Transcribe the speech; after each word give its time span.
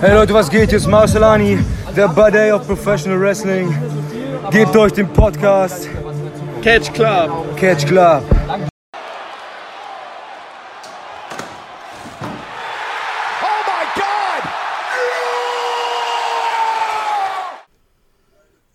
Hey 0.00 0.14
Leute, 0.14 0.32
was 0.32 0.48
geht? 0.48 0.70
Hier 0.70 0.78
ist 0.78 0.86
Marcelani, 0.86 1.58
der 1.94 2.08
Buddy 2.08 2.50
of 2.52 2.66
Professional 2.66 3.20
Wrestling. 3.20 3.68
Gebt 4.50 4.74
euch 4.74 4.94
den 4.94 5.06
Podcast 5.12 5.90
Catch 6.62 6.90
Club. 6.94 7.54
Catch 7.56 7.86
Club. 7.86 8.22
Oh! 8.48 8.70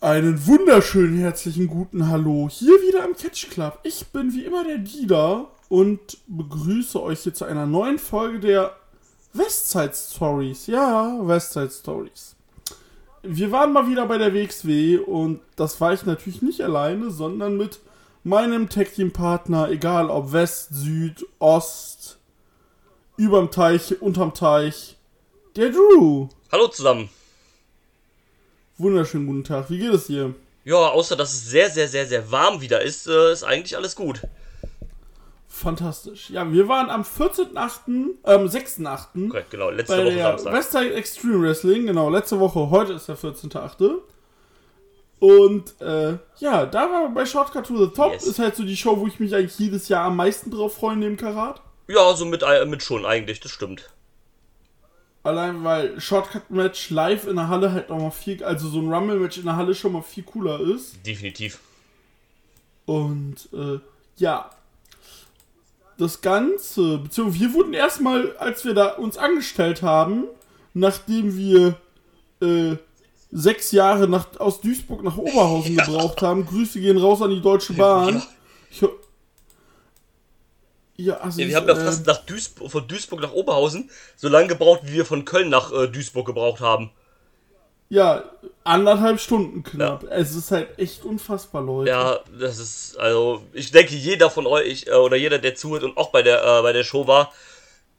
Einen 0.01 0.45
wunderschönen 0.45 1.17
herzlichen 1.17 1.65
guten 1.65 2.07
Hallo. 2.07 2.47
Hier 2.51 2.75
wieder 2.87 3.03
am 3.03 3.15
Catch 3.15 3.49
Club. 3.49 3.79
Ich 3.81 4.05
bin 4.09 4.31
wie 4.31 4.45
immer 4.45 4.63
der 4.63 4.77
Dieter 4.77 5.47
und 5.69 6.19
begrüße 6.27 7.01
euch 7.01 7.21
hier 7.21 7.33
zu 7.33 7.45
einer 7.45 7.65
neuen 7.65 7.97
Folge 7.97 8.39
der 8.39 8.75
Westside 9.37 9.93
Stories. 9.93 10.67
Ja, 10.67 11.17
Westside 11.21 11.69
Stories. 11.69 12.35
Wir 13.21 13.51
waren 13.51 13.73
mal 13.73 13.89
wieder 13.89 14.05
bei 14.05 14.17
der 14.17 14.33
WXW 14.33 14.97
und 14.97 15.41
das 15.55 15.81
war 15.81 15.93
ich 15.93 16.05
natürlich 16.05 16.41
nicht 16.41 16.61
alleine, 16.61 17.11
sondern 17.11 17.57
mit 17.57 17.79
meinem 18.23 18.69
Tag 18.69 18.93
Team 18.93 19.11
Partner, 19.11 19.69
egal 19.69 20.09
ob 20.09 20.31
West, 20.31 20.69
Süd, 20.71 21.25
Ost, 21.39 22.17
überm 23.17 23.51
Teich, 23.51 24.01
unterm 24.01 24.33
Teich, 24.33 24.95
der 25.55 25.71
Drew. 25.71 26.29
Hallo 26.51 26.67
zusammen. 26.69 27.09
Wunderschönen 28.77 29.27
guten 29.27 29.43
Tag. 29.43 29.69
Wie 29.69 29.79
geht 29.79 29.93
es 29.93 30.07
dir? 30.07 30.33
Ja, 30.63 30.75
außer 30.75 31.15
dass 31.15 31.33
es 31.33 31.49
sehr, 31.49 31.69
sehr, 31.69 31.87
sehr, 31.87 32.05
sehr 32.05 32.31
warm 32.31 32.61
wieder 32.61 32.81
ist, 32.81 33.07
äh, 33.07 33.33
ist 33.33 33.43
eigentlich 33.43 33.75
alles 33.75 33.95
gut. 33.95 34.21
Fantastisch. 35.55 36.29
Ja, 36.31 36.51
wir 36.51 36.67
waren 36.67 36.89
am 36.89 37.03
14.8., 37.03 37.87
ähm, 38.25 38.47
6.8. 38.47 39.29
Korrekt, 39.29 39.51
genau, 39.51 39.69
letzte 39.69 39.95
bei 39.95 40.03
Woche 40.05 40.13
der 40.15 40.27
Samstag. 40.37 40.53
Westside 40.53 40.93
Extreme 40.95 41.41
Wrestling, 41.43 41.85
genau, 41.85 42.09
letzte 42.09 42.39
Woche, 42.41 42.69
heute 42.69 42.91
ist 42.91 43.07
der 43.07 43.17
14.8. 43.17 43.99
Und 45.19 45.79
äh, 45.81 46.17
ja, 46.39 46.65
da 46.65 46.91
war 46.91 47.09
bei 47.13 47.25
Shortcut 47.25 47.65
to 47.67 47.85
the 47.85 47.91
Top, 47.93 48.11
Yes. 48.11 48.27
ist 48.27 48.37
halt 48.37 48.57
so 48.57 48.63
die 48.63 48.75
Show, 48.75 48.99
wo 48.99 49.07
ich 49.07 49.17
mich 49.21 49.33
eigentlich 49.33 49.57
jedes 49.57 49.87
Jahr 49.87 50.05
am 50.07 50.17
meisten 50.17 50.51
drauf 50.51 50.75
freue 50.75 50.97
neben 50.97 51.15
Karat. 51.15 51.61
Ja, 51.87 52.13
so 52.15 52.25
mit, 52.25 52.43
äh, 52.43 52.65
mit 52.65 52.83
schon 52.83 53.05
eigentlich, 53.05 53.39
das 53.39 53.51
stimmt. 53.51 53.89
Allein 55.23 55.63
weil 55.63 55.99
Shortcut-Match 56.01 56.89
live 56.89 57.27
in 57.27 57.37
der 57.37 57.47
Halle 57.47 57.71
halt 57.71 57.89
nochmal 57.89 58.11
viel, 58.11 58.43
also 58.43 58.67
so 58.67 58.79
ein 58.79 58.93
Rumble-Match 58.93 59.37
in 59.37 59.45
der 59.45 59.55
Halle 59.55 59.73
schon 59.73 59.93
mal 59.93 60.01
viel 60.01 60.23
cooler 60.23 60.59
ist. 60.59 60.97
Definitiv. 61.07 61.59
Und 62.85 63.47
äh, 63.53 63.79
ja, 64.17 64.49
das 65.97 66.21
Ganze, 66.21 66.97
beziehungsweise 66.99 67.43
wir 67.43 67.53
wurden 67.53 67.73
erstmal, 67.73 68.35
als 68.37 68.65
wir 68.65 68.73
da 68.73 68.89
uns 68.89 69.17
angestellt 69.17 69.81
haben, 69.81 70.25
nachdem 70.73 71.37
wir 71.37 71.75
äh, 72.41 72.75
sechs 73.31 73.71
Jahre 73.71 74.07
nach, 74.07 74.39
aus 74.39 74.61
Duisburg 74.61 75.03
nach 75.03 75.17
Oberhausen 75.17 75.75
Ja. 75.75 75.85
gebraucht 75.85 76.21
haben, 76.21 76.45
Grüße 76.45 76.79
gehen 76.79 76.97
raus 76.97 77.21
an 77.21 77.29
die 77.31 77.41
Deutsche 77.41 77.73
Bahn. 77.73 78.23
Ja. 78.79 78.89
Ja, 80.97 81.17
also 81.17 81.41
Ja, 81.41 81.47
wir 81.49 81.55
haben 81.57 81.67
ja 81.67 81.73
äh, 81.73 81.85
fast 81.85 82.05
nach 82.07 82.25
Duisburg, 82.25 82.71
von 82.71 82.87
Duisburg 82.87 83.21
nach 83.21 83.33
Oberhausen 83.33 83.89
so 84.15 84.29
lange 84.29 84.47
gebraucht, 84.47 84.81
wie 84.85 84.93
wir 84.93 85.05
von 85.05 85.25
Köln 85.25 85.49
nach 85.49 85.71
äh, 85.73 85.87
Duisburg 85.87 86.25
gebraucht 86.25 86.61
haben. 86.61 86.91
Ja, 87.89 88.23
anderthalb 88.63 89.19
Stunden 89.19 89.63
knapp. 89.63 90.05
Es 90.09 90.35
ist 90.35 90.51
halt 90.51 90.77
echt 90.79 91.05
unfassbar, 91.05 91.61
Leute. 91.61 91.91
Ja, 91.91 92.19
das 92.39 92.57
ist, 92.57 92.97
also, 92.97 93.43
ich 93.53 93.71
denke, 93.71 93.95
jeder 93.95 94.29
von 94.29 94.47
euch, 94.47 94.87
äh, 94.87 94.93
oder 94.93 95.15
jeder, 95.15 95.37
der 95.39 95.55
zuhört 95.55 95.83
und 95.83 95.97
auch 95.97 96.09
bei 96.11 96.21
der, 96.21 96.43
äh, 96.43 96.61
bei 96.61 96.73
der 96.73 96.83
Show 96.83 97.07
war 97.07 97.31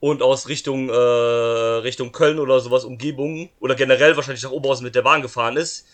und 0.00 0.22
aus 0.22 0.48
Richtung, 0.48 0.88
äh, 0.88 0.92
Richtung 0.92 2.12
Köln 2.12 2.38
oder 2.38 2.60
sowas, 2.60 2.84
Umgebung, 2.84 3.48
oder 3.60 3.74
generell 3.74 4.16
wahrscheinlich 4.16 4.42
nach 4.42 4.50
Oberhausen 4.50 4.84
mit 4.84 4.94
der 4.94 5.02
Bahn 5.02 5.22
gefahren 5.22 5.56
ist, 5.56 5.86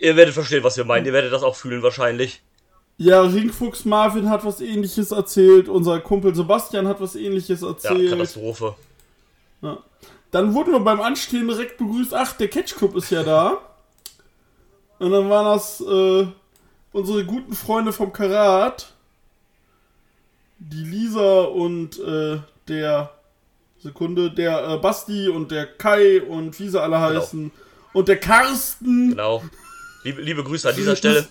ihr 0.00 0.16
werdet 0.16 0.34
verstehen, 0.34 0.62
was 0.64 0.76
wir 0.76 0.84
meinen. 0.84 1.06
Ihr 1.06 1.12
werdet 1.12 1.32
das 1.32 1.42
auch 1.42 1.56
fühlen, 1.56 1.82
wahrscheinlich. 1.82 2.42
Ja, 2.98 3.20
Ringfuchs 3.20 3.84
Marvin 3.84 4.30
hat 4.30 4.44
was 4.44 4.60
ähnliches 4.60 5.10
erzählt, 5.10 5.68
unser 5.68 6.00
Kumpel 6.00 6.34
Sebastian 6.34 6.88
hat 6.88 7.00
was 7.00 7.14
ähnliches 7.14 7.60
Ja, 7.60 7.68
erzählt. 7.68 8.10
Katastrophe. 8.10 8.74
Ja. 9.60 9.78
Dann 10.30 10.54
wurden 10.54 10.72
wir 10.72 10.80
beim 10.80 11.00
Anstehen 11.00 11.48
direkt 11.48 11.78
begrüßt, 11.78 12.14
ach, 12.14 12.32
der 12.32 12.48
Catch 12.48 12.74
Club 12.76 12.96
ist 12.96 13.10
ja 13.10 13.22
da. 13.22 13.58
Und 14.98 15.10
dann 15.10 15.28
waren 15.30 15.46
das 15.46 15.80
äh, 15.80 16.26
unsere 16.92 17.24
guten 17.24 17.54
Freunde 17.54 17.92
vom 17.92 18.12
Karat. 18.12 18.92
Die 20.58 20.84
Lisa 20.84 21.42
und 21.42 21.98
äh, 21.98 22.38
der 22.66 23.10
Sekunde, 23.78 24.30
der 24.30 24.68
äh, 24.68 24.78
Basti 24.78 25.28
und 25.28 25.50
der 25.50 25.66
Kai 25.66 26.22
und 26.22 26.58
wie 26.58 26.68
sie 26.68 26.80
alle 26.80 26.98
heißen. 26.98 27.52
Und 27.92 28.08
der 28.08 28.18
Karsten. 28.18 29.10
Genau. 29.10 29.44
Liebe, 30.02 30.22
liebe 30.22 30.42
Grüße 30.42 30.68
an 30.68 30.76
dieser 30.76 30.96
Stelle. 30.96 31.28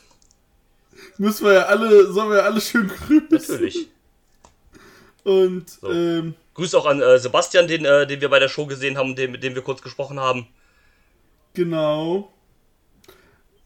Müssen 1.18 1.46
wir 1.46 1.54
ja 1.54 1.62
alle, 1.64 2.12
sollen 2.12 2.30
wir 2.30 2.38
ja 2.38 2.44
alle 2.44 2.62
schön 2.62 2.88
grüßen. 2.88 3.28
Natürlich. 3.30 3.90
Und 5.26 5.66
ähm, 5.84 6.36
Grüße 6.54 6.78
auch 6.78 6.86
an 6.86 7.02
äh, 7.02 7.18
Sebastian, 7.18 7.68
den, 7.68 7.84
äh, 7.84 8.06
den 8.06 8.22
wir 8.22 8.30
bei 8.30 8.40
der 8.40 8.48
Show 8.48 8.68
gesehen 8.68 8.96
haben, 8.96 9.16
den, 9.16 9.32
mit 9.32 9.44
dem 9.44 9.56
wir 9.56 9.64
kurz 9.64 9.82
gesprochen 9.82 10.20
haben. 10.20 10.48
Genau. 11.56 12.32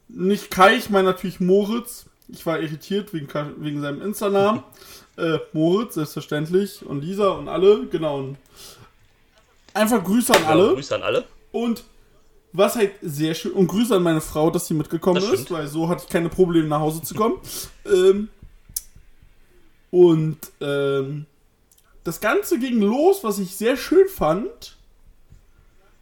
Nicht 0.08 0.50
Kai, 0.50 0.78
ich 0.78 0.90
meine 0.90 1.09
natürlich 1.09 1.42
Moritz. 1.42 2.06
Ich 2.30 2.46
war 2.46 2.62
irritiert 2.62 3.14
wegen, 3.14 3.28
wegen 3.58 3.81
seinem 3.81 4.02
Insta-Namen. 4.02 4.64
äh, 5.18 5.40
Moritz, 5.52 5.96
selbstverständlich. 5.96 6.86
Und 6.86 7.02
Lisa 7.02 7.30
und 7.30 7.50
alle, 7.50 7.86
genau. 7.88 8.20
Und 8.20 8.38
einfach 9.74 10.02
Grüße 10.02 10.34
an 10.34 10.44
Ja, 10.44 10.50
alle. 10.50 10.74
Grüße 10.76 10.96
an 10.96 11.03
alle. 11.03 11.26
Und 11.52 11.84
was 12.53 12.78
halt 12.78 12.94
sehr 13.02 13.34
schön. 13.34 13.52
Und 13.52 13.68
Grüße 13.68 13.96
an 13.96 14.03
meine 14.03 14.22
Frau, 14.22 14.50
dass 14.50 14.66
sie 14.66 14.76
mitgekommen 14.76 15.20
Das 15.20 15.30
ist, 15.30 15.52
weil 15.52 15.68
so 15.68 15.90
hatte 15.90 16.03
ich 16.06 16.09
keine 16.09 16.30
Probleme 16.30 16.70
nach 16.70 16.80
Hause 16.80 17.02
zu 17.02 17.16
kommen. 17.16 17.36
ähm, 17.86 18.30
und 19.91 20.38
ähm, 20.62 21.26
das 22.04 22.22
Ganze 22.22 22.60
ging 22.60 22.80
los, 22.82 23.24
was 23.24 23.40
ich 23.40 23.56
sehr 23.56 23.78
schön 23.78 24.08
fand. 24.08 24.78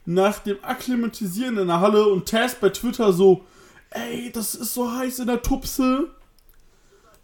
Nach 0.06 0.40
dem 0.40 0.58
Akklimatisieren 0.63 1.58
in 1.58 1.68
der 1.68 1.81
Halle 1.81 2.08
und 2.08 2.30
Taz 2.30 2.56
bei 2.56 2.69
Twitter 2.69 3.12
so, 3.12 3.44
ey, 3.90 4.31
das 4.31 4.56
ist 4.56 4.74
so 4.74 4.91
heiß 4.91 5.19
in 5.19 5.28
der 5.28 5.41
Tupse. 5.41 6.09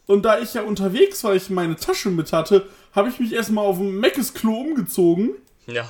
Und 0.05 0.25
da 0.25 0.39
ich 0.39 0.53
ja 0.53 0.63
unterwegs 0.63 1.23
war, 1.23 1.33
ich 1.33 1.49
meine 1.49 1.77
Tasche 1.77 2.09
mit 2.09 2.33
hatte, 2.33 2.67
habe 2.93 3.07
ich 3.09 3.19
mich 3.19 3.31
erstmal 3.31 3.65
auf 3.65 3.77
dem 3.77 3.99
Meckes 3.99 4.33
Klo 4.33 4.59
umgezogen 4.59 5.31
Ja. 5.65 5.87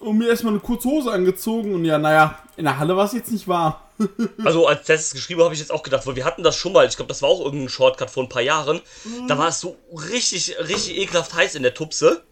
und 0.00 0.18
mir 0.18 0.28
erstmal 0.28 0.52
eine 0.52 0.60
kurze 0.60 0.88
Hose 0.88 1.10
angezogen 1.10 1.74
und 1.74 1.84
ja, 1.86 1.98
naja, 1.98 2.38
in 2.58 2.64
der 2.64 2.78
Halle 2.78 2.94
war 2.96 3.06
es 3.06 3.12
jetzt 3.14 3.32
nicht 3.32 3.48
warm. 3.48 3.74
Also 4.44 4.66
als 4.66 4.84
Test 4.84 5.14
geschrieben 5.14 5.42
habe 5.42 5.54
ich 5.54 5.60
jetzt 5.60 5.72
auch 5.72 5.82
gedacht, 5.82 6.06
weil 6.06 6.16
wir 6.16 6.24
hatten 6.24 6.42
das 6.42 6.56
schon 6.56 6.72
mal, 6.72 6.86
ich 6.86 6.96
glaube, 6.96 7.08
das 7.08 7.22
war 7.22 7.28
auch 7.30 7.44
irgendein 7.44 7.68
Shortcut 7.68 8.10
vor 8.10 8.22
ein 8.24 8.28
paar 8.28 8.42
Jahren. 8.42 8.80
Da 9.28 9.38
war 9.38 9.48
es 9.48 9.60
so 9.60 9.76
richtig, 10.10 10.56
richtig 10.58 10.98
ekelhaft 10.98 11.34
heiß 11.34 11.54
in 11.54 11.62
der 11.62 11.74
Tupse. 11.74 12.22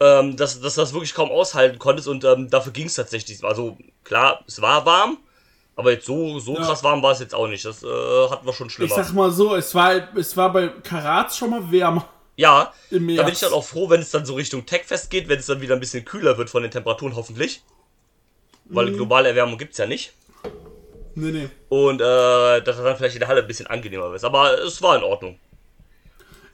Ähm, 0.00 0.36
dass, 0.36 0.60
dass 0.60 0.74
du 0.74 0.80
das 0.80 0.92
wirklich 0.92 1.14
kaum 1.14 1.30
aushalten 1.30 1.78
konntest 1.78 2.08
und 2.08 2.24
ähm, 2.24 2.50
dafür 2.50 2.72
ging 2.72 2.86
es 2.86 2.94
tatsächlich. 2.94 3.42
Also 3.44 3.78
klar, 4.02 4.44
es 4.46 4.60
war 4.60 4.84
warm, 4.84 5.18
aber 5.76 5.92
jetzt 5.92 6.06
so, 6.06 6.40
so 6.40 6.54
Ja. 6.56 6.62
krass 6.62 6.82
warm 6.82 7.02
war 7.02 7.12
es 7.12 7.20
jetzt 7.20 7.34
auch 7.34 7.46
nicht. 7.46 7.64
Das 7.64 7.82
äh, 7.84 8.28
hatten 8.28 8.44
wir 8.44 8.52
schon 8.52 8.68
Ich 8.68 8.74
schlimmer. 8.74 8.94
sag 8.94 9.12
mal 9.12 9.30
so, 9.30 9.54
es 9.54 9.74
war, 9.74 10.16
es 10.16 10.36
war 10.36 10.52
bei 10.52 10.68
Karat 10.68 11.34
schon 11.34 11.50
mal 11.50 11.70
wärmer 11.70 12.08
ja, 12.36 12.72
da 12.90 12.98
bin 12.98 13.28
ich 13.28 13.38
dann 13.38 13.52
auch 13.52 13.64
froh, 13.64 13.88
wenn 13.90 14.00
es 14.00 14.10
dann 14.10 14.26
so 14.26 14.34
Richtung 14.34 14.66
Techfest 14.66 15.08
geht, 15.08 15.28
wenn 15.28 15.38
es 15.38 15.46
dann 15.46 15.60
wieder 15.60 15.74
ein 15.74 15.80
bisschen 15.80 16.04
kühler 16.04 16.36
wird 16.36 16.50
von 16.50 16.62
den 16.62 16.70
Temperaturen 16.72 17.14
hoffentlich. 17.14 17.62
Weil 18.64 18.90
Mhm. 18.90 18.96
globale 18.96 19.28
Erwärmung 19.28 19.56
gibt's 19.56 19.78
ja 19.78 19.86
nicht. 19.86 20.12
Nee, 21.14 21.30
nee. 21.30 21.48
Und 21.68 22.00
äh, 22.00 22.60
dass 22.62 22.76
es 22.76 22.82
dann 22.82 22.96
vielleicht 22.96 23.14
in 23.14 23.20
der 23.20 23.28
Halle 23.28 23.42
ein 23.42 23.46
bisschen 23.46 23.66
angenehmer 23.66 24.12
ist. 24.14 24.24
Aber 24.24 24.58
es 24.60 24.82
war 24.82 24.96
in 24.96 25.02
Ordnung. 25.02 25.38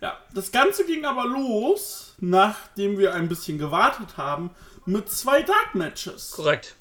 Ja, 0.01 0.19
das 0.35 0.51
Ganze 0.51 0.85
ging 0.87 1.05
aber 1.05 1.27
los, 1.27 2.15
nachdem 2.21 2.99
wir 2.99 3.15
ein 3.15 3.29
bisschen 3.29 3.59
gewartet 3.59 4.17
haben, 4.17 4.51
mit 4.87 5.11
zwei 5.11 5.43
Dark 5.43 5.75
Matches. 5.75 6.33
Korrekt. 6.33 6.75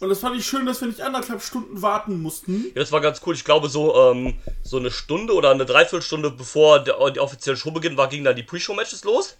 Und 0.00 0.08
das 0.08 0.18
fand 0.18 0.36
ich 0.36 0.44
schön, 0.44 0.66
dass 0.66 0.80
wir 0.80 0.88
nicht 0.88 1.00
anderthalb 1.00 1.42
Stunden 1.42 1.80
warten 1.80 2.20
mussten. 2.20 2.64
Ja, 2.74 2.80
das 2.80 2.90
war 2.90 3.00
ganz 3.00 3.20
cool. 3.24 3.34
Ich 3.34 3.44
glaube, 3.44 3.68
so, 3.68 4.10
ähm, 4.10 4.34
so 4.64 4.78
eine 4.78 4.90
Stunde 4.90 5.32
oder 5.32 5.50
eine 5.50 5.64
Dreiviertelstunde 5.64 6.30
bevor 6.30 6.80
der, 6.80 7.10
die 7.10 7.20
offizielle 7.20 7.56
Show 7.56 7.70
beginnt, 7.70 7.96
war, 7.96 8.08
ging 8.08 8.24
dann 8.24 8.34
die 8.34 8.42
Pre-Show-Matches 8.42 9.04
los. 9.04 9.36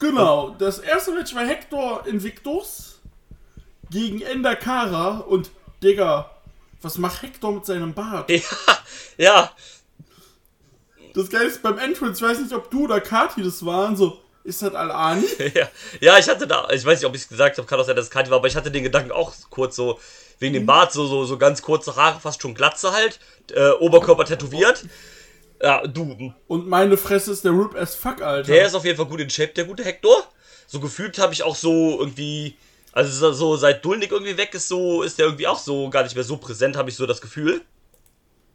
Genau, 0.00 0.50
das 0.58 0.78
erste 0.78 1.12
Match 1.12 1.34
war 1.34 1.46
Hector 1.46 2.06
Invictus 2.06 3.00
gegen 3.90 4.20
Ender 4.20 4.56
Kara 4.56 5.18
und 5.18 5.50
Digga, 5.82 6.30
was 6.82 6.98
macht 6.98 7.22
Hector 7.22 7.52
mit 7.52 7.66
seinem 7.66 7.94
Bart? 7.94 8.30
Ja, 8.40 8.42
ja, 9.16 9.52
Das 11.14 11.28
Geile 11.28 11.46
ist 11.46 11.62
beim 11.62 11.78
Entrance, 11.78 12.24
ich 12.24 12.30
weiß 12.30 12.40
nicht, 12.40 12.52
ob 12.52 12.70
du 12.70 12.84
oder 12.84 13.00
Kati 13.00 13.42
das 13.42 13.64
waren, 13.64 13.96
so, 13.96 14.20
ist 14.44 14.62
das 14.62 14.74
Al-Ani? 14.74 15.24
ja, 15.54 15.68
ja, 16.00 16.18
ich 16.18 16.28
hatte 16.28 16.46
da, 16.46 16.68
ich 16.70 16.84
weiß 16.84 17.00
nicht, 17.00 17.06
ob 17.08 17.14
ich 17.14 17.22
es 17.22 17.28
gesagt 17.28 17.58
habe, 17.58 17.66
kann 17.66 17.80
auch 17.80 17.84
sein, 17.84 17.96
dass 17.96 18.06
es 18.06 18.10
Kati 18.10 18.30
war, 18.30 18.38
aber 18.38 18.46
ich 18.48 18.56
hatte 18.56 18.70
den 18.70 18.84
Gedanken 18.84 19.10
auch 19.12 19.32
kurz 19.50 19.74
so, 19.76 19.98
wegen 20.38 20.54
dem 20.54 20.66
Bart, 20.66 20.92
so, 20.92 21.06
so, 21.06 21.24
so 21.24 21.36
ganz 21.36 21.62
kurze 21.62 21.96
Haare, 21.96 22.20
fast 22.20 22.40
schon 22.40 22.54
Glatze 22.54 22.92
halt, 22.92 23.18
äh, 23.52 23.70
Oberkörper 23.70 24.24
tätowiert. 24.24 24.84
Ja, 25.60 25.84
du, 25.84 26.32
Und 26.46 26.68
meine 26.68 26.96
Fresse 26.96 27.32
ist 27.32 27.44
der 27.44 27.50
Rip 27.52 27.74
as 27.74 27.96
fuck, 27.96 28.22
Alter. 28.22 28.52
der 28.52 28.66
ist 28.66 28.74
auf 28.74 28.84
jeden 28.84 28.96
Fall 28.96 29.06
gut 29.06 29.20
in 29.20 29.28
Shape, 29.28 29.52
der 29.54 29.64
gute 29.64 29.84
Hector. 29.84 30.16
So 30.68 30.78
gefühlt 30.78 31.18
habe 31.18 31.32
ich 31.32 31.42
auch 31.42 31.56
so 31.56 31.98
irgendwie, 31.98 32.56
Also 32.98 33.32
so- 33.32 33.56
seit 33.56 33.84
Dulnik 33.84 34.10
irgendwie 34.10 34.36
weg 34.36 34.52
ist, 34.54 34.66
so 34.66 35.02
ist 35.04 35.18
der 35.18 35.26
irgendwie 35.26 35.46
auch 35.46 35.58
so 35.58 35.88
gar 35.88 36.02
nicht 36.02 36.16
mehr 36.16 36.24
so 36.24 36.36
präsent, 36.36 36.76
habe 36.76 36.90
ich 36.90 36.96
so 36.96 37.06
das 37.06 37.20
Gefühl. 37.20 37.60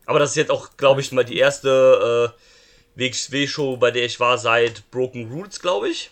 Aber 0.05 0.19
das 0.19 0.31
ist 0.31 0.35
jetzt 0.35 0.51
auch, 0.51 0.75
glaube 0.75 0.99
ich, 0.99 1.13
mal 1.13 1.23
die 1.23 1.37
erste 1.37 2.33
äh, 2.35 2.99
WXW-Show, 2.99 3.77
bei 3.77 3.89
der 3.91 4.03
ich 4.03 4.19
war 4.19 4.37
seit 4.37 4.91
Broken 4.91 5.31
Roots, 5.31 5.61
glaube 5.61 5.87
ich. 5.87 6.11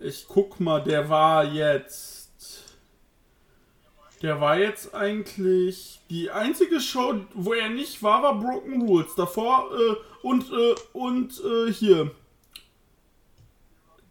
Ich 0.00 0.26
guck 0.28 0.60
mal, 0.60 0.80
der 0.84 1.08
war 1.08 1.44
jetzt. 1.44 2.30
Der 4.22 4.40
war 4.40 4.58
jetzt 4.58 4.94
eigentlich. 4.94 6.00
Die 6.08 6.30
einzige 6.30 6.80
Show, 6.80 7.14
wo 7.34 7.54
er 7.54 7.68
nicht 7.70 8.04
war, 8.04 8.22
war 8.22 8.38
Broken 8.38 8.82
Rules. 8.82 9.16
Davor 9.16 9.68
äh, 9.72 9.96
und 10.24 10.44
äh, 10.52 10.74
und 10.92 11.42
äh, 11.44 11.72
hier. 11.72 12.12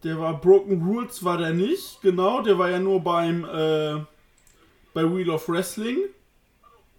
Der 0.05 0.19
war 0.19 0.39
Broken 0.39 0.83
Rules 0.83 1.23
war 1.23 1.39
der 1.39 1.49
nicht, 1.49 1.99
genau. 2.03 2.43
Der 2.43 2.59
war 2.59 2.69
ja 2.69 2.77
nur 2.77 2.99
beim 2.99 3.43
äh, 3.43 3.95
bei 4.93 5.03
Wheel 5.03 5.31
of 5.31 5.49
Wrestling. 5.49 5.97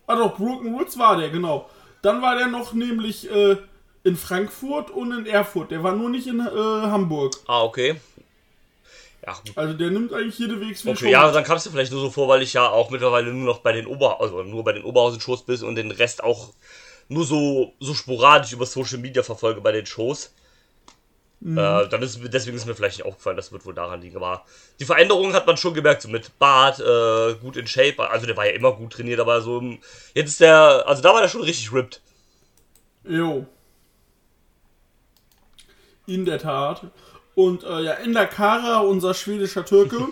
Ah 0.08 0.16
doch, 0.16 0.36
Broken 0.36 0.74
Rules 0.74 0.98
war 0.98 1.16
der, 1.16 1.30
genau. 1.30 1.70
Dann 2.02 2.20
war 2.20 2.36
der 2.36 2.48
noch 2.48 2.72
nämlich 2.72 3.30
äh, 3.30 3.58
in 4.02 4.16
Frankfurt 4.16 4.90
und 4.90 5.12
in 5.12 5.26
Erfurt. 5.26 5.70
Der 5.70 5.84
war 5.84 5.94
nur 5.94 6.10
nicht 6.10 6.26
in 6.26 6.40
äh, 6.40 6.50
Hamburg. 6.50 7.34
Ah, 7.46 7.62
okay. 7.62 8.00
Ja. 9.24 9.36
Also 9.54 9.74
der 9.74 9.90
nimmt 9.90 10.12
eigentlich 10.12 10.40
jede 10.40 10.60
WXW 10.60 10.90
Okay, 10.90 11.10
ja, 11.10 11.30
dann 11.30 11.44
kam 11.44 11.58
es 11.58 11.62
dir 11.62 11.70
vielleicht 11.70 11.92
nur 11.92 12.00
so 12.00 12.10
vor, 12.10 12.26
weil 12.26 12.42
ich 12.42 12.54
ja 12.54 12.68
auch 12.68 12.90
mittlerweile 12.90 13.32
nur 13.32 13.46
noch 13.46 13.60
bei 13.60 13.70
den 13.70 13.86
Ober 13.86 14.20
also 14.20 14.42
nur 14.42 14.64
bei 14.64 14.72
den 14.72 14.82
Oberhausen-Shows 14.82 15.44
bin 15.44 15.62
und 15.62 15.76
den 15.76 15.92
Rest 15.92 16.24
auch 16.24 16.52
nur 17.08 17.24
so, 17.24 17.72
so 17.78 17.94
sporadisch 17.94 18.52
über 18.52 18.66
Social 18.66 18.98
Media 18.98 19.22
verfolge 19.22 19.60
bei 19.60 19.70
den 19.70 19.86
Shows. 19.86 20.32
Äh, 21.44 21.88
dann 21.88 22.02
ist, 22.02 22.18
deswegen 22.32 22.56
ist 22.56 22.66
mir 22.66 22.74
vielleicht 22.74 22.98
nicht 22.98 23.06
aufgefallen, 23.06 23.36
das 23.36 23.52
wird 23.52 23.64
wohl 23.66 23.74
daran 23.74 24.00
liegen. 24.00 24.16
Aber 24.16 24.44
die 24.80 24.84
Veränderungen 24.84 25.34
hat 25.34 25.46
man 25.46 25.56
schon 25.56 25.74
gemerkt, 25.74 26.02
so 26.02 26.08
mit 26.08 26.38
Bart, 26.38 26.80
äh, 26.80 27.34
gut 27.34 27.56
in 27.56 27.66
Shape. 27.66 28.08
Also 28.10 28.26
der 28.26 28.36
war 28.36 28.46
ja 28.46 28.52
immer 28.52 28.72
gut 28.72 28.94
trainiert, 28.94 29.20
aber 29.20 29.40
so 29.42 29.58
im- 29.58 29.78
jetzt 30.14 30.30
ist 30.30 30.40
der, 30.40 30.84
also 30.86 31.02
da 31.02 31.12
war 31.12 31.20
der 31.20 31.28
schon 31.28 31.42
richtig 31.42 31.72
ripped. 31.72 32.00
Jo. 33.04 33.46
In 36.06 36.24
der 36.24 36.38
Tat. 36.38 36.82
Und 37.34 37.64
äh, 37.64 37.80
ja, 37.82 37.92
Ender 37.92 38.26
Kara, 38.26 38.78
unser 38.80 39.12
schwedischer 39.12 39.64
Türke. 39.64 40.08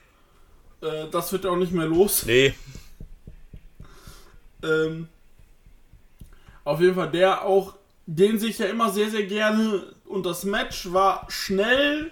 äh, 0.82 1.06
das 1.10 1.30
wird 1.32 1.46
auch 1.46 1.56
nicht 1.56 1.72
mehr 1.72 1.86
los. 1.86 2.26
Nee, 2.26 2.54
Ähm, 4.62 5.08
auf 6.64 6.80
jeden 6.80 6.94
Fall 6.94 7.10
der 7.10 7.44
auch, 7.44 7.74
den 8.06 8.38
sich 8.38 8.58
ja 8.58 8.66
immer 8.66 8.90
sehr, 8.90 9.10
sehr 9.10 9.24
gerne. 9.24 9.94
Und 10.10 10.26
das 10.26 10.42
Match 10.42 10.92
war 10.92 11.24
schnell 11.30 12.10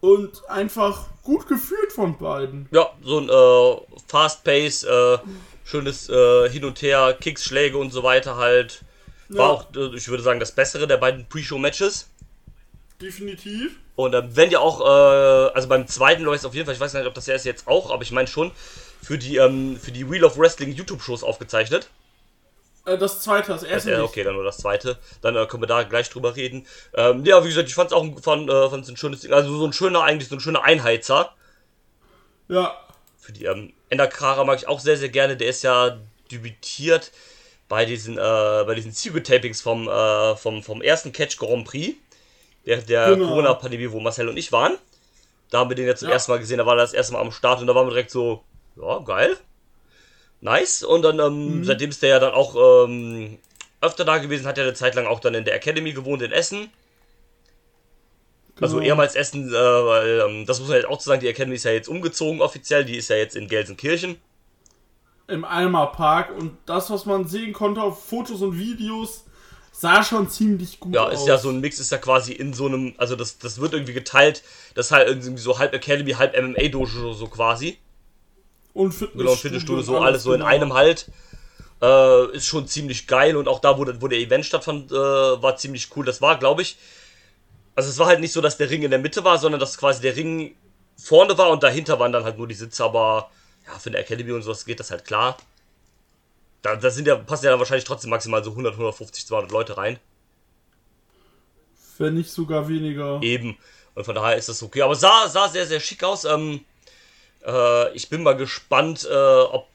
und 0.00 0.48
einfach 0.48 1.08
gut 1.24 1.48
geführt 1.48 1.92
von 1.92 2.16
beiden. 2.16 2.68
ja, 2.70 2.88
so 3.02 3.18
ein 3.18 3.28
äh, 3.28 3.98
Fast 4.06 4.44
Pace, 4.44 4.84
äh, 4.84 5.18
schönes 5.64 6.08
äh, 6.08 6.48
Hin 6.48 6.64
und 6.64 6.80
Her, 6.80 7.16
Kicks, 7.20 7.42
Schläge 7.44 7.76
und 7.76 7.90
so 7.92 8.04
weiter 8.04 8.36
halt. 8.36 8.82
War 9.30 9.46
Ja. 9.48 9.52
auch, 9.54 9.66
äh, 9.74 9.96
ich 9.96 10.06
würde 10.06 10.22
sagen, 10.22 10.38
das 10.38 10.52
bessere 10.52 10.86
der 10.86 10.98
beiden 10.98 11.28
Pre-Show-Matches. 11.28 12.08
Definitiv. 13.02 13.76
Und 13.96 14.12
dann 14.12 14.36
werden 14.36 14.52
ja 14.52 14.60
auch, 14.60 14.80
äh, 14.80 15.50
also 15.54 15.66
beim 15.68 15.88
zweiten 15.88 16.22
läuft 16.22 16.40
es 16.40 16.44
auf 16.44 16.54
jeden 16.54 16.66
Fall, 16.66 16.74
ich 16.74 16.80
weiß 16.80 16.94
nicht, 16.94 17.06
ob 17.06 17.14
das 17.14 17.26
erst 17.26 17.46
jetzt 17.46 17.66
auch, 17.66 17.90
aber 17.90 18.02
ich 18.04 18.12
meine 18.12 18.28
schon, 18.28 18.52
für 19.02 19.18
die, 19.18 19.38
ähm, 19.38 19.76
für 19.76 19.90
die 19.90 20.08
Wheel 20.08 20.22
of 20.24 20.38
Wrestling 20.38 20.70
YouTube-Shows 20.70 21.24
aufgezeichnet. 21.24 21.88
Äh, 22.86 22.96
das 22.98 23.20
zweite, 23.20 23.48
das 23.48 23.60
Das, 23.62 23.70
erste. 23.70 23.90
äh, 23.92 23.96
nicht. 23.98 24.04
okay, 24.04 24.24
dann 24.24 24.34
nur 24.34 24.44
das 24.44 24.58
zweite. 24.58 24.98
Dann 25.20 25.36
äh, 25.36 25.46
können 25.46 25.62
wir 25.62 25.66
da 25.66 25.82
gleich 25.82 26.08
drüber 26.08 26.34
reden. 26.36 26.66
Ähm, 26.94 27.24
ja, 27.24 27.42
wie 27.44 27.48
gesagt, 27.48 27.68
ich 27.68 27.74
fand 27.74 27.90
es 27.90 27.92
auch 27.96 28.02
ein, 28.02 28.16
fand, 28.22 28.48
äh, 28.48 28.70
fand's 28.70 28.88
ein 28.88 28.96
schönes 28.96 29.20
Ding. 29.20 29.32
Also 29.32 29.54
so 29.56 29.66
ein 29.66 29.72
schöner, 29.72 30.02
eigentlich 30.02 30.28
so 30.28 30.36
ein 30.36 30.40
schöner 30.40 30.62
Einheizer. 30.62 31.34
Ja, 32.48 32.76
Für 33.18 33.32
die 33.32 33.44
ähm, 33.44 33.72
Ender 33.90 34.06
Kara 34.06 34.44
mag 34.44 34.58
ich 34.58 34.68
auch 34.68 34.80
sehr, 34.80 34.96
sehr 34.96 35.08
gerne. 35.08 35.36
Der 35.36 35.48
ist 35.48 35.62
ja 35.62 35.98
debütiert 36.30 37.10
bei 37.68 37.84
diesen, 37.84 38.16
äh, 38.18 38.20
bei 38.66 38.74
diesen 38.76 38.92
Züge-Tapings 38.92 39.60
vom, 39.60 39.88
äh, 39.88 40.36
vom, 40.36 40.62
vom 40.62 40.80
ersten 40.80 41.12
Catch 41.12 41.36
Grand 41.38 41.66
Prix. 41.66 41.96
Während 42.64 42.88
der 42.88 43.10
Genau. 43.14 43.26
Corona-Pandemie, 43.28 43.90
wo 43.92 44.00
Marcel 44.00 44.28
und 44.28 44.36
ich 44.36 44.50
waren. 44.52 44.76
Da 45.50 45.58
haben 45.58 45.70
wir 45.70 45.76
den 45.76 45.86
ja 45.86 45.94
zum 45.96 46.08
Ja. 46.08 46.14
ersten 46.14 46.32
Mal 46.32 46.38
gesehen. 46.38 46.58
Da 46.58 46.66
war 46.66 46.74
er 46.74 46.82
das 46.82 46.92
erste 46.92 47.12
Mal 47.12 47.20
am 47.20 47.30
Start 47.32 47.60
und 47.60 47.66
da 47.68 47.74
waren 47.74 47.86
wir 47.86 47.90
direkt 47.92 48.10
so, 48.10 48.42
ja, 48.80 48.98
geil. 49.00 49.36
Nice. 50.46 50.84
Und 50.84 51.02
dann, 51.02 51.18
ähm, 51.18 51.64
seitdem 51.64 51.90
ist 51.90 52.02
der 52.02 52.10
ja 52.10 52.18
dann 52.20 52.32
auch 52.32 52.54
ähm, 52.86 53.38
öfter 53.80 54.04
da 54.04 54.18
gewesen, 54.18 54.46
hat 54.46 54.58
er 54.58 54.64
eine 54.64 54.74
Zeit 54.74 54.94
lang 54.94 55.06
auch 55.06 55.18
dann 55.20 55.34
in 55.34 55.44
der 55.44 55.54
Academy 55.56 55.92
gewohnt 55.92 56.22
in 56.22 56.30
Essen. 56.32 56.70
Also 58.60 58.76
Genau. 58.76 58.86
ehemals 58.88 59.14
Essen, 59.16 59.48
äh, 59.50 59.52
weil, 59.52 60.20
ähm, 60.26 60.46
das 60.46 60.60
muss 60.60 60.68
man 60.68 60.78
jetzt 60.78 60.88
auch 60.88 60.98
zu 60.98 61.08
sagen, 61.08 61.20
die 61.20 61.28
Academy 61.28 61.56
ist 61.56 61.64
ja 61.64 61.72
jetzt 61.72 61.88
umgezogen 61.88 62.40
offiziell, 62.40 62.84
die 62.84 62.96
ist 62.96 63.10
ja 63.10 63.16
jetzt 63.16 63.36
in 63.36 63.48
Gelsenkirchen. 63.48 64.16
im 65.28 65.44
Alma 65.44 65.86
Park 65.86 66.30
und 66.38 66.56
das, 66.66 66.88
was 66.88 67.04
man 67.04 67.26
sehen 67.26 67.52
konnte 67.52 67.82
auf 67.82 68.04
Fotos 68.08 68.42
und 68.42 68.56
Videos, 68.60 69.24
sah 69.72 70.04
schon 70.04 70.30
ziemlich 70.30 70.78
gut 70.78 70.94
Ja, 70.94 71.06
aus. 71.06 71.14
ist 71.14 71.26
ja 71.26 71.36
so 71.36 71.48
ein 71.50 71.60
Mix, 71.60 71.80
ist 71.80 71.90
ja 71.90 71.98
quasi 71.98 72.30
in 72.32 72.52
so 72.54 72.66
einem, 72.66 72.94
also 72.96 73.16
das, 73.16 73.36
das 73.38 73.60
wird 73.60 73.72
irgendwie 73.72 73.92
geteilt, 73.92 74.44
das 74.76 74.86
ist 74.86 74.92
halt 74.92 75.08
irgendwie 75.08 75.36
so 75.42 75.58
halb 75.58 75.74
Academy, 75.74 76.12
halb 76.12 76.32
MMA-Dojo 76.40 77.12
so 77.12 77.26
quasi. 77.26 77.76
Und 78.76 78.92
Fitnessstudio, 78.92 79.24
Genau, 79.24 79.36
Fitnessstudio, 79.36 79.82
so 79.82 79.98
alles 79.98 80.22
so 80.22 80.32
in 80.32 80.40
genau. 80.40 80.50
einem 80.50 80.74
halt. 80.74 81.10
Äh, 81.82 82.32
ist 82.36 82.46
schon 82.46 82.66
ziemlich 82.66 83.06
geil 83.06 83.36
und 83.36 83.48
auch 83.48 83.58
da, 83.60 83.76
wo, 83.78 83.84
der- 83.84 84.00
wo 84.00 84.08
der 84.08 84.18
Event 84.18 84.46
stattfand, 84.46 84.90
äh, 84.90 84.94
war 84.94 85.56
ziemlich 85.56 85.94
cool. 85.94 86.06
Das 86.06 86.22
war, 86.22 86.38
glaube 86.38 86.62
ich, 86.62 86.78
also 87.74 87.90
es 87.90 87.98
war 87.98 88.06
halt 88.06 88.20
nicht 88.20 88.32
so, 88.32 88.40
dass 88.40 88.56
der 88.56 88.70
Ring 88.70 88.82
in 88.82 88.90
der 88.90 88.98
Mitte 88.98 89.24
war, 89.24 89.36
sondern 89.38 89.60
dass 89.60 89.76
quasi 89.76 90.00
der 90.00 90.16
Ring 90.16 90.56
vorne 90.96 91.36
war 91.36 91.50
und 91.50 91.62
dahinter 91.62 91.98
waren 91.98 92.12
dann 92.12 92.24
halt 92.24 92.38
nur 92.38 92.48
die 92.48 92.54
Sitze, 92.54 92.82
aber 92.82 93.30
ja, 93.66 93.78
für 93.78 93.90
eine 93.90 93.98
Academy 93.98 94.32
und 94.32 94.40
sowas 94.40 94.64
geht 94.64 94.80
das 94.80 94.90
halt 94.90 95.04
klar. 95.04 95.36
Da, 96.62 96.76
da 96.76 96.88
sind 96.90 97.06
ja, 97.06 97.16
passen 97.16 97.44
ja 97.44 97.50
dann 97.50 97.60
wahrscheinlich 97.60 97.84
trotzdem 97.84 98.08
maximal 98.10 98.42
so 98.42 98.50
100, 98.50 98.72
150, 98.72 99.26
200 99.26 99.50
Leute 99.50 99.76
rein. 99.76 99.98
Wenn 101.98 102.14
nicht 102.14 102.30
sogar 102.30 102.68
weniger. 102.68 103.20
Eben. 103.22 103.56
Und 103.94 104.04
von 104.04 104.14
daher 104.14 104.36
ist 104.36 104.48
das 104.48 104.62
okay. 104.62 104.82
Aber 104.82 104.94
sah, 104.94 105.28
sah 105.28 105.48
sehr, 105.48 105.66
sehr 105.66 105.80
schick 105.80 106.02
aus. 106.04 106.24
Ähm, 106.24 106.60
äh, 107.46 107.94
ich 107.94 108.08
bin 108.08 108.22
mal 108.22 108.36
gespannt, 108.36 109.06
äh, 109.10 109.14
ob, 109.14 109.68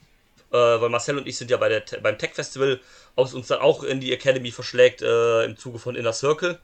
äh, 0.51 0.57
weil 0.57 0.89
Marcel 0.89 1.17
und 1.17 1.27
ich 1.27 1.37
sind 1.37 1.49
ja 1.49 1.57
bei 1.57 1.69
der, 1.69 1.83
beim 2.01 2.17
Tech 2.17 2.33
Festival, 2.33 2.79
ob 3.15 3.27
es 3.27 3.33
uns 3.33 3.47
dann 3.47 3.59
auch 3.59 3.83
in 3.83 3.99
die 3.99 4.13
Academy 4.13 4.51
verschlägt 4.51 5.01
äh, 5.01 5.45
im 5.45 5.57
Zuge 5.57 5.79
von 5.79 5.95
Inner 5.95 6.13
Circle. 6.13 6.59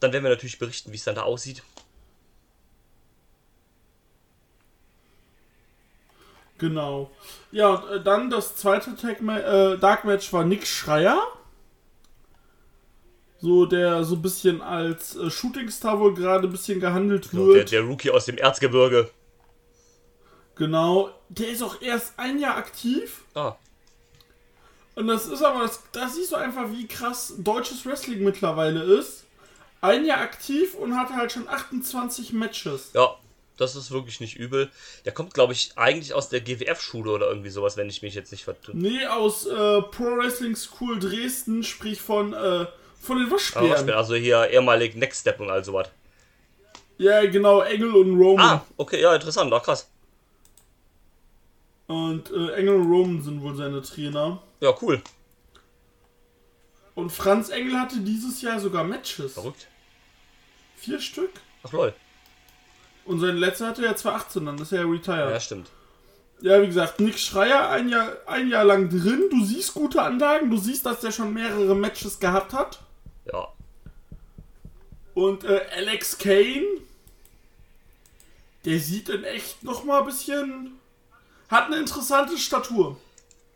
Dann 0.00 0.12
werden 0.12 0.24
wir 0.24 0.30
natürlich 0.30 0.58
berichten, 0.58 0.92
wie 0.92 0.96
es 0.96 1.04
dann 1.04 1.14
da 1.14 1.22
aussieht. 1.22 1.62
Genau. 6.58 7.10
Ja, 7.52 7.84
äh, 7.92 8.02
dann 8.02 8.30
das 8.30 8.56
zweite 8.56 8.94
Ma 9.20 9.38
äh, 9.38 9.78
Dark 9.78 10.04
Match 10.04 10.32
war 10.32 10.44
Nick 10.44 10.66
Schreier. 10.66 11.20
So, 13.38 13.66
der 13.66 14.02
so 14.04 14.14
ein 14.16 14.22
bisschen 14.22 14.62
als 14.62 15.14
äh, 15.16 15.30
Shootingstar 15.30 16.00
wohl 16.00 16.14
gerade 16.14 16.48
ein 16.48 16.52
bisschen 16.52 16.80
gehandelt 16.80 17.32
Der, 17.32 17.40
wird. 17.40 17.72
der 17.72 17.82
Rookie 17.82 18.10
aus 18.10 18.24
dem 18.24 18.38
Erzgebirge. 18.38 19.10
Genau. 20.56 21.10
Der 21.28 21.48
ist 21.48 21.62
auch 21.62 21.80
erst 21.80 22.14
ein 22.18 22.38
Jahr 22.38 22.56
aktiv. 22.56 23.22
Ah, 23.34 23.54
Und 24.94 25.06
das 25.08 25.26
ist 25.26 25.42
aber, 25.42 25.62
das, 25.62 25.82
da 25.92 26.08
siehst 26.08 26.32
du 26.32 26.36
einfach, 26.36 26.70
wie 26.70 26.86
krass 26.88 27.34
deutsches 27.38 27.84
Wrestling 27.86 28.24
mittlerweile 28.24 28.82
ist. 28.82 29.24
Ein 29.82 30.04
Jahr 30.06 30.20
aktiv 30.20 30.74
und 30.74 30.96
hat 30.96 31.10
halt 31.10 31.32
schon 31.32 31.48
28 31.48 32.32
Matches. 32.32 32.90
ja, 32.94 33.14
das 33.58 33.74
ist 33.76 33.90
wirklich 33.90 34.20
nicht 34.20 34.36
übel. 34.36 34.70
Der 35.06 35.12
kommt, 35.12 35.32
glaube 35.34 35.52
ich, 35.54 35.72
eigentlich 35.76 36.12
aus 36.12 36.28
der 36.28 36.40
GWF-Schule 36.40 37.10
oder 37.10 37.28
irgendwie 37.28 37.48
sowas, 37.50 37.76
wenn 37.76 37.88
ich 37.88 38.02
mich 38.02 38.14
jetzt 38.14 38.30
nicht 38.32 38.44
vertue. 38.44 38.76
Nee, 38.76 39.06
aus 39.06 39.46
äh, 39.46 39.82
Pro 39.82 40.16
Wrestling 40.16 40.56
School 40.56 40.98
Dresden, 40.98 41.62
sprich 41.62 42.00
von, 42.00 42.32
äh, 42.34 42.66
von 43.00 43.18
den 43.18 43.30
Waschbären. 43.30 43.88
Also 43.90 44.14
hier 44.14 44.48
ehemalig 44.50 44.94
Next 44.94 45.20
Step 45.22 45.40
und 45.40 45.50
all 45.50 45.64
sowas. 45.64 45.88
Ja, 46.98 47.24
genau, 47.26 47.60
Engel 47.60 47.94
und 47.94 48.18
Roman. 48.18 48.46
Ah, 48.46 48.66
okay, 48.76 49.00
ja, 49.00 49.14
interessant, 49.14 49.52
ach 49.52 49.62
krass. 49.62 49.88
Und 51.86 52.30
äh, 52.30 52.52
Engel 52.54 52.76
und 52.76 52.90
Roman 52.90 53.22
sind 53.22 53.42
wohl 53.42 53.54
seine 53.54 53.82
Trainer. 53.82 54.42
Ja, 54.60 54.74
cool. 54.82 55.00
Und 56.94 57.10
Franz 57.10 57.50
Engel 57.50 57.78
hatte 57.78 58.00
dieses 58.00 58.42
Jahr 58.42 58.58
sogar 58.58 58.82
Matches. 58.82 59.34
Verrückt. 59.34 59.68
Vier 60.76 61.00
Stück. 61.00 61.30
Ach 61.62 61.72
lol. 61.72 61.94
Und 63.04 63.20
sein 63.20 63.36
letzter 63.36 63.68
hatte 63.68 63.84
ja 63.84 63.94
2018, 63.94 64.46
dann 64.46 64.58
ist 64.58 64.72
er 64.72 64.80
ja 64.80 64.86
retired. 64.86 65.30
Ja, 65.30 65.40
stimmt. 65.40 65.70
Ja, 66.40 66.60
wie 66.60 66.66
gesagt, 66.66 67.00
Nick 67.00 67.18
Schreier 67.18 67.70
ein 67.70 67.88
Jahr, 67.88 68.16
ein 68.26 68.48
Jahr 68.48 68.64
lang 68.64 68.90
drin. 68.90 69.28
Du 69.30 69.44
siehst 69.44 69.74
gute 69.74 70.02
Anlagen, 70.02 70.50
du 70.50 70.58
siehst, 70.58 70.84
dass 70.84 71.00
der 71.00 71.12
schon 71.12 71.32
mehrere 71.32 71.74
Matches 71.74 72.18
gehabt 72.18 72.52
hat. 72.52 72.80
Ja. 73.32 73.48
Und 75.14 75.44
äh, 75.44 75.66
Alex 75.74 76.18
Kane, 76.18 76.66
der 78.64 78.80
sieht 78.80 79.08
in 79.08 79.24
echt 79.24 79.62
noch 79.64 79.84
mal 79.84 80.00
ein 80.00 80.06
bisschen. 80.06 80.75
Hat 81.48 81.66
eine 81.66 81.76
interessante 81.78 82.36
Statur. 82.38 82.96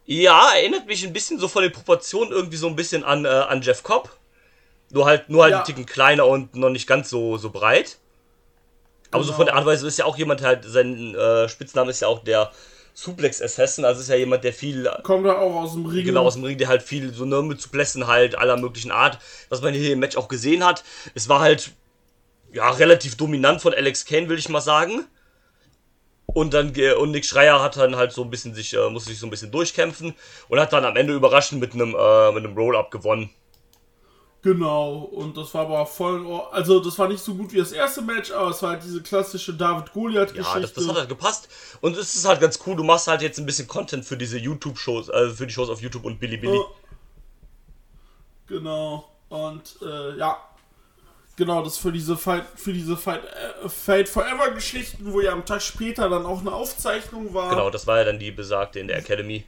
Ja, 0.06 0.50
erinnert 0.54 0.86
mich 0.86 1.04
ein 1.04 1.12
bisschen 1.12 1.38
so 1.38 1.48
von 1.48 1.62
den 1.62 1.72
Proportionen 1.72 2.32
irgendwie 2.32 2.56
so 2.56 2.66
ein 2.66 2.76
bisschen 2.76 3.04
an, 3.04 3.24
äh, 3.24 3.28
an 3.28 3.62
Jeff 3.62 3.82
Cobb. 3.82 4.10
Nur 4.90 5.06
halt, 5.06 5.28
nur 5.28 5.44
halt 5.44 5.52
Ja. 5.52 5.56
einen 5.58 5.66
Ticken 5.66 5.86
kleiner 5.86 6.26
und 6.26 6.54
noch 6.56 6.70
nicht 6.70 6.86
ganz 6.86 7.10
so, 7.10 7.36
so 7.36 7.50
breit. 7.50 7.98
Aber 9.12 9.24
so 9.24 9.32
von 9.32 9.46
der 9.46 9.54
Art 9.54 9.64
und 9.64 9.68
Weise 9.70 9.86
ist 9.86 9.98
ja 9.98 10.04
auch 10.04 10.16
jemand, 10.18 10.42
halt, 10.42 10.64
sein 10.64 11.14
äh, 11.14 11.48
Spitzname 11.48 11.90
ist 11.90 12.00
ja 12.00 12.08
auch 12.08 12.22
der 12.24 12.50
Suplex 12.94 13.40
Assassin, 13.40 13.84
also 13.84 14.00
ist 14.00 14.08
ja 14.08 14.16
jemand, 14.16 14.44
der 14.44 14.52
viel 14.52 14.88
Kommt 15.04 15.26
er 15.26 15.38
auch 15.38 15.54
aus 15.62 15.72
dem 15.72 15.86
Ring. 15.86 16.04
genau 16.04 16.24
aus 16.26 16.34
dem 16.34 16.44
Ring, 16.44 16.58
der 16.58 16.68
halt 16.68 16.82
viel 16.82 17.12
so 17.14 17.24
ne, 17.24 17.40
mit 17.42 17.60
Suplessen 17.60 18.06
halt 18.08 18.36
aller 18.36 18.56
möglichen 18.56 18.90
Art, 18.90 19.18
was 19.48 19.62
man 19.62 19.74
hier 19.74 19.92
im 19.92 20.00
Match 20.00 20.16
auch 20.16 20.28
gesehen 20.28 20.64
hat. 20.64 20.82
Es 21.14 21.28
war 21.28 21.40
halt 21.40 21.70
ja 22.52 22.68
relativ 22.70 23.16
dominant 23.16 23.62
von 23.62 23.74
Alex 23.74 24.04
Kane, 24.04 24.28
will 24.28 24.38
ich 24.38 24.48
mal 24.48 24.60
sagen. 24.60 25.06
Und 26.34 26.54
dann 26.54 26.74
äh, 26.76 26.92
und 26.92 27.10
Nick 27.10 27.24
Schreier 27.24 27.62
hat 27.62 27.76
dann 27.76 27.96
halt 27.96 28.12
so 28.12 28.22
ein 28.22 28.30
bisschen 28.30 28.54
sich 28.54 28.74
äh, 28.74 28.90
musste 28.90 29.10
sich 29.10 29.18
so 29.18 29.26
ein 29.26 29.30
bisschen 29.30 29.50
durchkämpfen 29.50 30.14
und 30.48 30.60
hat 30.60 30.72
dann 30.72 30.84
am 30.84 30.96
Ende 30.96 31.14
überraschend 31.14 31.60
mit 31.60 31.74
einem 31.74 31.94
äh, 31.94 32.32
mit 32.32 32.44
einem 32.44 32.56
Roll-up 32.56 32.90
gewonnen. 32.90 33.30
Genau, 34.42 35.00
und 35.00 35.36
das 35.36 35.52
war 35.52 35.66
aber 35.66 35.84
voll 35.84 36.26
Also, 36.50 36.80
das 36.80 36.98
war 36.98 37.08
nicht 37.08 37.22
so 37.22 37.34
gut 37.34 37.52
wie 37.52 37.58
das 37.58 37.72
erste 37.72 38.00
Match, 38.00 38.30
aber 38.30 38.50
es 38.50 38.62
war 38.62 38.70
halt 38.70 38.82
diese 38.82 39.02
klassische 39.02 39.52
David-Goliath-Geschichte. 39.52 40.54
Ja, 40.54 40.60
das, 40.60 40.72
das 40.72 40.88
hat 40.88 40.96
halt 40.96 41.08
gepasst. 41.10 41.48
Und 41.82 41.94
es 41.94 42.14
ist 42.14 42.26
halt 42.26 42.40
ganz 42.40 42.58
cool, 42.66 42.74
du 42.74 42.82
machst 42.82 43.06
halt 43.06 43.20
jetzt 43.20 43.38
ein 43.38 43.44
bisschen 43.44 43.68
Content 43.68 44.06
für 44.06 44.16
diese 44.16 44.38
YouTube-Shows, 44.38 45.10
äh, 45.10 45.30
für 45.30 45.46
die 45.46 45.52
Shows 45.52 45.68
auf 45.68 45.82
YouTube 45.82 46.06
und 46.06 46.18
Bilibili. 46.20 46.56
Ja. 46.56 46.64
Genau. 48.46 49.10
Und 49.28 49.76
äh, 49.82 50.16
ja. 50.16 50.38
Genau, 51.40 51.62
das 51.64 51.78
für 51.78 51.90
diese 51.90 52.18
Fight, 52.18 52.44
für 52.54 52.74
diese 52.74 52.98
Fight, 52.98 53.22
äh, 53.64 53.66
Fight 53.66 54.10
Forever 54.10 54.50
Geschichten, 54.50 55.10
wo 55.10 55.22
ja 55.22 55.32
am 55.32 55.46
Tag 55.46 55.62
später 55.62 56.10
dann 56.10 56.26
auch 56.26 56.40
eine 56.40 56.52
Aufzeichnung 56.52 57.32
war. 57.32 57.48
Genau, 57.48 57.70
das 57.70 57.86
war 57.86 57.96
ja 57.96 58.04
dann 58.04 58.18
die 58.18 58.30
besagte 58.30 58.78
in 58.78 58.88
der 58.88 58.98
Academy. 58.98 59.46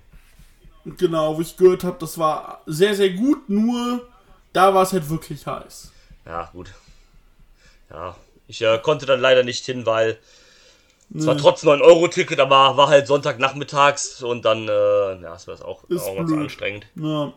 Genau, 0.87 1.37
wo 1.37 1.42
ich 1.42 1.54
gehört 1.54 1.84
habe, 1.84 1.99
das 2.00 2.16
war 2.16 2.62
sehr, 2.64 2.94
sehr 2.94 3.11
gut, 3.11 3.46
nur 3.50 4.08
da 4.54 4.72
war 4.72 4.84
es 4.84 4.94
halt 4.94 5.11
wirklich 5.11 5.46
heiß. 5.46 5.92
Ja, 6.25 6.49
gut. 6.54 6.72
Ja, 7.90 8.16
ich 8.49 8.62
äh, 8.62 8.78
konnte 8.78 9.04
dann 9.04 9.20
leider 9.20 9.42
nicht 9.42 9.62
hin, 9.66 9.84
weil 9.84 10.18
es 11.14 11.26
war 11.26 11.34
Nee. 11.34 11.42
trotz 11.42 11.62
9-Euro-Ticket, 11.62 12.40
aber 12.40 12.78
war 12.78 12.88
halt 12.88 13.06
Sonntagnachmittags 13.06 14.22
und 14.22 14.46
dann, 14.46 14.66
äh, 14.66 14.70
ja, 15.20 15.32
das 15.34 15.46
war 15.46 15.62
auch, 15.62 15.84
Ist 15.90 16.04
auch 16.06 16.16
ganz 16.16 16.32
anstrengend. 16.32 16.87
Ja, 16.94 17.34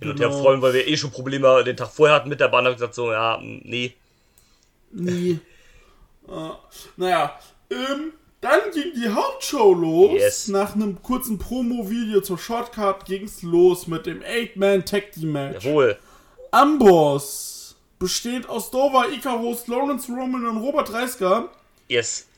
Hin 0.00 0.10
und 0.10 0.20
her 0.20 0.30
freuen, 0.30 0.62
weil 0.62 0.74
wir 0.74 0.86
eh 0.86 0.96
schon 0.96 1.10
Probleme 1.10 1.64
den 1.64 1.76
Tag 1.76 1.90
vorher 1.90 2.16
hatten 2.16 2.28
mit 2.28 2.40
der 2.40 2.48
Bahn. 2.48 2.64
Da 2.64 2.70
hab 2.70 2.76
ich 2.76 2.78
gesagt, 2.78 2.94
so, 2.94 3.10
ja, 3.10 3.38
mm, 3.38 3.60
nee. 3.64 3.94
nie. 4.92 5.38
äh, 6.28 6.50
naja, 6.96 7.38
ähm, 7.70 8.12
dann 8.40 8.60
ging 8.72 8.92
die 8.94 9.08
Hauptshow 9.08 9.74
los. 9.74 10.12
Yes. 10.12 10.48
Nach 10.48 10.74
einem 10.74 11.02
kurzen 11.02 11.38
Promo-Video 11.38 12.20
zur 12.20 12.38
Shortcut 12.38 13.04
ging's 13.04 13.42
los 13.42 13.88
mit 13.88 14.06
dem 14.06 14.22
8-Man-Tag-Team-Match. 14.22 15.64
Jawohl. 15.64 15.98
Amboss 16.52 17.76
besteht 17.98 18.48
aus 18.48 18.70
Dover, 18.70 19.08
Icarus, 19.12 19.66
Lawrence 19.66 20.10
Roman 20.10 20.46
und 20.46 20.58
Robert 20.58 20.92
Reisker 20.92 21.48
Yes. 21.88 22.28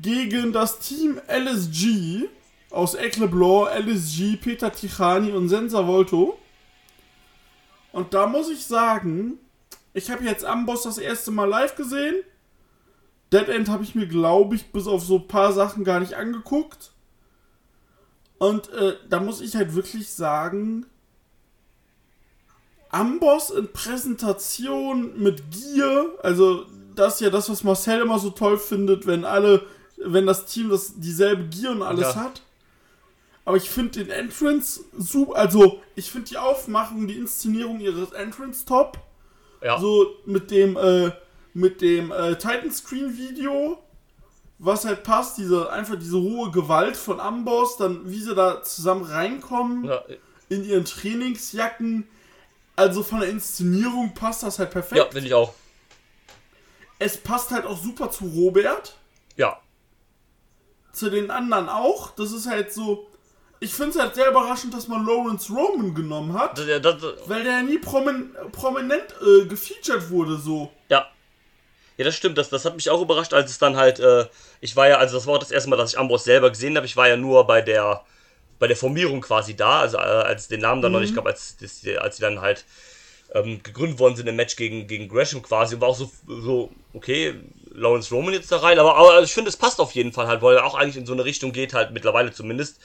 gegen 0.00 0.52
das 0.52 0.78
Team 0.78 1.20
LSG 1.26 2.28
aus 2.70 2.94
Eckleblor, 2.94 3.70
LSG, 3.72 4.36
Peter 4.36 4.72
Tichani 4.72 5.32
und 5.32 5.48
Sensa 5.48 5.86
Volto. 5.86 6.38
Und 7.92 8.14
da 8.14 8.26
muss 8.26 8.48
ich 8.50 8.64
sagen, 8.66 9.38
ich 9.94 10.10
habe 10.10 10.24
jetzt 10.24 10.44
Amboss 10.44 10.82
das 10.84 10.98
erste 10.98 11.30
Mal 11.30 11.46
live 11.48 11.74
gesehen. 11.76 12.16
Dead 13.32 13.48
End 13.48 13.68
habe 13.68 13.82
ich 13.84 13.94
mir, 13.94 14.06
glaube 14.06 14.54
ich, 14.56 14.72
bis 14.72 14.86
auf 14.86 15.04
so 15.04 15.16
ein 15.16 15.28
paar 15.28 15.52
Sachen 15.52 15.84
gar 15.84 16.00
nicht 16.00 16.14
angeguckt. 16.14 16.92
Und 18.38 18.70
äh, 18.72 18.96
da 19.08 19.20
muss 19.20 19.40
ich 19.40 19.54
halt 19.54 19.74
wirklich 19.74 20.10
sagen, 20.10 20.86
Amboss 22.90 23.50
in 23.50 23.72
Präsentation 23.72 25.20
mit 25.22 25.50
Gier, 25.50 26.12
also 26.22 26.66
das 26.96 27.14
ist 27.14 27.20
ja 27.20 27.30
das, 27.30 27.48
was 27.48 27.62
Marcel 27.62 28.00
immer 28.00 28.18
so 28.18 28.30
toll 28.30 28.58
findet, 28.58 29.06
wenn 29.06 29.24
alle, 29.24 29.64
wenn 29.96 30.26
das 30.26 30.46
Team 30.46 30.70
das 30.70 30.98
dieselbe 30.98 31.44
Gier 31.44 31.70
und 31.70 31.82
alles 31.82 32.14
Ja. 32.14 32.16
hat. 32.16 32.42
Aber 33.50 33.56
ich 33.56 33.68
finde 33.68 34.04
den 34.04 34.10
Entrance 34.10 34.84
super, 34.96 35.34
also 35.34 35.80
ich 35.96 36.08
finde 36.12 36.28
die 36.28 36.38
Aufmachung, 36.38 37.08
die 37.08 37.16
Inszenierung 37.16 37.80
ihres 37.80 38.12
Entrance 38.12 38.64
top. 38.64 38.96
Ja. 39.60 39.76
So 39.80 40.06
mit 40.24 40.52
dem, 40.52 40.76
äh, 40.76 41.10
mit 41.52 41.80
dem 41.80 42.12
äh, 42.12 42.36
Titan 42.38 42.70
Screen 42.70 43.18
Video, 43.18 43.82
was 44.60 44.84
halt 44.84 45.02
passt, 45.02 45.36
diese, 45.38 45.68
einfach 45.72 45.96
diese 45.98 46.20
hohe 46.20 46.52
Gewalt 46.52 46.96
von 46.96 47.18
Amboss, 47.18 47.76
dann 47.76 48.08
wie 48.08 48.20
sie 48.20 48.36
da 48.36 48.62
zusammen 48.62 49.02
reinkommen 49.02 49.82
ja. 49.86 50.00
in 50.48 50.62
ihren 50.64 50.84
Trainingsjacken. 50.84 52.06
Also 52.76 53.02
von 53.02 53.18
der 53.18 53.30
Inszenierung 53.30 54.14
passt 54.14 54.44
das 54.44 54.60
halt 54.60 54.68
Ja, 54.68 54.80
perfekt. 54.80 55.12
finde 55.12 55.26
ich 55.26 55.34
auch. 55.34 55.54
es 57.00 57.16
passt 57.16 57.50
halt 57.50 57.66
auch 57.66 57.82
super 57.82 58.12
zu 58.12 58.26
Robert, 58.26 58.96
Ja. 59.36 59.58
zu 60.92 61.10
den 61.10 61.32
anderen 61.32 61.68
auch. 61.68 62.12
Das 62.12 62.30
ist 62.30 62.46
halt 62.46 62.72
so. 62.72 63.08
Ich 63.62 63.74
finde 63.74 63.90
es 63.90 63.98
halt 63.98 64.14
sehr 64.14 64.28
überraschend, 64.28 64.72
dass 64.72 64.88
man 64.88 65.06
Lawrence 65.06 65.52
Roman 65.52 65.94
genommen 65.94 66.32
hat, 66.32 66.58
Das, 66.58 66.80
das, 66.80 67.02
weil 67.26 67.44
der 67.44 67.52
ja 67.52 67.62
nie 67.62 67.78
promin 67.78 68.34
prominent 68.52 69.14
äh, 69.20 69.44
gefeatured 69.46 70.10
wurde, 70.10 70.36
so. 70.38 70.70
ja. 70.88 71.06
Ja, 71.98 72.04
das 72.04 72.16
stimmt. 72.16 72.38
Das, 72.38 72.48
das 72.48 72.64
hat 72.64 72.76
mich 72.76 72.88
auch 72.88 73.02
überrascht, 73.02 73.34
als 73.34 73.50
es 73.50 73.58
dann 73.58 73.76
halt, 73.76 74.00
äh, 74.00 74.24
ich 74.62 74.74
war 74.74 74.88
ja, 74.88 74.96
also 74.96 75.18
das 75.18 75.26
war 75.26 75.34
auch 75.34 75.38
das 75.38 75.50
erste 75.50 75.68
Mal, 75.68 75.76
dass 75.76 75.92
ich 75.92 75.98
Amboss 75.98 76.24
selber 76.24 76.48
gesehen 76.48 76.74
habe. 76.76 76.86
Ich 76.86 76.96
war 76.96 77.06
ja 77.08 77.18
nur 77.18 77.46
bei 77.46 77.60
der, 77.60 78.02
bei 78.58 78.66
der 78.66 78.76
Formierung 78.76 79.20
quasi 79.20 79.54
da, 79.54 79.80
also 79.80 79.98
äh, 79.98 80.00
als 80.00 80.42
es 80.42 80.48
den 80.48 80.60
Namen 80.60 80.80
dann 80.80 80.92
noch 80.92 81.00
nicht 81.00 81.14
gab, 81.14 81.26
als, 81.26 81.58
das, 81.58 81.82
als 81.98 82.16
sie 82.16 82.22
dann 82.22 82.40
halt 82.40 82.64
ähm, 83.34 83.62
gegründet 83.62 83.98
worden 83.98 84.16
sind 84.16 84.28
im 84.28 84.36
Match 84.36 84.56
gegen, 84.56 84.86
gegen 84.86 85.08
Gresham 85.08 85.42
quasi, 85.42 85.78
war 85.78 85.88
auch 85.88 85.96
so, 85.96 86.10
so, 86.26 86.70
okay, 86.94 87.34
Lawrence 87.72 88.14
Roman 88.14 88.32
jetzt 88.32 88.50
da 88.50 88.56
rein, 88.56 88.78
aber, 88.78 88.96
aber 88.96 89.22
ich 89.22 89.34
finde, 89.34 89.50
es 89.50 89.58
passt 89.58 89.78
auf 89.78 89.92
jeden 89.92 90.14
Fall 90.14 90.26
halt, 90.26 90.40
weil 90.40 90.56
er 90.56 90.64
auch 90.64 90.76
eigentlich 90.76 90.96
in 90.96 91.04
so 91.04 91.12
eine 91.12 91.26
Richtung 91.26 91.52
geht, 91.52 91.74
halt 91.74 91.90
mittlerweile 91.90 92.32
zumindest, 92.32 92.80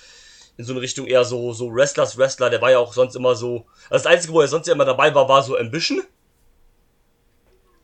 in 0.57 0.63
so 0.65 0.71
eine 0.73 0.81
Richtung 0.81 1.05
eher 1.07 1.25
so, 1.25 1.53
so 1.53 1.73
Wrestlers 1.73 2.17
Wrestler, 2.17 2.49
der 2.49 2.61
war 2.61 2.71
ja 2.71 2.79
auch 2.79 2.93
sonst 2.93 3.15
immer 3.15 3.35
so, 3.35 3.65
also 3.89 4.03
das 4.03 4.05
Einzige, 4.05 4.33
wo 4.33 4.41
er 4.41 4.47
sonst 4.47 4.67
ja 4.67 4.73
immer 4.73 4.85
dabei 4.85 5.13
war, 5.13 5.27
war 5.27 5.43
so 5.43 5.57
Ambition. 5.57 6.01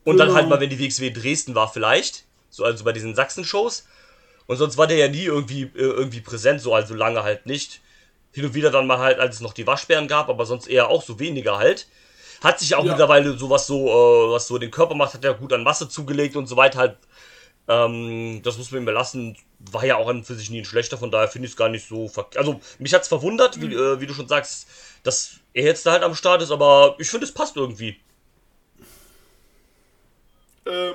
Und 0.04 0.16
dann 0.18 0.28
Genau. 0.28 0.38
halt 0.38 0.48
mal, 0.48 0.60
wenn 0.60 0.70
die 0.70 0.78
WXW 0.78 1.10
Dresden 1.10 1.54
war 1.54 1.68
vielleicht, 1.72 2.24
so 2.50 2.64
also 2.64 2.84
bei 2.84 2.92
diesen 2.92 3.14
Sachsen-Shows. 3.14 3.86
Und 4.46 4.56
sonst 4.56 4.76
war 4.76 4.86
der 4.86 4.96
ja 4.96 5.08
nie 5.08 5.24
irgendwie, 5.24 5.62
äh, 5.62 5.70
irgendwie 5.74 6.20
präsent, 6.20 6.60
so 6.60 6.74
also 6.74 6.94
lange 6.94 7.22
halt 7.22 7.46
nicht. 7.46 7.80
Hin 8.32 8.44
und 8.46 8.54
wieder 8.54 8.70
dann 8.70 8.86
mal 8.86 8.98
halt, 8.98 9.20
als 9.20 9.36
es 9.36 9.40
noch 9.40 9.52
die 9.52 9.66
Waschbären 9.66 10.08
gab, 10.08 10.28
aber 10.28 10.46
sonst 10.46 10.66
eher 10.66 10.88
auch 10.88 11.02
so 11.02 11.18
weniger 11.20 11.58
halt. 11.58 11.86
Hat 12.42 12.58
sich 12.58 12.74
auch 12.74 12.82
Ja. 12.84 12.90
mittlerweile 12.90 13.38
so 13.38 13.50
was 13.50 13.66
so, 13.66 13.86
äh, 13.88 14.32
was 14.32 14.48
so 14.48 14.58
den 14.58 14.70
Körper 14.72 14.94
macht, 14.96 15.14
hat 15.14 15.24
er 15.24 15.34
gut 15.34 15.52
an 15.52 15.62
Masse 15.62 15.88
zugelegt 15.88 16.34
und 16.34 16.46
so 16.46 16.56
weiter 16.56 16.78
halt. 16.78 16.96
Ähm, 17.68 18.40
das 18.42 18.58
muss 18.58 18.70
man 18.70 18.82
ihm 18.82 18.86
belassen. 18.86 19.36
War 19.70 19.84
ja 19.84 19.96
auch 19.96 20.08
an 20.08 20.18
und 20.18 20.24
für 20.24 20.34
sich 20.34 20.50
nie 20.50 20.60
ein 20.60 20.64
schlechter, 20.64 20.98
von 20.98 21.10
daher 21.10 21.28
finde 21.28 21.46
ich 21.46 21.52
es 21.52 21.56
gar 21.56 21.68
nicht 21.68 21.86
so 21.86 22.08
verk 22.08 22.36
Also, 22.36 22.60
mich 22.78 22.92
hat's 22.94 23.08
verwundert, 23.08 23.60
wie, 23.60 23.72
äh, 23.72 24.00
wie 24.00 24.06
du 24.06 24.14
schon 24.14 24.28
sagst, 24.28 24.66
dass 25.04 25.34
er 25.52 25.64
jetzt 25.64 25.86
da 25.86 25.92
halt 25.92 26.02
am 26.02 26.14
Start 26.14 26.42
ist, 26.42 26.50
aber 26.50 26.96
ich 26.98 27.08
finde, 27.08 27.26
es 27.26 27.32
passt 27.32 27.56
irgendwie. 27.56 28.00
Ähm. 30.66 30.94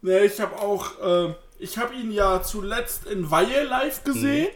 Ne, 0.00 0.24
ich 0.24 0.40
habe 0.40 0.56
auch, 0.60 0.92
ähm, 1.02 1.34
ich 1.58 1.76
habe 1.76 1.94
ihn 1.94 2.12
ja 2.12 2.42
zuletzt 2.42 3.06
in 3.06 3.30
Weihe 3.30 3.64
live 3.64 4.04
gesehen. 4.04 4.50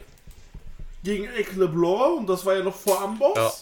Gegen 1.05 1.25
Eke 1.25 1.59
LeBlanc 1.59 2.19
und 2.19 2.27
das 2.29 2.47
war 2.47 2.55
ja 2.55 2.63
noch 2.63 2.77
vor 2.77 3.01
Amboss. 3.01 3.37
Ja. 3.37 3.53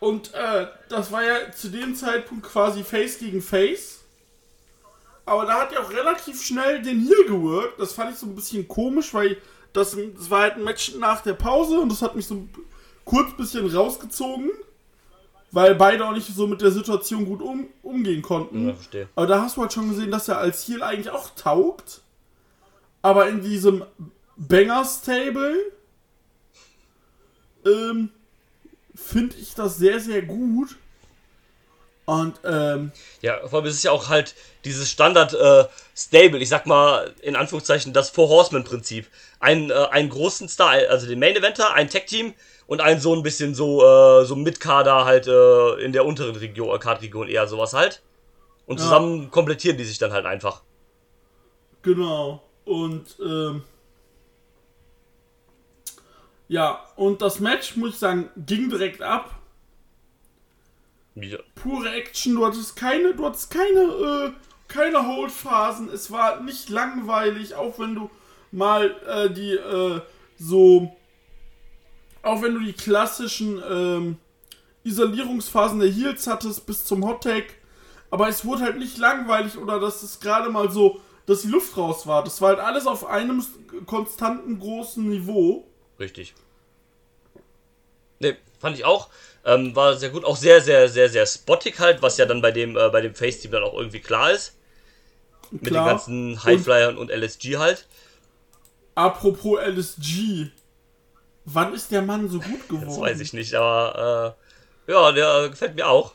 Und 0.00 0.32
äh, 0.32 0.66
das 0.88 1.12
war 1.12 1.22
ja 1.22 1.52
zu 1.52 1.68
dem 1.68 1.94
Zeitpunkt 1.94 2.46
quasi 2.46 2.84
Face 2.84 3.18
gegen 3.18 3.42
Face. 3.42 3.95
Aber 5.26 5.44
da 5.44 5.60
hat 5.60 5.72
er 5.72 5.82
auch 5.82 5.90
relativ 5.90 6.40
schnell 6.42 6.80
den 6.80 7.00
Heal 7.00 7.24
geworkt. 7.26 7.80
Das 7.80 7.92
fand 7.92 8.12
ich 8.12 8.18
so 8.18 8.26
ein 8.26 8.34
bisschen 8.36 8.66
komisch, 8.68 9.12
weil 9.12 9.36
das, 9.72 9.96
das 10.16 10.30
war 10.30 10.42
halt 10.42 10.54
ein 10.54 10.64
Match 10.64 10.94
nach 10.94 11.20
der 11.20 11.34
Pause 11.34 11.80
und 11.80 11.90
das 11.90 12.00
hat 12.00 12.14
mich 12.14 12.26
so 12.26 12.48
kurz 13.04 13.36
bisschen 13.36 13.66
rausgezogen. 13.68 14.50
Weil 15.52 15.74
beide 15.74 16.06
auch 16.06 16.12
nicht 16.12 16.28
so 16.34 16.46
mit 16.46 16.60
der 16.60 16.70
Situation 16.70 17.24
gut 17.24 17.40
um, 17.42 17.68
umgehen 17.82 18.22
konnten. 18.22 18.68
Ja, 18.68 18.74
verstehe. 18.74 19.08
Aber 19.14 19.26
da 19.26 19.42
hast 19.42 19.56
du 19.56 19.62
halt 19.62 19.72
schon 19.72 19.88
gesehen, 19.88 20.10
dass 20.10 20.28
er 20.28 20.38
als 20.38 20.66
Heal 20.68 20.82
eigentlich 20.82 21.10
auch 21.10 21.30
taugt. 21.34 22.02
Aber 23.02 23.28
in 23.28 23.42
diesem 23.42 23.84
Banger-Stable 24.36 25.56
ähm, 27.64 28.10
finde 28.94 29.36
ich 29.36 29.54
das 29.54 29.76
sehr, 29.78 30.00
sehr 30.00 30.22
gut. 30.22 30.76
Und 32.06 32.38
ähm, 32.44 32.92
Ja, 33.20 33.46
vor 33.46 33.58
allem 33.58 33.68
ist 33.68 33.74
es 33.74 33.82
ja 33.82 33.90
auch 33.90 34.08
halt 34.08 34.34
dieses 34.64 34.88
Standard 34.90 35.34
äh, 35.34 35.64
Stable, 35.96 36.38
ich 36.38 36.48
sag 36.48 36.64
mal 36.66 37.12
in 37.20 37.34
Anführungszeichen 37.34 37.92
das 37.92 38.10
Four 38.10 38.28
Horsemen 38.28 38.62
Prinzip. 38.64 39.06
Ein, 39.40 39.70
äh, 39.70 39.74
einen 39.90 40.08
großen 40.08 40.48
Star, 40.48 40.70
also 40.88 41.06
den 41.08 41.18
Main 41.18 41.36
Eventer, 41.36 41.74
ein 41.74 41.90
Tag 41.90 42.06
Team 42.06 42.34
und 42.68 42.80
ein 42.80 43.00
so 43.00 43.14
ein 43.14 43.22
bisschen 43.24 43.54
so 43.54 43.82
äh, 43.84 44.24
so 44.24 44.36
Mitkader 44.36 45.04
halt 45.04 45.26
äh, 45.26 45.84
in 45.84 45.92
der 45.92 46.04
unteren 46.04 46.36
Region, 46.36 46.74
äh, 46.74 46.78
Card-Region 46.78 47.28
eher 47.28 47.48
sowas 47.48 47.74
halt. 47.74 48.02
Und 48.66 48.78
Ja. 48.78 48.84
zusammen 48.84 49.30
komplettieren 49.30 49.76
die 49.76 49.84
sich 49.84 49.98
dann 49.98 50.12
halt 50.12 50.26
einfach. 50.26 50.62
Genau. 51.82 52.42
Und 52.64 53.16
ähm, 53.20 53.62
ja, 56.48 56.84
und 56.94 57.20
das 57.20 57.40
Match, 57.40 57.76
muss 57.76 57.90
ich 57.90 57.98
sagen, 57.98 58.30
ging 58.36 58.70
direkt 58.70 59.02
ab. 59.02 59.35
Ja. 61.16 61.38
Pure 61.54 61.90
Action, 61.90 62.34
du 62.34 62.44
hattest 62.44 62.76
keine, 62.76 63.14
du 63.14 63.24
hattest 63.24 63.50
keine, 63.50 63.80
äh, 63.80 64.32
keine 64.68 65.06
Holdphasen, 65.06 65.88
es 65.88 66.10
war 66.10 66.40
nicht 66.42 66.68
langweilig, 66.68 67.54
auch 67.54 67.78
wenn 67.78 67.94
du 67.94 68.10
mal 68.52 68.94
äh, 69.06 69.30
die 69.30 69.52
äh, 69.52 70.00
so, 70.38 70.94
auch 72.22 72.42
wenn 72.42 72.54
du 72.54 72.60
die 72.60 72.74
klassischen 72.74 73.62
ähm, 73.68 74.18
Isolierungsphasen 74.84 75.80
der 75.80 75.90
Heels 75.90 76.26
hattest 76.26 76.66
bis 76.66 76.84
zum 76.84 77.04
Hot 77.06 77.24
Tag, 77.24 77.44
aber 78.10 78.28
es 78.28 78.44
wurde 78.44 78.62
halt 78.62 78.78
nicht 78.78 78.98
langweilig 78.98 79.56
oder 79.56 79.80
dass 79.80 80.02
es 80.02 80.20
gerade 80.20 80.50
mal 80.50 80.70
so, 80.70 81.00
dass 81.24 81.42
die 81.42 81.48
Luft 81.48 81.76
raus 81.78 82.06
war. 82.06 82.22
Das 82.22 82.40
war 82.40 82.50
halt 82.50 82.60
alles 82.60 82.86
auf 82.86 83.06
einem 83.06 83.44
konstanten 83.86 84.58
großen 84.58 85.08
Niveau. 85.08 85.66
Richtig. 85.98 86.34
Ne, 88.20 88.36
fand 88.58 88.76
ich 88.76 88.84
auch. 88.84 89.08
Ähm, 89.46 89.74
war 89.76 89.96
sehr 89.96 90.10
gut. 90.10 90.24
Auch 90.24 90.36
sehr, 90.36 90.60
sehr, 90.60 90.88
sehr, 90.88 91.08
sehr 91.08 91.24
spottig 91.24 91.78
halt, 91.78 92.02
was 92.02 92.18
ja 92.18 92.26
dann 92.26 92.42
bei 92.42 92.50
dem, 92.50 92.76
äh, 92.76 92.88
bei 92.90 93.00
dem 93.00 93.14
Face-Team 93.14 93.52
dann 93.52 93.62
auch 93.62 93.74
irgendwie 93.74 94.00
klar 94.00 94.32
ist. 94.32 94.54
Mit 95.52 95.66
Klar. 95.66 95.84
den 95.84 95.88
ganzen 95.88 96.44
Highflyern 96.44 96.98
und 96.98 97.10
LSG 97.10 97.56
halt. 97.56 97.86
Apropos 98.96 99.60
LSG. 99.60 100.50
Wann 101.44 101.72
ist 101.74 101.92
der 101.92 102.02
Mann 102.02 102.28
so 102.28 102.40
gut 102.40 102.68
geworden? 102.68 102.88
Das 102.88 103.00
weiß 103.00 103.20
ich 103.20 103.32
nicht, 103.32 103.54
aber 103.54 104.34
äh, 104.88 104.90
ja, 104.92 105.12
der 105.12 105.48
gefällt 105.50 105.76
mir 105.76 105.86
auch. 105.86 106.14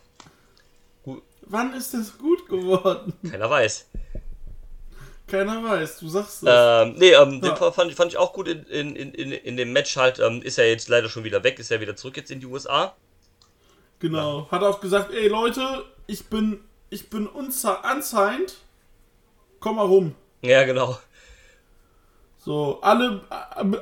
Wann 1.43 1.73
ist 1.73 1.93
das 1.93 2.17
gut 2.17 2.47
geworden? 2.49 3.13
Keiner 3.29 3.49
weiß. 3.49 3.87
Keiner 5.27 5.63
weiß, 5.63 5.99
du 5.99 6.09
sagst 6.09 6.43
es. 6.43 6.49
Ähm, 6.51 6.95
nee, 6.97 7.11
ähm, 7.11 7.41
Ja. 7.41 7.53
den 7.55 7.73
fand, 7.73 7.93
fand 7.93 8.11
ich 8.11 8.17
auch 8.17 8.33
gut 8.33 8.49
in, 8.49 8.63
in, 8.65 8.95
in, 8.95 9.13
in, 9.13 9.31
in 9.31 9.57
dem 9.57 9.71
Match 9.71 9.95
halt. 9.95 10.19
Ähm, 10.19 10.41
ist 10.41 10.57
er 10.57 10.67
jetzt 10.69 10.89
leider 10.89 11.07
schon 11.07 11.23
wieder 11.23 11.43
weg, 11.43 11.59
ist 11.59 11.71
er 11.71 11.79
wieder 11.79 11.95
zurück 11.95 12.17
jetzt 12.17 12.31
in 12.31 12.41
die 12.41 12.45
USA. 12.45 12.95
Genau. 14.01 14.49
Hat 14.51 14.63
auch 14.63 14.81
gesagt, 14.81 15.13
ey 15.13 15.29
Leute, 15.29 15.85
ich 16.07 16.25
bin, 16.25 16.59
ich 16.89 17.09
bin 17.09 17.27
unsigned. 17.27 18.55
Komm 19.61 19.77
mal 19.77 19.85
rum. 19.85 20.15
Ja, 20.41 20.63
genau. 20.65 20.97
So, 22.43 22.79
alle, 22.81 23.21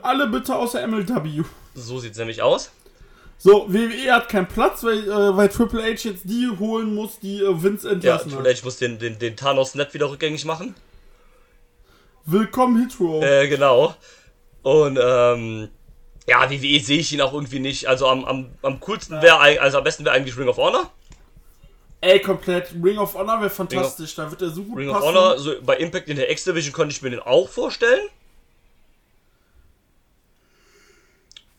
alle 0.04 0.28
bitte 0.28 0.56
außer 0.56 0.86
MLW. 0.86 1.44
So 1.74 1.98
sieht's 2.00 2.18
nämlich 2.18 2.42
aus. 2.42 2.72
So, 3.38 3.72
WWE 3.74 4.12
hat 4.12 4.28
keinen 4.28 4.48
Platz, 4.48 4.84
weil, 4.84 5.10
äh, 5.10 5.38
weil 5.38 5.48
Triple 5.48 5.82
H 5.82 6.10
jetzt 6.10 6.26
die 6.26 6.50
holen 6.60 6.94
muss, 6.94 7.20
die 7.20 7.42
äh, 7.42 7.64
Vince 7.64 7.88
Ja, 7.88 7.94
entlassen 7.94 8.32
Triple 8.32 8.50
hat. 8.50 8.58
H 8.58 8.66
muss 8.66 8.78
den, 8.78 9.00
den, 9.00 9.18
den 9.18 9.38
Thanos-Snap 9.38 9.94
wieder 9.94 10.12
rückgängig 10.12 10.44
machen. 10.44 10.76
Willkommen 12.26 12.82
Hitro. 12.82 13.22
Äh, 13.24 13.48
genau. 13.48 13.96
Und, 14.62 15.00
ähm, 15.02 15.70
ja, 16.29 16.50
WWE 16.50 16.79
sehe 16.79 17.00
ich 17.00 17.12
ihn 17.12 17.21
auch 17.21 17.33
irgendwie 17.33 17.59
nicht. 17.59 17.88
Also 17.88 18.07
am, 18.07 18.24
am, 18.25 18.50
am 18.62 18.79
coolsten 18.79 19.21
wäre, 19.21 19.39
also 19.39 19.77
am 19.79 19.83
besten 19.83 20.05
wäre 20.05 20.15
eigentlich 20.15 20.38
Ring 20.38 20.48
of 20.48 20.57
Honor. 20.57 20.91
Ey, 22.01 22.21
komplett. 22.21 22.71
Ring 22.81 22.98
of 22.98 23.13
Honor 23.15 23.41
wäre 23.41 23.50
fantastisch. 23.50 24.15
Da 24.15 24.29
wird 24.31 24.41
er 24.41 24.50
so 24.50 24.63
gut 24.63 24.77
Ring 24.77 24.89
of 24.89 24.95
passen. 24.95 25.07
Honor, 25.07 25.38
so 25.38 25.53
bei 25.62 25.75
Impact 25.77 26.07
in 26.07 26.15
der 26.15 26.31
X-Division 26.31 26.74
könnte 26.74 26.95
ich 26.95 27.01
mir 27.01 27.09
den 27.09 27.19
auch 27.19 27.50
vorstellen. 27.50 28.07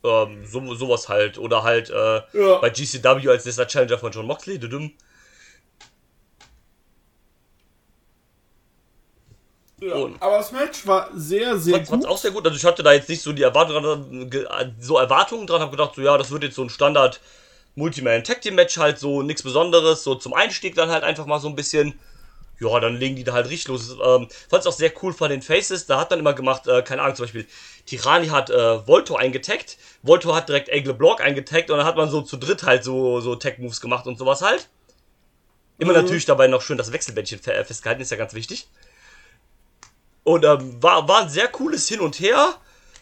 Ähm, 0.02 0.46
so, 0.46 0.74
sowas 0.74 1.08
halt. 1.08 1.36
Oder 1.38 1.62
halt 1.62 1.90
äh, 1.90 2.22
Ja. 2.32 2.58
bei 2.60 2.70
GCW 2.70 3.28
als 3.28 3.44
nächster 3.44 3.66
Challenger 3.66 3.98
von 3.98 4.12
John 4.12 4.26
Moxley. 4.26 4.58
Düdüm. 4.58 4.92
Ja. 9.80 9.94
Und- 9.94 10.20
Aber 10.22 10.38
das 10.38 10.52
Match 10.52 10.86
war 10.86 11.08
sehr, 11.14 11.56
sehr 11.58 11.76
Fand, 11.76 11.88
fand's 11.88 12.06
gut. 12.06 12.14
auch 12.14 12.18
sehr 12.18 12.30
gut. 12.32 12.44
Also 12.44 12.56
ich 12.56 12.64
hatte 12.64 12.82
da 12.82 12.92
jetzt 12.92 13.08
nicht 13.08 13.22
so 13.22 13.32
die 13.32 13.42
Erwartungen 13.42 14.30
dran, 14.30 14.74
so 14.78 14.98
Erwartungen 14.98 15.46
dran, 15.46 15.60
habe 15.60 15.70
gedacht, 15.70 15.94
so 15.96 16.02
ja, 16.02 16.18
das 16.18 16.30
wird 16.30 16.42
jetzt 16.42 16.56
so 16.56 16.62
ein 16.62 16.70
Standard 16.70 17.20
Multiman 17.76 18.22
Tag 18.24 18.42
Team 18.42 18.56
Match 18.56 18.76
halt, 18.76 18.98
so 18.98 19.22
nichts 19.22 19.42
Besonderes, 19.42 20.02
so 20.04 20.14
zum 20.16 20.34
Einstieg 20.34 20.74
dann 20.74 20.90
halt 20.90 21.02
einfach 21.04 21.26
mal 21.26 21.38
so 21.40 21.48
ein 21.48 21.56
bisschen. 21.56 21.98
Ja, 22.62 22.78
dann 22.78 22.96
legen 22.98 23.16
die 23.16 23.24
da 23.24 23.32
halt 23.32 23.48
richtig 23.48 23.68
los. 23.68 23.96
Ähm, 24.04 24.28
fand's 24.50 24.66
auch 24.66 24.72
sehr 24.74 24.92
cool 25.02 25.14
von 25.14 25.30
den 25.30 25.40
Faces. 25.40 25.86
Da 25.86 25.98
hat 25.98 26.12
dann 26.12 26.18
immer 26.18 26.34
gemacht, 26.34 26.66
äh, 26.66 26.82
keine 26.82 27.00
Ahnung, 27.00 27.16
zum 27.16 27.24
Beispiel 27.24 27.46
Tirani 27.86 28.26
hat 28.26 28.50
äh, 28.50 28.86
Volto 28.86 29.16
eingetaggt, 29.16 29.78
Volto 30.02 30.34
hat 30.34 30.50
direkt 30.50 30.68
Aigle 30.68 30.92
Block 30.92 31.22
eingetaggt 31.22 31.70
und 31.70 31.78
dann 31.78 31.86
hat 31.86 31.96
man 31.96 32.10
so 32.10 32.20
zu 32.20 32.36
dritt 32.36 32.64
halt 32.64 32.84
so, 32.84 33.20
so 33.22 33.34
Tag 33.34 33.58
Moves 33.60 33.80
gemacht 33.80 34.06
und 34.06 34.18
sowas 34.18 34.42
halt. 34.42 34.68
Immer 35.78 35.94
Mhm. 35.94 36.00
natürlich 36.02 36.26
dabei 36.26 36.48
noch 36.48 36.60
schön 36.60 36.76
das 36.76 36.92
Wechselbändchen 36.92 37.38
fe- 37.38 37.64
festgehalten, 37.64 38.02
ist 38.02 38.10
ja 38.10 38.18
ganz 38.18 38.34
wichtig. 38.34 38.68
Und 40.24 40.44
ähm, 40.44 40.82
war, 40.82 41.08
war 41.08 41.22
ein 41.22 41.28
sehr 41.28 41.48
cooles 41.48 41.88
Hin 41.88 42.00
und 42.00 42.20
Her 42.20 42.54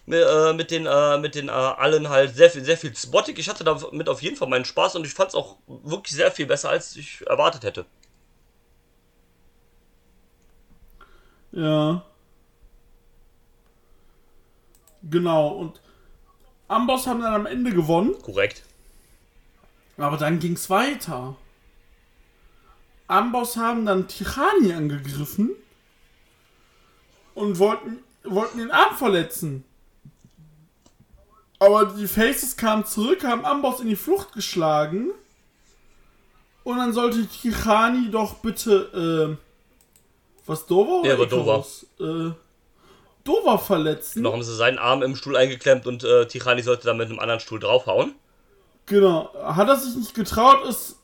mit, 0.07 0.25
äh, 0.27 0.53
mit 0.55 0.71
den, 0.71 0.87
äh, 0.87 1.19
mit 1.19 1.35
den 1.35 1.49
äh, 1.49 1.53
allen 1.53 2.09
halt 2.09 2.35
sehr 2.35 2.51
viel, 2.51 2.65
sehr 2.65 2.79
viel 2.79 2.95
spottig. 2.97 3.39
Ich 3.39 3.49
hatte 3.49 3.65
damit 3.65 4.09
auf 4.09 4.23
jeden 4.23 4.37
Fall 4.37 4.49
meinen 4.49 4.65
Spaß 4.65 4.97
und 4.97 5.07
ich 5.07 5.15
fand 5.15 5.31
es 5.31 5.35
auch 5.35 5.57
wirklich 5.67 6.15
sehr 6.15 6.31
viel 6.31 6.47
besser, 6.47 6.71
als 6.71 6.97
ich 6.97 7.27
erwartet 7.27 7.65
hätte. 7.65 7.87
Ja. 11.53 12.03
Genau, 15.03 15.49
und 15.49 15.81
Amboss 16.67 17.07
haben 17.07 17.21
dann 17.21 17.35
am 17.35 17.47
Ende 17.47 17.71
gewonnen, 17.71 18.21
Korrekt. 18.23 18.63
aber 19.97 20.17
dann 20.17 20.39
ging's 20.39 20.69
weiter. 20.71 21.37
Amboss 23.07 23.57
haben 23.57 23.87
dann 23.87 24.09
Tirani 24.09 24.73
angegriffen 24.73 25.51
und 27.39 27.59
wollten, 27.59 27.99
wollten 28.25 28.59
den 28.59 28.71
Arm 28.71 28.97
verletzen. 28.97 29.65
Aber 31.59 31.87
die 31.87 32.07
Faces 32.07 32.57
kamen 32.57 32.85
zurück, 32.85 33.25
haben 33.25 33.45
Amboss 33.45 33.81
in 33.81 33.89
die 33.89 33.97
Flucht 33.97 34.33
geschlagen. 34.33 35.11
Und 36.63 36.77
dann 36.77 36.93
sollte 36.93 37.27
Tirani 37.27 38.11
doch 38.11 38.35
bitte, 38.35 39.37
äh, 39.37 40.47
was 40.47 40.67
Dover 40.67 41.07
Ja, 41.07 41.15
oder 41.15 41.47
war 41.47 41.65
Dover. 41.99 42.29
Äh, 42.29 42.33
Dover 43.25 43.59
verletzen. 43.59 44.23
Noch 44.23 44.33
haben 44.33 44.43
sie 44.43 44.55
seinen 44.55 44.79
Arm 44.79 45.03
im 45.03 45.17
Stuhl 45.17 45.37
eingeklemmt 45.37 45.87
und 45.87 46.05
äh, 46.05 46.27
Tirani 46.27 46.63
sollte 46.63 46.87
dann 46.87 46.97
mit 46.97 47.09
einem 47.09 47.19
anderen 47.19 47.41
Stuhl 47.41 47.59
draufhauen. 47.59 48.15
Genau. 48.87 49.33
Hat 49.43 49.69
er 49.69 49.77
sich 49.77 49.97
nicht 49.97 50.15
getraut, 50.15 50.65
ist 50.67 50.97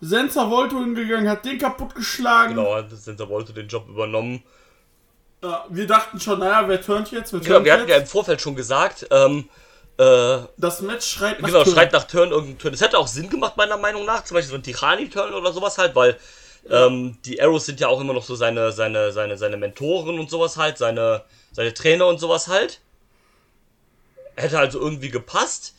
Senza 0.00 0.50
Volto 0.50 0.78
hingegangen, 0.78 1.28
hat 1.28 1.44
den 1.44 1.58
kaputtgeschlagen. 1.58 2.56
Genau, 2.56 2.82
Sensor 2.88 3.28
wollte 3.28 3.52
den 3.52 3.68
Job 3.68 3.88
übernommen. 3.88 4.42
Ja, 5.42 5.66
wir 5.68 5.86
dachten 5.86 6.20
schon, 6.20 6.38
naja, 6.38 6.68
wer 6.68 6.80
turnt 6.80 7.10
jetzt? 7.10 7.32
Wer 7.32 7.40
Genau, 7.40 7.54
turnt 7.54 7.64
wir 7.66 7.72
hatten 7.72 7.88
ja 7.88 7.96
im 7.96 8.02
jetzt? 8.02 8.12
Vorfeld 8.12 8.40
schon 8.40 8.54
gesagt, 8.54 9.06
ähm, 9.10 9.48
äh, 9.98 10.38
Das 10.56 10.80
Match 10.82 11.06
schreit 11.06 11.40
nach 11.40 11.48
Genau, 11.48 11.64
Turn. 11.64 11.74
schreit 11.74 11.92
nach 11.92 12.04
Turn 12.04 12.30
irgendein 12.30 12.58
Turn. 12.58 12.74
Es 12.74 12.80
hätte 12.80 12.98
auch 12.98 13.08
Sinn 13.08 13.28
gemacht, 13.28 13.56
meiner 13.56 13.76
Meinung 13.76 14.04
nach. 14.04 14.24
Zum 14.24 14.36
Beispiel 14.36 14.50
so 14.50 14.56
ein 14.56 14.62
Tirani-Turn 14.62 15.34
oder 15.34 15.52
sowas 15.52 15.78
halt, 15.78 15.94
weil 15.96 16.16
ähm, 16.70 17.18
die 17.24 17.42
Arrows 17.42 17.66
sind 17.66 17.80
ja 17.80 17.88
auch 17.88 18.00
immer 18.00 18.12
noch 18.12 18.22
so 18.24 18.36
seine, 18.36 18.70
seine, 18.70 19.10
seine, 19.12 19.36
seine 19.36 19.56
Mentoren 19.56 20.18
und 20.20 20.30
sowas 20.30 20.56
halt, 20.56 20.78
seine, 20.78 21.22
seine 21.50 21.74
Trainer 21.74 22.06
und 22.06 22.18
sowas 22.20 22.46
halt. 22.46 22.80
Hätte 24.36 24.58
also 24.60 24.78
irgendwie 24.80 25.10
gepasst. 25.10 25.74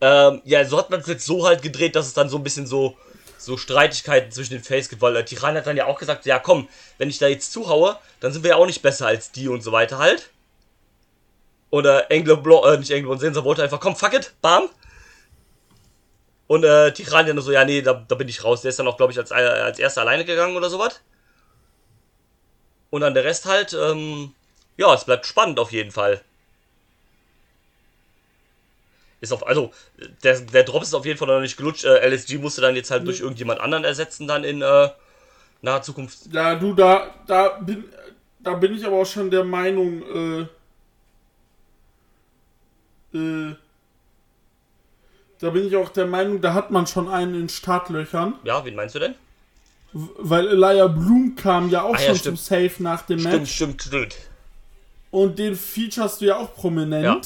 Ähm, 0.00 0.40
ja, 0.44 0.64
so 0.64 0.78
hat 0.78 0.90
man 0.90 1.00
es 1.00 1.06
jetzt 1.08 1.26
so 1.26 1.46
halt 1.46 1.62
gedreht, 1.62 1.96
dass 1.96 2.06
es 2.06 2.14
dann 2.14 2.28
so 2.28 2.36
ein 2.38 2.44
bisschen 2.44 2.66
so, 2.66 2.96
so 3.40 3.56
Streitigkeiten 3.56 4.30
zwischen 4.30 4.54
den 4.54 4.62
Face 4.62 4.88
gibt, 4.88 5.02
weil 5.02 5.16
äh, 5.16 5.24
Tirani 5.24 5.58
hat 5.58 5.66
dann 5.66 5.76
ja 5.76 5.86
auch 5.86 5.98
gesagt, 5.98 6.26
ja 6.26 6.38
komm, 6.38 6.68
wenn 6.98 7.08
ich 7.08 7.18
da 7.18 7.26
jetzt 7.26 7.52
zuhaue, 7.52 7.98
dann 8.20 8.32
sind 8.32 8.42
wir 8.42 8.50
ja 8.50 8.56
auch 8.56 8.66
nicht 8.66 8.82
besser 8.82 9.06
als 9.06 9.32
die 9.32 9.48
und 9.48 9.62
so 9.62 9.72
weiter 9.72 9.98
halt. 9.98 10.30
Oder 11.70 12.10
Anglo 12.10 12.64
äh, 12.66 12.78
nicht 12.78 12.92
Anglo 12.92 13.12
und 13.12 13.18
Sensor 13.18 13.44
wollte 13.44 13.62
einfach, 13.62 13.80
komm, 13.80 13.96
fuck 13.96 14.12
it, 14.14 14.34
bam. 14.42 14.68
Und 16.48 16.64
äh, 16.64 16.92
Tirani 16.92 17.28
dann 17.28 17.40
so, 17.40 17.52
ja, 17.52 17.64
nee, 17.64 17.80
da, 17.80 17.94
da 17.94 18.14
bin 18.16 18.28
ich 18.28 18.42
raus. 18.42 18.62
Der 18.62 18.70
ist 18.70 18.78
dann 18.78 18.88
auch, 18.88 18.96
glaube 18.96 19.12
ich, 19.12 19.18
als, 19.18 19.30
äh, 19.30 19.34
als 19.34 19.78
erster 19.78 20.00
alleine 20.00 20.24
gegangen 20.24 20.56
oder 20.56 20.68
sowas. 20.68 21.00
Und 22.90 23.02
dann 23.02 23.14
der 23.14 23.22
Rest 23.22 23.46
halt, 23.46 23.72
ähm, 23.72 24.34
ja, 24.76 24.92
es 24.92 25.04
bleibt 25.04 25.26
spannend 25.26 25.60
auf 25.60 25.70
jeden 25.70 25.92
Fall. 25.92 26.20
Ist 29.20 29.32
auf, 29.32 29.46
also, 29.46 29.70
der, 30.24 30.40
der 30.40 30.62
Drop 30.62 30.82
ist 30.82 30.94
auf 30.94 31.04
jeden 31.04 31.18
Fall 31.18 31.28
noch 31.28 31.40
nicht 31.40 31.56
gelutscht. 31.56 31.84
Äh, 31.84 32.08
LSG 32.08 32.38
musste 32.38 32.60
dann 32.62 32.74
jetzt 32.76 32.90
halt 32.90 33.06
durch 33.06 33.20
irgendjemand 33.20 33.60
anderen 33.60 33.84
ersetzen, 33.84 34.26
dann 34.26 34.44
in 34.44 34.62
äh, 34.62 34.88
naher 35.62 35.82
Zukunft. 35.82 36.20
Ja, 36.32 36.54
du, 36.54 36.72
da, 36.72 37.14
da 37.26 37.58
bin, 37.58 37.84
da 38.38 38.54
bin 38.54 38.74
ich 38.74 38.86
aber 38.86 38.96
auch 38.96 39.06
schon 39.06 39.30
der 39.30 39.44
Meinung, 39.44 40.48
äh, 43.12 43.16
äh, 43.18 43.54
da 45.40 45.50
bin 45.50 45.66
ich 45.66 45.76
auch 45.76 45.88
der 45.90 46.06
Meinung, 46.06 46.40
da 46.40 46.54
hat 46.54 46.70
man 46.70 46.86
schon 46.86 47.08
einen 47.08 47.34
in 47.34 47.48
Startlöchern, 47.48 48.34
Ja, 48.44 48.64
wen 48.64 48.74
meinst 48.74 48.94
du 48.94 48.98
denn? 49.00 49.14
weil 49.92 50.46
Elijah 50.46 50.86
Bloom 50.86 51.34
kam 51.34 51.68
ja 51.68 51.82
auch 51.82 51.96
Ah, 51.96 52.00
ja, 52.00 52.06
schon 52.06 52.16
stimmt. 52.16 52.38
zum 52.38 52.46
Save 52.46 52.72
nach 52.78 53.02
dem 53.02 53.18
Stimmt, 53.18 53.34
Match 53.40 53.52
stimmt, 53.54 53.82
stimmt. 53.82 54.16
und 55.10 55.36
den 55.38 55.56
featurest 55.56 56.20
du 56.20 56.26
ja 56.26 56.36
auch 56.38 56.54
prominent. 56.54 57.04
Ja. 57.04 57.20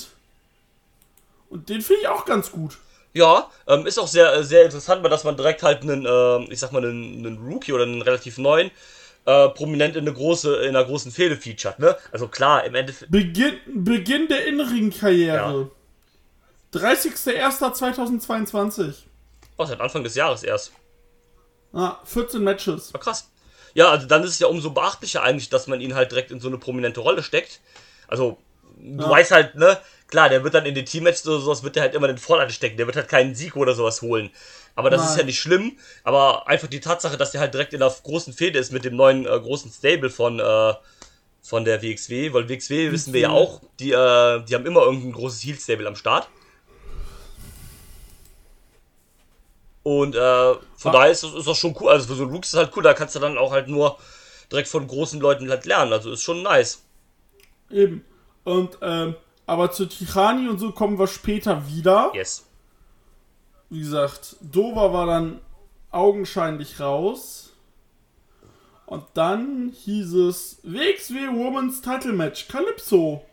Und 1.55 1.69
den 1.69 1.83
finde 1.83 2.03
ich 2.03 2.09
auch 2.09 2.25
ganz 2.25 2.51
gut. 2.51 2.79
Ja, 3.13 3.49
ähm, 3.69 3.87
ist 3.87 3.99
auch 3.99 4.09
sehr, 4.09 4.43
sehr 4.43 4.65
interessant, 4.65 5.05
weil 5.05 5.11
dass 5.11 5.23
man 5.23 5.37
direkt 5.37 5.63
halt 5.63 5.83
einen, 5.83 6.05
ähm, 6.05 6.49
ich 6.51 6.59
sag 6.59 6.73
mal, 6.73 6.85
einen, 6.85 7.25
einen 7.25 7.47
Rookie 7.47 7.73
oder 7.73 7.85
einen 7.85 8.03
relativ 8.03 8.39
neuen 8.39 8.73
äh, 9.25 9.49
prominent 9.51 9.95
in 9.95 10.03
eine 10.03 10.13
große, 10.13 10.65
in 10.65 10.75
einer 10.75 10.85
großen 10.85 11.13
Fehde 11.13 11.37
featured, 11.37 11.79
ne? 11.79 11.97
Also 12.11 12.27
klar, 12.27 12.65
im 12.65 12.75
Endeffekt. 12.75 13.13
Beginn, 13.13 13.85
Beginn 13.85 14.27
der 14.27 14.47
Innenring-Karriere. 14.47 15.71
30.01.2022. 16.75 18.95
Oh, 19.57 19.65
seit 19.65 19.81
Anfang 19.81 20.03
des 20.03 20.17
Jahres 20.17 20.43
erst. 20.43 20.73
Ah, 21.73 21.99
14 22.05 22.43
Matches. 22.43 22.93
War 22.93 23.01
krass. 23.01 23.31
Ja, 23.75 23.91
also 23.91 24.09
dann 24.09 24.25
ist 24.25 24.31
es 24.31 24.41
ja 24.41 24.49
umso 24.49 24.71
beachtlicher 24.71 25.23
eigentlich, 25.23 25.51
dass 25.51 25.69
man 25.69 25.81
ihn 25.81 25.95
halt 25.95 26.11
direkt 26.11 26.33
in 26.33 26.41
so 26.41 26.49
eine 26.49 26.59
prominente 26.59 26.99
Rolle 26.99 27.23
steckt. 27.23 27.61
Also, 28.09 28.39
du 28.77 29.09
weißt 29.09 29.31
halt, 29.31 29.55
ne, 29.55 29.79
klar, 30.09 30.29
der 30.29 30.45
wird 30.45 30.55
dann 30.55 30.67
in 30.67 30.75
den 30.75 30.87
Teammatches 30.87 31.27
oder 31.27 31.41
sowas, 31.41 31.63
wird 31.63 31.77
der 31.77 31.83
halt 31.85 31.95
immer 31.95 32.09
in 32.09 32.17
den 32.17 32.21
Vordergrund 32.23 32.55
stecken. 32.55 32.77
Der 32.77 32.87
wird 32.87 32.97
halt 32.97 33.09
keinen 33.09 33.35
Sieg 33.35 33.57
oder 33.57 33.75
sowas 33.75 34.03
holen. 34.03 34.31
Aber 34.77 34.91
das 34.91 35.03
ist 35.03 35.11
Nein. 35.11 35.19
ja 35.21 35.25
nicht 35.27 35.39
schlimm. 35.41 35.79
Aber 36.03 36.49
einfach 36.49 36.69
die 36.69 36.81
Tatsache, 36.81 37.17
dass 37.17 37.31
der 37.31 37.41
halt 37.41 37.55
direkt 37.55 37.73
in 37.73 37.81
der 37.81 37.95
großen 38.03 38.33
Fehde 38.33 38.59
ist 38.59 38.73
mit 38.73 38.85
dem 38.85 38.97
neuen 38.97 39.25
äh, 39.27 39.41
großen 39.41 39.71
Stable 39.71 40.11
von, 40.11 40.41
äh, 40.41 40.75
von 41.43 41.65
der 41.65 41.83
WXW, 41.83 42.33
weil 42.33 42.49
WXW 42.49 42.91
wissen 42.91 43.13
wir 43.13 43.21
ja 43.21 43.31
auch, 43.31 43.61
die, 43.79 43.93
äh, 43.93 44.43
die 44.45 44.55
haben 44.55 44.67
immer 44.67 44.83
irgendein 44.83 45.13
großes 45.13 45.45
Heal-Stable 45.45 45.87
am 45.87 45.95
Start. 45.97 46.29
Und 49.83 50.15
äh, 50.15 50.19
von 50.19 50.61
Ah. 50.87 50.93
daher 50.93 51.11
ist 51.13 51.23
das, 51.23 51.35
ist 51.35 51.47
das 51.47 51.59
schon 51.59 51.77
cool. 51.81 51.91
Also 51.91 52.07
für 52.09 52.15
so 52.15 52.23
einen 52.25 52.33
Luke 52.33 52.47
ist 52.47 52.55
halt 52.55 52.73
cool, 52.77 52.83
da 52.83 52.95
kannst 52.95 53.15
du 53.15 53.21
dann 53.21 53.37
auch 53.37 53.53
halt 53.53 53.69
nur 53.69 53.99
direkt 54.51 54.69
von 54.69 54.87
großen 54.87 55.21
Leuten 55.21 55.49
halt 55.51 55.67
lernen. 55.67 55.93
Also 55.93 56.13
ist 56.13 56.23
schon 56.23 56.43
nice. 56.43 56.83
Eben. 57.71 58.05
Und, 58.45 58.79
ähm, 58.83 59.15
aber 59.47 59.71
zu 59.71 59.87
Tichani 59.87 60.49
und 60.49 60.59
so 60.59 60.73
kommen 60.73 60.99
wir 60.99 61.07
später 61.07 61.67
wieder. 61.69 62.13
Yes. 62.15 62.47
Wie 63.71 63.81
gesagt, 63.81 64.37
Dover 64.41 64.93
war 64.93 65.07
dann 65.07 65.41
augenscheinlich 65.91 66.81
raus. 66.81 67.53
Und 68.87 69.05
dann 69.15 69.73
hieß 69.75 70.13
es 70.15 70.59
WXW 70.63 71.29
Women's 71.29 71.81
Title 71.81 72.13
Match. 72.13 72.49
Calypso 72.49 73.25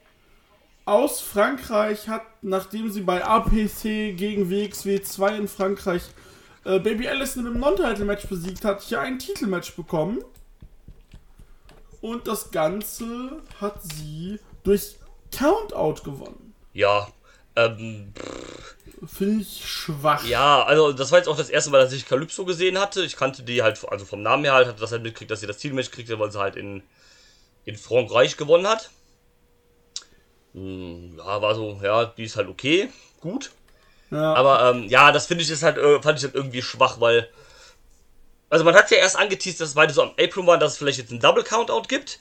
aus 0.85 1.21
Frankreich 1.21 2.07
hat, 2.07 2.23
nachdem 2.41 2.89
sie 2.89 3.01
bei 3.01 3.23
APC 3.23 4.15
gegen 4.17 4.49
WXW 4.49 5.01
2 5.01 5.37
in 5.37 5.47
Frankreich 5.47 6.03
äh, 6.63 6.79
Baby 6.79 7.07
Allison 7.07 7.45
im 7.47 7.59
Non-Title-Match 7.59 8.27
besiegt 8.27 8.65
hat, 8.65 8.81
hier 8.81 9.01
ein 9.01 9.19
Titelmatch 9.19 9.75
bekommen. 9.75 10.23
Und 12.01 12.27
das 12.27 12.51
Ganze 12.51 13.41
hat 13.59 13.81
sie 13.83 14.39
durch 14.63 14.97
Countout 15.31 16.03
gewonnen. 16.03 16.53
Ja. 16.73 17.07
Ähm, 17.55 18.13
Finde 19.05 19.41
ich 19.41 19.65
schwach. 19.67 20.23
ja, 20.23 20.63
also 20.63 20.93
das 20.93 21.11
war 21.11 21.17
jetzt 21.19 21.27
auch 21.27 21.37
das 21.37 21.49
erste 21.49 21.71
Mal, 21.71 21.79
dass 21.81 21.91
ich 21.93 22.05
Calypso 22.07 22.45
gesehen 22.45 22.79
hatte. 22.79 23.03
Ich 23.03 23.15
kannte 23.17 23.43
die 23.43 23.63
halt, 23.63 23.83
also 23.89 24.05
vom 24.05 24.21
Namen 24.21 24.43
her 24.43 24.53
halt, 24.53 24.67
hatte 24.67 24.79
das 24.79 24.91
halt 24.91 25.03
mitgekriegt, 25.03 25.31
dass 25.31 25.39
sie 25.41 25.47
das 25.47 25.57
Titelmatch 25.57 25.91
kriegte, 25.91 26.19
weil 26.19 26.31
sie 26.31 26.39
halt 26.39 26.55
in, 26.55 26.83
in 27.65 27.77
Frankreich 27.77 28.37
gewonnen 28.37 28.67
hat. 28.67 28.89
Hm, 30.53 31.17
Ja, 31.17 31.41
war 31.41 31.55
so, 31.55 31.79
ja, 31.83 32.05
die 32.05 32.23
ist 32.25 32.35
halt 32.35 32.49
okay, 32.49 32.89
gut. 33.19 33.51
Ja. 34.11 34.33
Aber 34.33 34.69
ähm, 34.71 34.87
ja, 34.89 35.11
das 35.11 35.27
finde 35.27 35.43
ich 35.43 35.49
ist 35.49 35.63
halt, 35.63 35.77
äh, 35.77 36.01
fand 36.01 36.19
ich 36.19 36.25
halt 36.25 36.35
irgendwie 36.35 36.61
schwach, 36.61 36.99
weil. 36.99 37.29
Also 38.49 38.65
man 38.65 38.75
hat 38.75 38.91
ja 38.91 38.97
erst 38.97 39.15
angeteased, 39.17 39.61
dass 39.61 39.75
beide 39.75 39.93
so 39.93 40.03
am 40.03 40.11
Apron 40.19 40.45
waren, 40.45 40.59
dass 40.59 40.73
es 40.73 40.77
vielleicht 40.77 40.97
jetzt 40.99 41.11
einen 41.11 41.21
Double 41.21 41.43
Countout 41.43 41.83
gibt. 41.87 42.19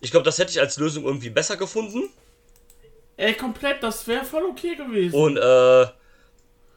Ich 0.00 0.12
glaube, 0.12 0.24
das 0.24 0.38
hätte 0.38 0.52
ich 0.52 0.60
als 0.60 0.76
Lösung 0.78 1.04
irgendwie 1.04 1.30
besser 1.30 1.56
gefunden. 1.56 2.08
Ey, 3.22 3.34
komplett, 3.34 3.80
das 3.84 4.08
wäre 4.08 4.24
voll 4.24 4.42
okay 4.42 4.74
gewesen. 4.74 5.14
Und 5.14 5.36
äh, 5.36 5.86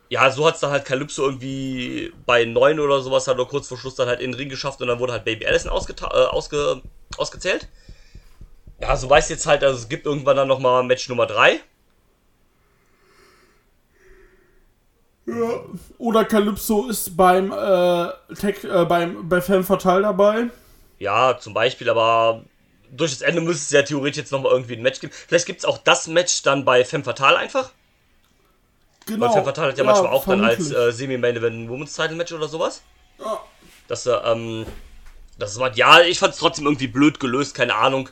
ja, 0.10 0.29
so 0.29 0.45
hat 0.45 0.53
es 0.53 0.60
dann 0.60 0.69
halt 0.69 0.86
Calypso 0.86 1.23
irgendwie 1.23 2.13
bei 2.27 2.45
9 2.45 2.79
oder 2.79 3.01
sowas 3.01 3.27
halt 3.27 3.38
nur 3.38 3.47
kurz 3.47 3.67
vor 3.67 3.79
Schluss 3.79 3.95
dann 3.95 4.08
halt 4.08 4.19
in 4.19 4.29
den 4.31 4.38
Ring 4.38 4.49
geschafft 4.49 4.79
und 4.79 4.88
dann 4.88 4.99
wurde 4.99 5.13
halt 5.13 5.25
Baby 5.25 5.47
Allison 5.47 5.71
ausgeta 5.71 6.05
äh, 6.05 6.27
ausge 6.27 6.84
ausgezählt. 7.17 7.67
Ja, 8.79 8.95
so 8.95 9.10
weiß 9.10 9.29
jetzt 9.29 9.47
halt, 9.47 9.63
also 9.63 9.75
es 9.79 9.89
gibt 9.89 10.05
irgendwann 10.05 10.38
dann 10.38 10.47
nochmal 10.47 10.84
Match 10.84 11.10
Nummer 11.10 11.25
3. 11.25 11.62
Ja. 15.25 15.62
Oder 15.97 16.25
Calypso 16.25 16.89
ist 16.89 17.17
beim, 17.17 17.51
äh, 17.51 18.36
Tech, 18.36 18.63
äh, 18.63 18.86
beim 18.86 19.27
bei 19.27 19.41
Femme 19.41 19.63
Fatale 19.63 20.03
dabei. 20.03 20.49
Ja, 20.99 21.39
zum 21.39 21.55
Beispiel, 21.55 21.89
aber 21.89 22.43
durch 22.95 23.12
das 23.12 23.21
Ende 23.21 23.41
müsste 23.41 23.63
es 23.63 23.71
ja 23.71 23.81
theoretisch 23.84 24.17
jetzt 24.17 24.31
nochmal 24.31 24.51
irgendwie 24.51 24.73
ein 24.75 24.81
Match 24.81 24.99
geben. 24.99 25.13
Vielleicht 25.27 25.45
gibt 25.45 25.60
es 25.60 25.65
auch 25.65 25.77
das 25.77 26.08
Match 26.08 26.41
dann 26.43 26.65
bei 26.65 26.84
Femme 26.86 27.03
Fatale 27.03 27.38
einfach. 27.38 27.71
Genau. 29.05 29.25
Weil 29.27 29.34
Femme 29.34 29.45
Fatale 29.45 29.71
hat 29.71 29.77
ja, 29.77 29.84
manchmal 29.84 30.12
auch 30.12 30.25
dann 30.25 30.43
als 30.43 30.55
vermutlich. 30.69 30.77
äh, 30.77 30.91
Semi-Main 30.91 31.38
Event 31.38 31.55
ein 31.55 31.69
Women's 31.69 31.93
Title 31.95 32.15
Match 32.15 32.31
oder 32.31 32.47
sowas. 32.47 32.81
Ja. 33.19 33.41
Dass 33.88 34.05
er, 34.05 34.25
ähm, 34.25 34.65
das 35.38 35.51
ist 35.51 35.60
halt, 35.62 35.75
ja, 35.77 36.01
ich 36.01 36.17
fand 36.19 36.34
es 36.34 36.39
trotzdem 36.39 36.65
irgendwie 36.65 36.88
blöd 36.88 37.19
gelöst, 37.19 37.53
keine 37.53 37.75
Ahnung. 37.75 38.10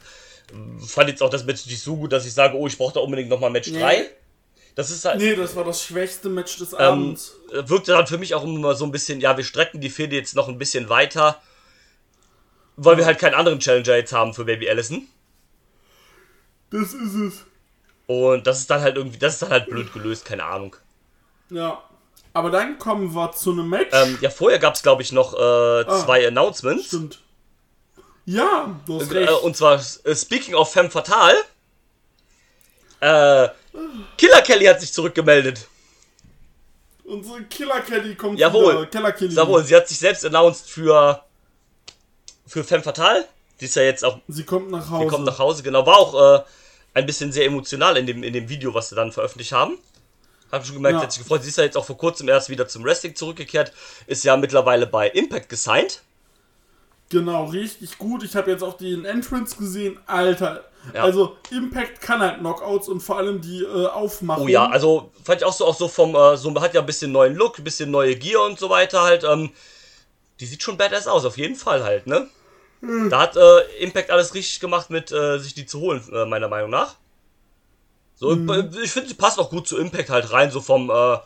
Fand 0.86 1.10
jetzt 1.10 1.24
auch 1.24 1.30
das 1.32 1.46
Match 1.46 1.66
nicht 1.66 1.82
so 1.82 1.96
gut, 1.96 2.12
dass 2.12 2.26
ich 2.26 2.34
sage, 2.34 2.56
oh, 2.58 2.68
ich 2.68 2.78
brauche 2.78 2.94
da 2.94 3.00
unbedingt 3.00 3.30
nochmal 3.30 3.50
Match 3.50 3.70
Nee. 3.72 3.80
3. 3.80 4.10
Das 4.76 4.90
ist 4.92 5.06
halt, 5.06 5.20
Nee, 5.20 5.36
das 5.36 5.56
war 5.56 5.64
das 5.64 5.84
schwächste 5.84 6.30
Match 6.30 6.58
des 6.58 6.74
ähm, 6.74 6.80
Abends. 6.80 7.34
wirkte 7.52 7.92
dann 7.94 8.08
für 8.08 8.18
mich 8.18 8.34
auch 8.36 8.44
immer 8.44 8.76
so 8.76 8.86
ein 8.86 8.92
bisschen, 8.92 9.20
ja, 9.22 9.36
wir 9.38 9.44
strecken 9.44 9.82
die 9.82 9.90
Fehde 9.90 10.16
jetzt 10.16 10.36
noch 10.36 10.48
ein 10.48 10.58
bisschen 10.58 10.90
weiter, 10.90 11.42
weil 12.76 12.98
wir 12.98 13.06
halt 13.06 13.20
keinen 13.20 13.36
anderen 13.36 13.60
Challenger 13.60 13.96
jetzt 13.96 14.14
haben 14.14 14.34
für 14.34 14.46
Baby 14.46 14.70
Allison. 14.70 15.08
Das 16.72 16.94
ist 16.94 17.14
es. 17.14 17.44
Und 18.08 18.46
das 18.48 18.60
ist 18.60 18.70
dann 18.70 18.82
halt 18.82 18.98
irgendwie, 18.98 19.18
das 19.20 19.34
ist 19.34 19.42
dann 19.44 19.50
halt 19.52 19.68
blöd 19.68 19.94
gelöst, 19.94 20.26
keine 20.26 20.44
Ahnung. 20.46 20.76
Ja. 21.50 21.82
Aber 22.34 22.50
dann 22.50 22.80
kommen 22.80 23.14
wir 23.14 23.32
zu 23.32 23.52
einem 23.52 23.70
Match. 23.70 23.90
Ähm, 23.94 24.18
ja, 24.22 24.30
vorher 24.32 24.58
gab 24.60 24.74
es, 24.74 24.82
glaube 24.82 25.04
ich, 25.04 25.12
noch 25.12 25.34
äh, 25.34 25.86
zwei 25.88 26.28
Announcements. 26.28 26.88
Stimmt. 26.88 27.20
Ja, 28.26 28.76
du 28.88 29.00
hast 29.00 29.12
Äh, 29.12 29.18
recht. 29.20 29.32
und 29.44 29.56
zwar, 29.56 29.80
äh, 30.04 30.16
speaking 30.16 30.56
of 30.56 30.72
Femme 30.72 30.90
Fatale, 30.90 31.38
äh, 33.02 33.50
Killer 34.18 34.42
Kelly 34.42 34.66
hat 34.66 34.82
sich 34.82 34.94
zurückgemeldet. 34.94 35.68
Unsere 37.04 37.44
Killer 37.44 37.82
Kelly 37.82 38.16
kommt 38.16 38.40
Jawohl. 38.40 38.74
wieder. 38.78 38.86
Killer 38.88 39.12
Kelly. 39.12 39.34
Jawohl, 39.36 39.64
sie 39.64 39.76
hat 39.76 39.88
sich 39.88 40.00
selbst 40.00 40.26
announced 40.26 40.70
für, 40.70 41.22
für 42.46 42.64
Femme 42.64 42.84
Fatale. 42.84 43.26
Die 43.60 43.66
ist 43.66 43.76
ja 43.76 43.84
jetzt 43.84 44.04
auch, 44.04 44.20
Sie 44.28 44.44
kommt 44.44 44.72
nach 44.72 44.90
Hause. 44.90 45.04
die 45.06 45.10
kommt 45.10 45.26
nach 45.26 45.40
Hause, 45.40 45.64
genau. 45.64 45.86
War 45.86 45.98
auch 45.98 46.40
äh, 46.40 46.44
ein 46.96 47.06
bisschen 47.06 47.32
sehr 47.32 47.46
emotional 47.46 47.98
in 47.98 48.06
dem, 48.06 48.24
in 48.24 48.34
dem 48.34 48.50
Video, 48.50 48.74
was 48.74 48.90
sie 48.90 48.96
dann 48.96 49.12
veröffentlicht 49.12 49.52
haben. 49.52 49.78
Hab 50.52 50.66
schon 50.66 50.76
gemerkt, 50.76 50.94
Ja. 50.96 51.00
sie 51.00 51.04
hat 51.06 51.12
sich 51.14 51.24
gefreut. 51.24 51.44
Sie 51.44 51.50
ist 51.50 51.58
ja 51.58 51.64
jetzt 51.64 51.78
auch 51.78 51.86
vor 51.86 51.98
kurzem 51.98 52.28
erst 52.30 52.50
wieder 52.50 52.68
zum 52.68 52.84
Wrestling 52.84 53.16
zurückgekehrt. 53.16 53.72
Ist 54.08 54.24
ja 54.24 54.36
mittlerweile 54.38 54.86
bei 54.88 55.08
Impact 55.10 55.50
gesigned. 55.50 56.02
Genau, 57.10 57.46
richtig 57.46 57.98
gut. 57.98 58.24
Ich 58.24 58.36
habe 58.36 58.52
jetzt 58.52 58.64
auch 58.64 58.76
den 58.76 59.06
Entrance 59.06 59.56
gesehen. 59.56 60.00
Alter. 60.08 60.64
Ja. 60.94 61.04
Also, 61.04 61.38
Impact 61.52 62.02
kann 62.02 62.20
halt 62.20 62.40
Knockouts 62.40 62.88
und 62.90 63.00
vor 63.02 63.18
allem 63.18 63.40
die 63.40 63.62
äh, 63.64 63.86
Aufmachung. 63.88 64.46
Oh 64.46 64.48
ja, 64.48 64.66
also 64.66 65.12
fand 65.24 65.42
ich 65.42 65.46
auch 65.46 65.54
so, 65.54 65.66
auch 65.66 65.76
so 65.78 65.88
vom, 65.88 66.14
äh, 66.16 66.36
so 66.38 66.54
hat 66.60 66.74
ja 66.74 66.82
ein 66.82 66.86
bisschen 66.86 67.12
neuen 67.12 67.36
Look, 67.36 67.58
ein 67.60 67.64
bisschen 67.64 67.90
neue 67.92 68.16
Gear 68.16 68.44
und 68.46 68.60
so 68.60 68.70
weiter 68.70 69.02
halt. 69.02 69.24
Ähm, 69.24 69.52
die 70.44 70.48
sieht 70.48 70.62
schon 70.62 70.76
badass 70.76 71.08
aus, 71.08 71.24
auf 71.24 71.38
jeden 71.38 71.56
Fall 71.56 71.86
halt, 71.86 72.06
ne? 72.06 72.28
Da 73.10 73.22
hat 73.22 73.38
äh, 73.38 73.62
Impact 73.80 74.12
alles 74.12 74.34
richtig 74.34 74.60
gemacht 74.60 74.90
mit 74.90 75.10
äh, 75.10 75.38
sich 75.38 75.54
die 75.54 75.66
zu 75.66 75.80
holen, 75.80 76.04
äh, 76.12 76.26
meiner 76.26 76.50
Meinung 76.50 76.70
nach. 76.70 76.96
So, 78.16 78.34
äh, 78.34 78.70
ich 78.84 78.92
finde, 78.92 79.08
sie 79.08 79.16
passt 79.16 79.40
auch 79.40 79.50
gut 79.50 79.70
zu 79.70 79.78
Impact 79.78 80.10
halt 80.10 80.34
rein, 80.34 80.52
so 80.52 80.60
vom, 80.60 80.90
äh, 80.90 81.18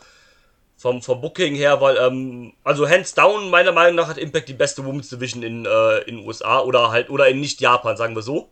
vom, 0.78 1.02
vom 1.02 1.20
Booking 1.20 1.56
her, 1.56 1.82
weil, 1.82 1.98
ähm, 1.98 2.54
also 2.64 2.88
hands 2.88 3.16
down, 3.16 3.50
meiner 3.50 3.72
Meinung 3.72 3.96
nach 3.96 4.08
hat 4.08 4.20
Impact 4.20 4.50
die 4.50 4.54
beste 4.54 4.86
Women's 4.86 5.10
Division 5.10 5.42
in, 5.42 5.66
äh, 5.66 5.98
in 6.02 6.18
den 6.18 6.28
USA 6.28 6.60
oder 6.60 6.92
halt, 6.92 7.10
oder 7.10 7.28
in 7.28 7.40
nicht 7.40 7.60
Japan, 7.60 7.98
sagen 7.98 8.14
wir 8.14 8.22
so. 8.22 8.52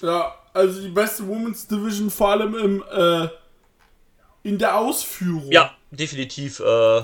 Ja, 0.00 0.32
also 0.54 0.80
die 0.80 0.90
beste 0.90 1.26
Women's 1.26 1.66
Division 1.66 2.08
vor 2.08 2.28
allem 2.28 2.54
im, 2.54 2.84
in 4.44 4.58
der 4.58 4.78
Ausführung. 4.78 5.50
Ja, 5.50 5.74
definitiv, 5.90 6.60
äh, 6.60 7.02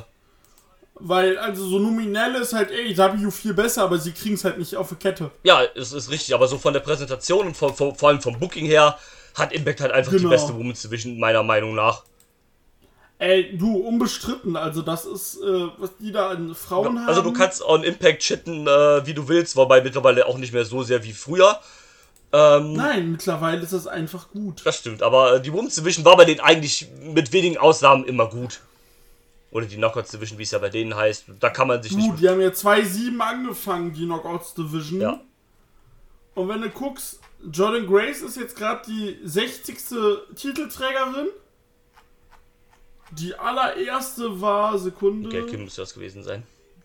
Weil, 1.01 1.39
also 1.39 1.65
so 1.67 1.79
nominell 1.79 2.35
ist 2.37 2.53
halt 2.53 2.71
AEW 2.71 3.31
viel 3.31 3.55
besser, 3.55 3.85
aber 3.85 3.99
sie 3.99 4.13
kriegen 4.13 4.35
es 4.35 4.45
halt 4.45 4.59
nicht 4.59 4.75
auf 4.77 4.89
die 4.89 4.97
Kette. 4.97 5.31
Ja, 5.45 5.63
es 5.75 5.93
ist 5.93 6.11
richtig, 6.11 6.35
aber 6.35 6.49
so 6.49 6.59
von 6.59 6.73
der 6.73 6.81
Präsentation 6.81 7.47
und 7.47 7.57
von, 7.57 7.75
von, 7.75 7.95
vor 7.95 8.09
allem 8.09 8.21
vom 8.21 8.39
Booking 8.39 8.67
her 8.67 8.99
hat 9.35 9.53
Impact 9.53 9.81
halt 9.81 9.93
einfach 9.93 10.11
die 10.13 10.19
Genau. 10.19 10.31
beste 10.31 10.55
Women's 10.57 10.83
Division, 10.83 11.19
meiner 11.19 11.43
Meinung 11.43 11.75
nach. 11.75 12.03
Ey, 13.21 13.57
du, 13.57 13.77
unbestritten, 13.79 14.55
also 14.57 14.81
das 14.83 15.05
ist, 15.05 15.39
äh, 15.43 15.67
was 15.79 15.91
die 15.99 16.13
da 16.13 16.31
an 16.31 16.55
Frauen 16.55 16.99
haben. 17.01 17.09
Also 17.09 17.23
du 17.23 17.33
kannst 17.33 17.63
on 17.65 17.83
Impact 17.83 18.21
chitten, 18.23 18.67
äh, 18.69 19.07
wie 19.07 19.15
du 19.15 19.27
willst, 19.29 19.57
wobei 19.57 19.81
mittlerweile 19.81 20.27
auch 20.27 20.39
nicht 20.39 20.53
mehr 20.53 20.65
so 20.65 20.83
sehr 20.85 21.03
wie 21.03 21.13
früher. 21.13 21.59
Ähm, 22.33 22.75
Nein, 22.75 23.11
mittlerweile 23.13 23.63
ist 23.63 23.73
das 23.73 23.87
einfach 23.87 24.31
gut. 24.31 24.61
das 24.65 24.77
stimmt, 24.79 25.03
aber 25.03 25.41
die 25.41 25.53
Women's 25.53 25.75
Division 25.77 26.05
war 26.05 26.17
bei 26.17 26.27
denen 26.27 26.41
eigentlich 26.41 26.87
mit 27.03 27.33
wenigen 27.33 27.57
Ausnahmen 27.59 28.05
immer 28.05 28.27
gut. 28.29 28.61
Oder 29.51 29.67
die 29.67 29.77
Knockouts 29.77 30.11
Division, 30.11 30.39
wie 30.39 30.43
es 30.43 30.51
ja 30.51 30.59
bei 30.59 30.69
denen 30.69 30.95
heißt. 30.95 31.27
Da 31.41 31.51
kann 31.51 31.69
man 31.69 31.83
sich 31.83 31.93
Du, 31.93 31.99
nicht... 31.99 32.21
die 32.21 32.29
haben 32.29 32.41
ja 32.41 32.49
2-7 32.49 33.19
angefangen, 33.19 33.93
die 33.93 34.05
Knockouts 34.05 34.55
Division. 34.55 35.01
Ja. 35.01 35.21
Und 36.35 36.49
wenn 36.49 36.61
du 36.61 36.69
guckst, 36.69 37.21
Jordan 37.51 37.87
Grace 37.87 38.23
ist 38.23 38.37
jetzt 38.37 38.57
gerade 38.57 38.83
die 38.87 39.19
60. 39.25 39.77
Titelträgerin. 40.37 41.29
Die 43.13 43.35
allererste 43.35 44.41
war, 44.41 44.79
Sekunde, 44.79 45.31
Gail 45.31 45.47
Kim 45.47 45.65
müsste 45.65 45.81
das 45.81 45.95
gewesen 45.95 46.23
sein. 46.23 46.43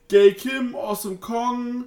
Gail 0.08 0.34
Kim, 0.34 0.74
Awesome 0.74 1.18
Kong, 1.18 1.86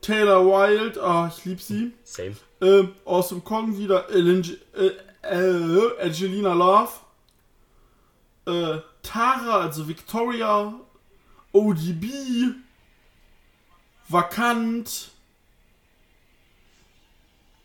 Taylor 0.00 0.44
Wilde, 0.44 1.02
ah, 1.02 1.32
ich 1.36 1.44
lieb 1.44 1.60
sie. 1.60 1.92
Same. 2.04 2.36
Ähm, 2.60 2.92
Awesome 3.04 3.40
Kong 3.40 3.76
wieder, 3.76 4.08
äh, 4.08 4.42
äh, 5.22 6.00
Angelina 6.00 6.52
Love, 6.52 6.92
äh, 8.46 8.80
Tara, 9.02 9.64
also 9.66 9.82
Victoria, 9.84 10.72
ODB, 11.54 12.54
Vakant, 14.08 15.10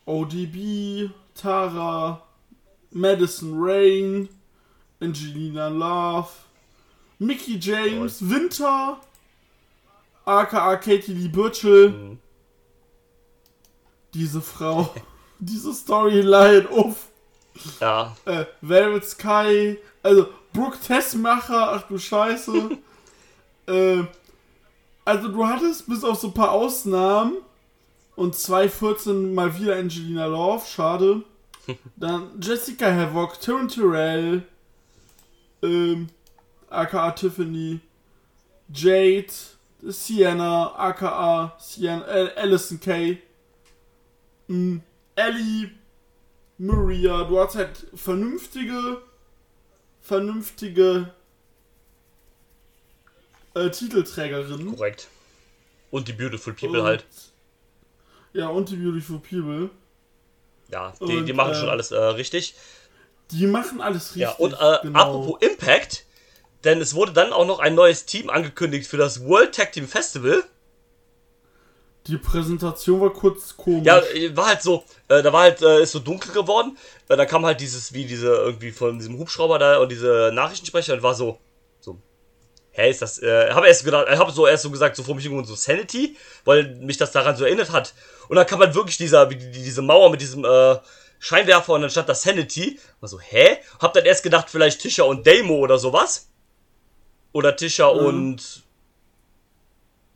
ODB, 0.08 1.12
Tara, 1.36 2.21
Madison 2.91 3.60
Rain, 3.60 4.30
Angelina 5.02 5.69
Love, 5.69 6.32
Mickey 7.19 7.58
James, 7.60 8.21
Winter, 8.21 8.97
aka 10.26 10.78
Katie 10.78 11.13
Lee 11.13 11.28
Birchall. 11.28 11.89
Mhm. 11.89 12.17
Diese 14.13 14.41
Frau, 14.41 14.93
diese 15.39 15.73
Storyline, 15.73 16.67
uff. 16.69 17.10
Ja, 17.82 18.15
Äh, 18.26 18.45
Velvet 18.62 19.04
Sky, 19.06 19.78
also 20.04 20.28
Brooke 20.58 20.80
Tessmacher, 20.80 21.74
ach 21.74 21.84
du 21.84 22.00
Scheiße. 22.00 22.72
äh, 23.67 24.04
also 25.06 25.28
du 25.28 25.46
hattest 25.46 25.88
bis 25.88 26.04
auf 26.04 26.20
so 26.20 26.30
ein 26.30 26.34
paar 26.34 26.52
Ausnahmen 26.52 27.38
und 28.15 28.36
2014 28.36 29.36
mal 29.36 29.56
wieder 29.56 29.76
Angelina 29.76 30.26
Love, 30.26 30.65
schade. 30.65 31.22
Dann 31.96 32.41
Jessica 32.41 32.91
Havoc, 32.91 33.39
Tyron 33.39 33.67
Terrell, 33.67 34.41
ähm, 35.62 36.08
aka 36.72 37.12
Tiffany, 37.12 37.80
Jade, 38.74 39.28
Sienna, 39.84 40.74
aka 40.76 41.56
Sienna, 41.60 42.08
äh, 42.08 42.32
Alison 42.36 42.80
Kay, 42.80 43.22
mh, 44.48 44.80
Ellie, 45.15 45.70
Maria, 46.58 47.26
du 47.26 47.39
hast 47.39 47.56
halt 47.56 47.86
vernünftige, 47.93 49.04
vernünftige 50.08 51.10
äh, 53.56 53.70
Titelträgerinnen. 53.70 54.76
korrekt. 54.76 55.08
Und 55.91 56.08
die 56.08 56.13
Beautiful 56.13 56.54
People 56.54 56.80
Und- 56.80 56.86
halt. 56.86 57.06
Ja, 58.34 58.48
und 58.50 58.70
die 58.70 58.76
Beautiful 58.76 59.20
People. 59.20 59.70
Ja, 60.70 60.93
die, 61.02 61.06
die 61.24 61.32
und, 61.32 61.36
machen 61.36 61.54
äh, 61.54 61.56
schon 61.60 61.70
alles 61.70 61.91
äh, 61.91 61.98
richtig. 61.98 62.56
Die 63.32 63.48
machen 63.48 63.82
alles 63.82 64.15
richtig. 64.15 64.22
Ja, 64.22 64.32
und 64.34 64.54
äh, 64.54 64.80
genau. 64.84 65.00
apropos 65.00 65.41
Impact, 65.41 66.06
denn 66.63 66.80
es 66.82 66.93
wurde 66.93 67.13
dann 67.13 67.34
auch 67.34 67.48
noch 67.48 67.60
ein 67.60 67.74
neues 67.76 68.06
Team 68.06 68.30
angekündigt 68.30 68.88
für 68.88 68.98
das 68.98 69.26
World 69.26 69.56
Tag 69.56 69.72
Team 69.74 69.88
Festival. 69.88 70.43
Die 72.08 72.17
Präsentation 72.17 73.02
war 73.02 73.12
kurz 73.12 73.56
komisch. 73.56 73.86
Ja, 73.86 74.00
äh, 74.00 74.36
war 74.36 74.48
halt 74.48 74.62
so, 74.62 74.84
äh, 75.08 75.22
da 75.22 75.34
war 75.34 75.41
halt, 75.41 75.62
äh, 75.62 75.82
ist 75.82 75.91
so 75.91 76.00
dunkel 76.00 76.34
geworden. 76.34 76.78
Äh, 77.10 77.17
da 77.17 77.26
kam 77.26 77.46
halt 77.46 77.60
dieses, 77.60 77.93
wie 77.93 78.06
diese, 78.06 78.28
irgendwie 78.28 78.72
von 78.72 78.98
diesem 78.98 79.17
Hubschrauber 79.17 79.60
da 79.60 79.78
und 79.78 79.91
diese 79.91 80.32
Nachrichtensprecher 80.34 80.93
und 80.93 81.04
war 81.04 81.15
so, 81.15 81.39
so, 81.80 82.00
hä, 82.72 82.89
ist 82.89 83.02
das, 83.02 83.22
äh, 83.22 83.52
habe 83.52 83.67
erst 83.67 83.84
gedacht, 83.84 84.08
ich 84.12 84.17
habe 84.17 84.32
so 84.32 84.48
erst 84.48 84.63
so 84.63 84.72
gesagt, 84.72 84.96
so 84.96 85.04
vor 85.04 85.15
mich 85.15 85.26
irgendwo 85.26 85.46
so 85.46 85.56
Sanity, 85.56 86.15
weil 86.46 86.76
mich 86.76 86.98
das 86.98 87.12
daran 87.12 87.36
so 87.36 87.43
erinnert 87.43 87.72
hat. 87.72 87.93
Und 88.30 88.36
dann 88.36 88.46
kam 88.46 88.60
halt 88.60 88.74
wirklich 88.76 88.98
dieser, 88.98 89.30
wie 89.30 89.36
die, 89.36 89.52
diese 89.52 89.82
Mauer 89.82 90.10
mit 90.10 90.22
diesem, 90.22 90.46
äh, 90.46 90.78
Scheinwerfer 91.20 91.74
und 91.74 91.82
dann 91.82 91.89
stand 91.89 92.10
da 92.10 92.15
Sanity. 92.15 92.80
War 93.00 93.10
so, 93.10 93.20
hä? 93.20 93.58
Hab 93.80 93.93
dann 93.93 94.06
erst 94.06 94.24
gedacht, 94.24 94.50
vielleicht 94.50 94.82
Tisha 94.82 95.04
und 95.04 95.26
Damo 95.26 95.56
oder 95.56 95.78
sowas. 95.78 96.30
Oder 97.32 97.56
Tisha 97.56 97.88
und. 97.88 98.63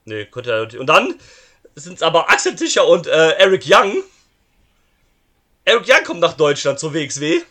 Nee, 0.06 0.26
könnte 0.26 0.50
ja. 0.52 0.80
Und 0.80 0.88
dann 0.88 1.16
sind 1.76 1.96
es 1.96 2.02
aber 2.02 2.30
Axel 2.30 2.56
Tischer 2.56 2.88
und 2.88 3.08
äh, 3.08 3.32
Eric 3.38 3.64
Young. 3.66 4.04
Eric 5.66 5.88
Young 5.88 6.04
kommt 6.06 6.20
nach 6.20 6.34
Deutschland 6.34 6.80
zur 6.80 6.94
WXW. 6.94 7.42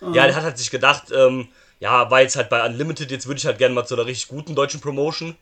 Ja, 0.00 0.26
der 0.26 0.34
hat 0.34 0.42
halt 0.42 0.58
sich 0.58 0.70
gedacht, 0.70 1.12
ähm, 1.14 1.48
ja, 1.78 2.10
war 2.10 2.22
jetzt 2.22 2.34
halt 2.36 2.48
bei 2.48 2.64
Unlimited, 2.66 3.10
jetzt 3.10 3.26
würde 3.26 3.38
ich 3.38 3.46
halt 3.46 3.58
gerne 3.58 3.74
mal 3.74 3.86
zu 3.86 3.94
einer 3.94 4.06
richtig 4.06 4.28
guten 4.28 4.54
deutschen 4.54 4.80
Promotion. 4.80 5.36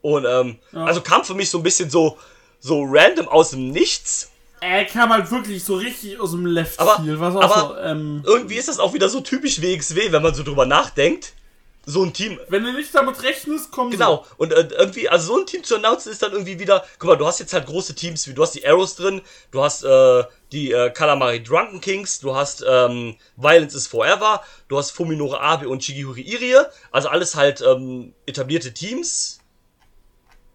Und, 0.00 0.24
ähm, 0.24 0.58
also 0.72 1.00
kam 1.00 1.24
für 1.24 1.34
mich 1.34 1.48
so 1.50 1.58
ein 1.58 1.62
bisschen 1.62 1.90
so, 1.90 2.18
so 2.60 2.82
random 2.86 3.28
aus 3.28 3.50
dem 3.50 3.70
Nichts. 3.70 4.30
Er 4.60 4.84
kam 4.84 5.10
halt 5.12 5.30
wirklich 5.30 5.62
so 5.64 5.76
richtig 5.76 6.18
aus 6.18 6.30
dem 6.32 6.46
Left 6.46 6.78
Aber- 6.80 6.96
Field. 7.02 7.20
Was 7.20 7.34
auch 7.36 7.42
aber- 7.42 7.60
so, 7.74 7.76
ähm, 7.78 8.22
Irgendwie 8.24 8.56
ist 8.56 8.68
das 8.68 8.78
auch 8.78 8.94
wieder 8.94 9.08
so 9.08 9.20
typisch 9.20 9.60
WXW, 9.60 10.12
wenn 10.12 10.22
man 10.22 10.34
so 10.34 10.42
drüber 10.42 10.66
nachdenkt. 10.66 11.34
So 11.84 12.04
ein 12.04 12.12
Team, 12.12 12.38
wenn 12.48 12.62
du 12.62 12.72
nicht 12.72 12.94
damit 12.94 13.20
rechnest, 13.24 13.72
kommen 13.72 13.90
Genau, 13.90 14.24
und 14.36 14.52
äh, 14.52 14.68
irgendwie, 14.70 15.08
also 15.08 15.34
so 15.34 15.40
ein 15.40 15.46
Team 15.46 15.64
zu 15.64 15.74
announcen 15.74 16.12
ist 16.12 16.22
dann 16.22 16.30
irgendwie 16.30 16.60
wieder, 16.60 16.84
guck 17.00 17.08
mal, 17.08 17.16
du 17.16 17.26
hast 17.26 17.40
jetzt 17.40 17.52
halt 17.52 17.66
große 17.66 17.96
Teams, 17.96 18.28
wie 18.28 18.34
du 18.34 18.42
hast 18.42 18.54
die 18.54 18.64
Arrows 18.64 18.94
drin, 18.94 19.20
du 19.50 19.64
hast 19.64 19.82
äh, 19.82 20.22
die 20.52 20.70
äh, 20.70 20.90
Kalamari 20.90 21.42
Drunken 21.42 21.80
Kings, 21.80 22.20
du 22.20 22.36
hast 22.36 22.64
ähm, 22.68 23.16
Violence 23.36 23.74
is 23.74 23.88
Forever, 23.88 24.44
du 24.68 24.78
hast 24.78 24.92
Fuminore 24.92 25.40
Abe 25.40 25.68
und 25.68 25.82
Shigihuri 25.82 26.22
Irie, 26.22 26.66
also 26.92 27.08
alles 27.08 27.34
halt 27.34 27.60
ähm, 27.62 28.14
etablierte 28.26 28.72
Teams. 28.72 29.40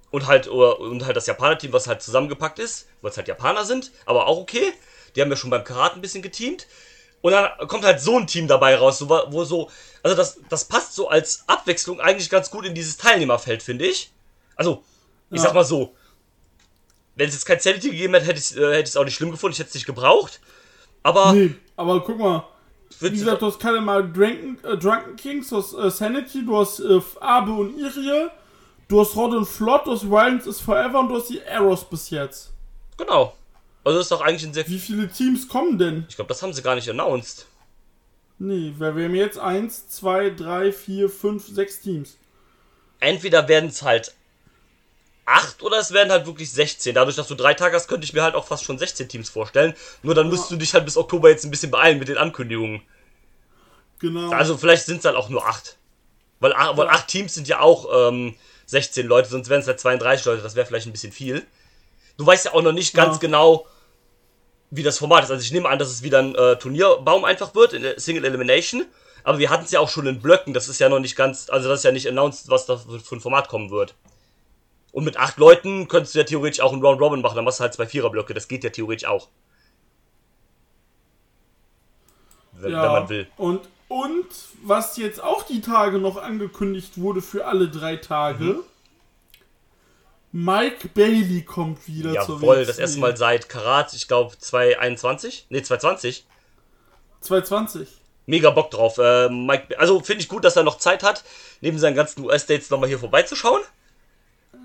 Und 0.10 0.26
halt 0.26 0.48
oder, 0.48 0.80
und 0.80 1.06
halt 1.06 1.18
das 1.18 1.26
Japaner-Team, 1.28 1.74
was 1.74 1.88
halt 1.88 2.02
zusammengepackt 2.02 2.60
ist, 2.60 2.88
weil 3.02 3.12
es 3.12 3.18
halt 3.18 3.28
Japaner 3.28 3.66
sind, 3.66 3.92
aber 4.06 4.28
auch 4.28 4.38
okay, 4.40 4.72
die 5.13 5.22
haben 5.22 5.30
ja 5.30 5.36
schon 5.36 5.50
beim 5.50 5.66
Karat 5.66 5.96
ein 5.96 6.02
bisschen 6.02 6.22
geteamt. 6.22 6.68
Und 7.22 7.34
dann 7.34 7.68
kommt 7.68 7.84
halt 7.84 8.00
so 8.00 8.18
ein 8.18 8.28
Team 8.28 8.48
dabei 8.48 8.76
raus, 8.76 9.00
so, 9.00 9.10
wo 9.10 9.44
so, 9.44 9.70
also 10.08 10.15
das, 10.15 10.39
das 10.50 10.65
passt 10.65 10.93
so 10.96 11.10
als 11.10 11.43
Abwechslung 11.48 12.00
eigentlich 12.00 12.30
ganz 12.30 12.50
gut 12.52 12.65
in 12.65 12.74
dieses 12.76 12.98
Teilnehmerfeld, 12.98 13.62
finde 13.63 13.86
ich. 13.86 14.12
Also, 14.56 14.84
ich 15.32 15.38
Ja. 15.38 15.43
sag 15.43 15.54
mal 15.54 15.63
so, 15.65 15.93
wenn 17.15 17.28
es 17.28 17.34
jetzt 17.36 17.46
kein 17.46 17.60
Sanity 17.60 17.89
gegeben 17.89 18.13
hätte, 18.13 18.26
hätte 18.28 18.39
ich 18.39 18.52
es 18.52 18.56
äh, 18.58 18.74
hätte 18.76 19.00
auch 19.00 19.06
nicht 19.06 19.15
schlimm 19.15 19.32
gefunden, 19.32 19.54
ich 19.54 19.60
hätte 19.60 19.70
es 19.70 19.76
nicht 19.76 19.86
gebraucht. 19.88 20.39
Aber 21.04 21.34
Nee, 21.34 21.56
aber 21.76 22.04
guck 22.04 22.17
mal. 22.20 22.43
Wie 23.00 23.10
gesagt, 23.12 23.41
du 23.41 23.48
hast 23.48 23.60
keine 23.60 23.82
mal 23.82 24.02
Drunken, 24.12 24.58
äh, 24.63 24.78
Drunken 24.78 25.15
Kings, 25.17 25.50
du 25.50 25.58
hast 25.58 25.74
äh, 25.74 25.91
Sanity, 25.91 26.46
du 26.46 26.58
hast 26.58 26.80
äh, 26.80 27.02
Abe 27.20 27.52
und 27.52 27.78
Irie, 27.78 28.30
du 28.88 29.02
hast 29.02 29.15
Rod 29.15 29.34
und 29.34 29.46
Flott, 29.46 29.86
du 29.86 29.91
hast 29.91 30.10
Violence 30.10 30.48
is 30.48 30.60
Forever 30.62 31.00
und 31.02 31.10
du 31.10 31.17
hast 31.17 31.30
die 31.30 31.41
Arrows 31.46 31.84
bis 31.89 32.10
jetzt. 32.12 32.52
genau. 32.98 33.34
Also 33.84 34.00
das 34.00 34.06
ist 34.08 34.12
doch 34.12 34.22
eigentlich 34.22 34.43
ein 34.46 34.54
sehr 34.54 34.67
Wie 34.67 34.80
viele 34.80 35.08
Teams 35.10 35.48
kommen 35.48 35.78
denn? 35.78 36.06
Ich 36.10 36.15
glaube, 36.17 36.28
das 36.28 36.41
haben 36.43 36.52
sie 36.52 36.62
gar 36.62 36.76
nicht 36.76 36.89
announced. 36.89 37.46
Nee, 38.39 38.73
wir 38.78 38.95
wir 38.95 39.06
haben 39.06 39.15
jetzt 39.15 39.39
1, 39.39 39.89
2, 39.89 40.30
3, 40.32 40.71
4, 40.71 41.10
5, 41.10 41.47
6 41.47 41.82
Teams. 41.82 42.17
Entweder 43.00 43.47
werden 43.47 43.69
es 43.69 43.82
halt 43.82 44.13
8 45.26 45.62
oder 45.63 45.78
es 45.80 45.91
werden 45.91 46.12
halt 46.12 46.26
wirklich 46.26 46.52
16. 46.52 46.95
Dadurch, 46.95 47.15
dass 47.15 47.28
du 47.28 47.36
drei 47.36 47.54
Tage 47.54 47.76
hast, 47.76 47.88
könnte 47.88 48.06
ich 48.06 48.13
mir 48.13 48.23
halt 48.23 48.36
auch 48.36 48.45
fast 48.47 48.63
schon 48.63 48.78
16 48.78 49.10
Teams 49.10 49.30
vorstellen. 49.30 49.73
Nur 50.04 50.15
dann 50.15 50.30
müsstest 50.30 50.52
du 50.52 50.56
dich 50.56 50.73
halt 50.73 50.86
bis 50.86 50.97
Oktober 50.97 51.30
jetzt 51.30 51.43
ein 51.45 51.52
bisschen 51.52 51.71
beeilen 51.71 52.00
mit 52.00 52.08
den 52.08 52.17
Ankündigungen. 52.17 52.82
Genau. 54.00 54.32
Also 54.32 54.58
vielleicht 54.58 54.86
sind 54.86 55.00
es 55.00 55.06
halt 55.06 55.15
auch 55.15 55.30
nur 55.30 55.45
8. 55.45 55.78
Weil, 56.39 56.54
a- 56.54 56.78
weil 56.78 56.88
8 56.88 57.08
Teams 57.08 57.34
sind 57.34 57.47
ja 57.47 57.60
auch 57.60 58.10
ähm, 58.10 58.36
16 58.67 59.08
Leute, 59.08 59.30
sonst 59.30 59.50
wären 59.50 59.62
es 59.62 59.67
halt 59.67 59.80
32 59.80 60.26
Leute. 60.26 60.43
Das 60.43 60.56
wäre 60.56 60.65
vielleicht 60.65 60.86
ein 60.86 60.91
bisschen 60.91 61.12
viel. 61.12 61.45
Du 62.17 62.26
weißt 62.26 62.45
ja 62.45 62.54
auch 62.54 62.62
noch 62.62 62.71
nicht 62.71 62.93
ganz 62.93 63.15
Ja. 63.15 63.19
genau, 63.21 63.67
wie 64.69 64.84
das 64.84 64.97
Format 64.97 65.23
ist. 65.23 65.32
Also 65.32 65.43
ich 65.43 65.51
nehme 65.51 65.69
an, 65.69 65.80
dass 65.80 65.89
es 65.89 66.03
wieder 66.03 66.19
ein 66.19 66.36
äh, 66.36 66.58
Turnierbaum 66.58 67.25
einfach 67.25 67.56
wird, 67.56 67.73
in 67.73 67.84
der 67.84 67.99
Single 67.99 68.25
Elimination. 68.25 68.86
Aber 69.23 69.39
wir 69.39 69.49
hatten 69.49 69.65
es 69.65 69.71
ja 69.71 69.80
auch 69.80 69.89
schon 69.89 70.08
in 70.08 70.21
Blöcken. 70.21 70.53
Das 70.53 70.67
ist 70.67 70.80
ja 70.80 70.89
noch 70.89 70.99
nicht 70.99 71.15
ganz, 71.15 71.49
also 71.49 71.69
das 71.69 71.80
ist 71.80 71.84
ja 71.84 71.91
nicht 71.91 72.08
announced, 72.08 72.49
was 72.49 72.65
da 72.65 72.77
für 72.77 73.15
ein 73.15 73.19
Format 73.19 73.47
kommen 73.47 73.71
wird. 73.71 73.95
Und 74.91 75.03
mit 75.03 75.17
acht 75.17 75.38
Leuten 75.38 75.88
könntest 75.88 76.15
du 76.15 76.19
ja 76.19 76.25
theoretisch 76.25 76.62
auch 76.62 76.73
einen 76.73 76.84
Round 76.84 77.01
Robin 77.01 77.21
machen. 77.21 77.36
Dann 77.36 77.45
machst 77.45 77.60
du 77.60 77.63
halt 77.63 77.73
zwei 77.73 77.86
Viererblöcke. 77.86 78.34
Das 78.34 78.47
geht 78.47 78.63
ja 78.63 78.69
theoretisch 78.69 79.08
auch. 79.08 79.27
Wenn, 82.53 82.71
ja. 82.71 82.84
wenn 82.84 82.91
man 82.91 83.10
will. 83.10 83.27
Und, 83.38 83.62
und 83.89 84.27
was 84.63 84.97
jetzt 84.97 85.21
auch 85.21 85.43
die 85.43 85.62
Tage 85.62 85.99
noch 85.99 86.17
angekündigt 86.17 86.99
wurde 86.99 87.21
für 87.21 87.45
alle 87.45 87.67
drei 87.67 87.97
Tage. 87.97 88.43
Mhm. 88.43 88.60
Mike 90.32 90.90
Bailey 90.90 91.42
kommt 91.44 91.88
wieder 91.88 92.12
zur 92.26 92.36
Jawohl, 92.36 92.66
das 92.66 92.80
erste 92.80 93.00
Mal 93.00 93.16
seit 93.16 93.50
Karat, 93.50 93.94
ich 93.94 94.08
glaube 94.08 94.38
2021. 94.38 95.48
Ne, 95.50 95.63
2020. 95.63 96.26
220. 97.22 97.88
Mega 98.26 98.50
Bock 98.50 98.70
drauf. 98.72 98.98
Äh, 98.98 99.30
Mike, 99.30 99.80
also 99.80 100.02
finde 100.02 100.22
ich 100.22 100.28
gut, 100.28 100.44
dass 100.44 100.56
er 100.58 100.63
noch 100.63 100.78
Zeit 100.80 101.02
hat, 101.02 101.24
neben 101.62 101.80
seinen 101.80 101.96
ganzen 101.96 102.26
US-Dates 102.26 102.70
nochmal 102.70 102.90
hier 102.90 103.00
vorbeizuschauen. 103.00 103.62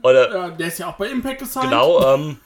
Oder, 0.02 0.32
Ja, 0.34 0.50
der 0.50 0.66
ist 0.66 0.78
ja 0.78 0.88
auch 0.88 0.96
bei 0.96 1.08
Impact 1.08 1.38
gesigned. 1.40 1.70
genau, 1.70 2.14
ähm. 2.14 2.38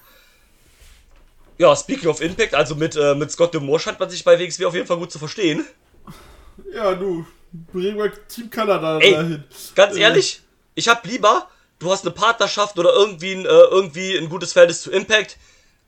Ja, 1.58 1.74
speaking 1.74 2.10
of 2.10 2.20
Impact, 2.20 2.54
also 2.54 2.74
mit, 2.74 2.96
äh, 2.96 3.14
mit 3.14 3.30
Scott 3.30 3.54
DeMore 3.54 3.80
scheint 3.80 3.98
man 3.98 4.10
sich 4.10 4.22
bei 4.24 4.38
WXW 4.38 4.66
auf 4.66 4.74
jeden 4.74 4.86
Fall 4.86 4.98
gut 4.98 5.10
zu 5.10 5.18
verstehen. 5.18 5.64
Ja, 6.72 6.94
du. 6.94 7.26
Bring 7.72 7.96
mal 7.96 8.12
Team 8.28 8.50
Kanada 8.50 8.98
Ey, 8.98 9.12
dahin. 9.12 9.44
Ganz 9.74 9.96
Äh, 9.96 10.00
ehrlich, 10.00 10.42
ich 10.74 10.86
hab 10.88 11.06
lieber, 11.06 11.48
du 11.78 11.90
hast 11.90 12.04
eine 12.04 12.14
Partnerschaft 12.14 12.78
oder 12.78 12.92
irgendwie 12.94 13.32
ein, 13.34 13.44
äh, 13.44 13.48
irgendwie 13.48 14.16
ein 14.16 14.28
gutes 14.28 14.52
Verhältnis 14.52 14.82
zu 14.82 14.90
Impact, 14.90 15.36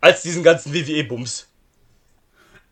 als 0.01 0.23
diesen 0.23 0.43
ganzen 0.43 0.73
WWE-Bums. 0.75 1.47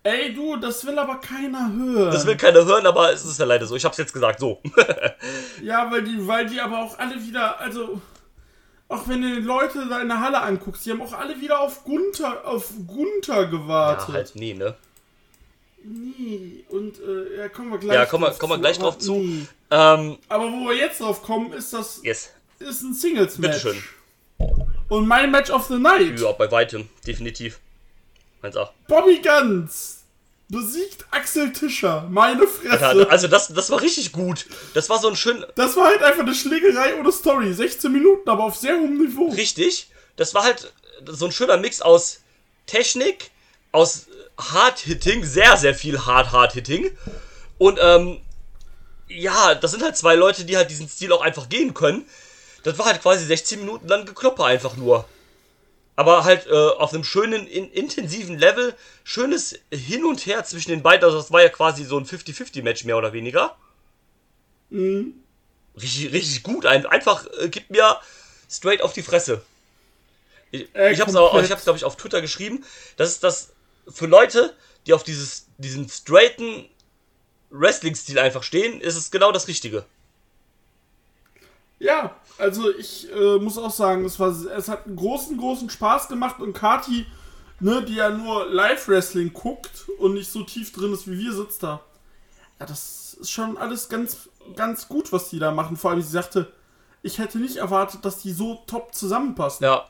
Ey, 0.03 0.33
du, 0.33 0.57
das 0.57 0.87
will 0.87 0.97
aber 1.01 1.17
keiner 1.21 1.73
hören. 1.73 2.13
Das 2.13 2.25
will 2.27 2.37
keiner 2.37 2.65
hören, 2.65 2.87
aber 2.87 3.13
es 3.13 3.25
ist 3.25 3.41
ja 3.41 3.45
leider 3.45 3.67
so. 3.67 3.75
Ich 3.75 3.85
hab's 3.85 3.97
jetzt 3.99 4.13
gesagt, 4.13 4.39
so. 4.39 4.63
Ja, 5.63 5.91
weil 5.91 6.05
die, 6.05 6.25
weil 6.29 6.47
die 6.47 6.61
aber 6.61 6.79
auch 6.81 6.97
alle 6.99 7.17
wieder, 7.21 7.59
also, 7.59 8.01
auch 8.89 9.09
wenn 9.09 9.21
du 9.23 9.35
die 9.35 9.41
Leute 9.41 9.85
da 9.89 10.01
in 10.01 10.07
der 10.09 10.21
Halle 10.21 10.41
anguckst, 10.43 10.87
die 10.87 10.93
haben 10.93 11.03
auch 11.03 11.13
alle 11.13 11.41
wieder 11.41 11.59
auf 11.59 11.83
Gunther, 11.83 12.47
auf 12.47 12.71
Gunther 12.87 13.43
ja, 13.43 13.45
gewartet. 13.51 14.15
halt 14.15 14.37
nie, 14.37 14.55
ne? 14.55 14.77
Nee, 15.83 16.65
und, 16.69 16.99
äh, 17.01 17.39
ja, 17.39 17.49
kommen 17.49 17.71
wir 17.73 17.79
gleich 17.79 17.97
Ja, 17.97 18.07
kommen 18.07 18.25
wir- 18.25 18.29
drauf 18.31 18.39
kommen 18.39 18.51
wir 18.53 18.57
zu, 18.57 18.61
gleich 18.61 18.79
drauf 18.79 18.99
zu. 18.99 19.15
Ähm, 19.71 20.19
Aber 20.29 20.45
wo 20.53 20.69
wir 20.69 20.77
jetzt 20.77 21.01
drauf 21.01 21.23
kommen, 21.23 21.53
ist 21.53 21.73
das, 21.73 22.01
yes. 22.05 22.31
Ist 22.59 22.83
ein 22.83 22.95
Singles-Match. 22.95 23.63
Bitteschön. 23.63 23.83
Und 24.89 25.07
mein 25.07 25.31
Match 25.31 25.51
of 25.51 25.67
the 25.67 25.79
Night. 25.79 26.21
Ja, 26.21 26.33
bei 26.33 26.51
weitem, 26.51 26.89
definitiv. 27.07 27.59
1A. 28.43 28.69
Bobby 28.89 29.21
Guns 29.21 30.05
besiegt 30.49 31.05
Axel 31.11 31.53
Tischer. 31.53 32.07
Meine 32.09 32.47
Fresse. 32.47 33.11
Also 33.11 33.27
das, 33.29 33.49
das 33.49 33.71
war 33.71 33.81
richtig 33.81 34.13
gut. 34.13 34.47
Das 34.75 34.89
war 34.89 35.01
so 35.01 35.09
ein 35.09 35.17
schön, 35.17 35.45
das 35.57 35.77
war 35.77 35.87
halt 35.87 36.03
einfach 36.03 36.23
eine 36.23 36.35
Schlägerei 36.35 36.95
ohne 36.99 37.11
Story. 37.11 37.53
16 37.53 37.91
Minuten, 37.91 38.29
aber 38.29 38.45
auf 38.45 38.57
sehr 38.57 38.77
hohem 38.77 38.99
Niveau. 38.99 39.31
richtig. 39.31 39.91
Das 40.17 40.35
war 40.35 40.45
halt 40.45 40.73
so 41.07 41.27
ein 41.27 41.33
schöner 41.33 41.57
Mix 41.57 41.83
aus 41.83 42.21
Technik, 42.67 43.31
aus 43.73 44.07
Hard-Hitting, 44.39 45.25
sehr, 45.25 45.57
sehr 45.57 45.75
viel 45.75 45.99
Hard-Hard-Hitting. 45.99 46.97
Und 47.59 47.79
ähm, 47.83 48.21
ja, 49.09 49.55
das 49.55 49.73
sind 49.73 49.83
halt 49.83 49.97
zwei 49.97 50.15
Leute, 50.15 50.45
die 50.45 50.57
halt 50.57 50.71
diesen 50.71 50.89
Stil 50.89 51.13
auch 51.13 51.23
einfach 51.23 51.49
gehen 51.49 51.75
können. 51.75 52.07
Das 52.67 52.79
war 52.79 52.87
halt 52.87 53.01
quasi 53.01 53.25
16 53.25 53.61
Minuten 53.61 53.87
lang 53.87 54.07
Gekloppe 54.07 54.45
einfach 54.45 54.77
nur. 54.77 55.05
Aber 55.95 56.25
halt 56.25 56.49
äh, 56.49 56.51
auf 56.51 56.93
einem 56.93 57.05
schönen, 57.05 57.47
in, 57.47 57.71
intensiven 57.71 58.37
Level, 58.37 58.75
schönes 59.05 59.57
Hin 59.73 60.05
und 60.05 60.27
Her 60.27 60.45
zwischen 60.45 60.71
den 60.71 60.83
beiden. 60.83 61.05
Also 61.05 61.17
das 61.17 61.31
war 61.31 61.43
ja 61.43 61.49
quasi 61.49 61.85
so 61.85 61.97
ein 61.97 62.05
50-50-Match 62.05 62.85
mehr 62.85 62.99
oder 62.99 63.13
weniger. 63.13 63.57
Richtig, 65.81 66.13
richtig 66.13 66.43
gut. 66.43 66.67
Ein, 66.67 66.87
einfach 66.87 67.25
äh, 67.39 67.49
gibt 67.51 67.71
mir 67.71 68.01
straight 68.51 68.83
auf 68.83 68.93
die 68.93 69.03
Fresse. 69.03 69.43
Ich, 70.51 70.75
Äh, 70.75 70.91
ich 70.91 70.99
ich 70.99 71.53
hab's 71.53 71.63
glaube 71.63 71.79
ich, 71.79 71.85
auf 71.85 71.97
Twitter 71.97 72.21
geschrieben. 72.21 72.65
Das 72.97 73.11
ist 73.11 73.23
das 73.23 73.53
für 73.89 74.07
Leute, 74.07 74.57
die 74.87 74.93
auf 74.93 75.05
dieses, 75.05 75.47
diesen 75.59 75.89
straighten 75.89 76.69
Wrestling-Stil 77.51 78.19
einfach 78.19 78.43
stehen, 78.43 78.81
ist 78.81 78.97
es 78.97 79.13
genau 79.13 79.31
das 79.31 79.47
Richtige. 79.47 79.85
Ja, 81.79 82.17
also 82.39 82.75
ich 82.75 83.13
äh, 83.13 83.39
muss 83.39 83.59
auch 83.59 83.71
sagen, 83.71 84.05
es, 84.05 84.19
war, 84.19 84.29
es 84.29 84.69
hat 84.69 84.87
einen 84.87 84.97
großen, 84.97 85.37
großen 85.37 85.69
Spaß 85.69 86.09
gemacht 86.09 86.41
und 86.41 86.55
Kati, 86.55 87.07
ne, 87.61 87.83
die 87.83 87.97
ja 87.97 88.09
nur 88.11 88.47
Live-Wrestling 88.47 89.33
guckt 89.33 89.87
und 89.99 90.15
nicht 90.15 90.31
so 90.31 90.43
tief 90.43 90.73
drin 90.73 90.93
ist 90.93 91.07
wie 91.11 91.19
wir, 91.19 91.33
sitzt 91.33 91.63
da. 91.63 91.83
Ja, 92.59 92.67
das 92.67 93.15
ist 93.21 93.31
schon 93.31 93.59
alles 93.59 93.89
ganz, 93.91 94.31
ganz 94.55 94.89
gut, 94.89 95.13
was 95.13 95.29
die 95.29 95.39
da 95.39 95.51
machen. 95.53 95.77
Vor 95.77 95.91
allem, 95.91 96.01
sie 96.01 96.11
sagte, 96.11 96.51
ich 97.03 97.19
hätte 97.19 97.39
nicht 97.39 97.57
erwartet, 97.57 98.05
dass 98.05 98.23
die 98.23 98.33
so 98.33 98.63
top 98.67 98.95
zusammenpassen. 98.95 99.65
Ja. 99.65 99.87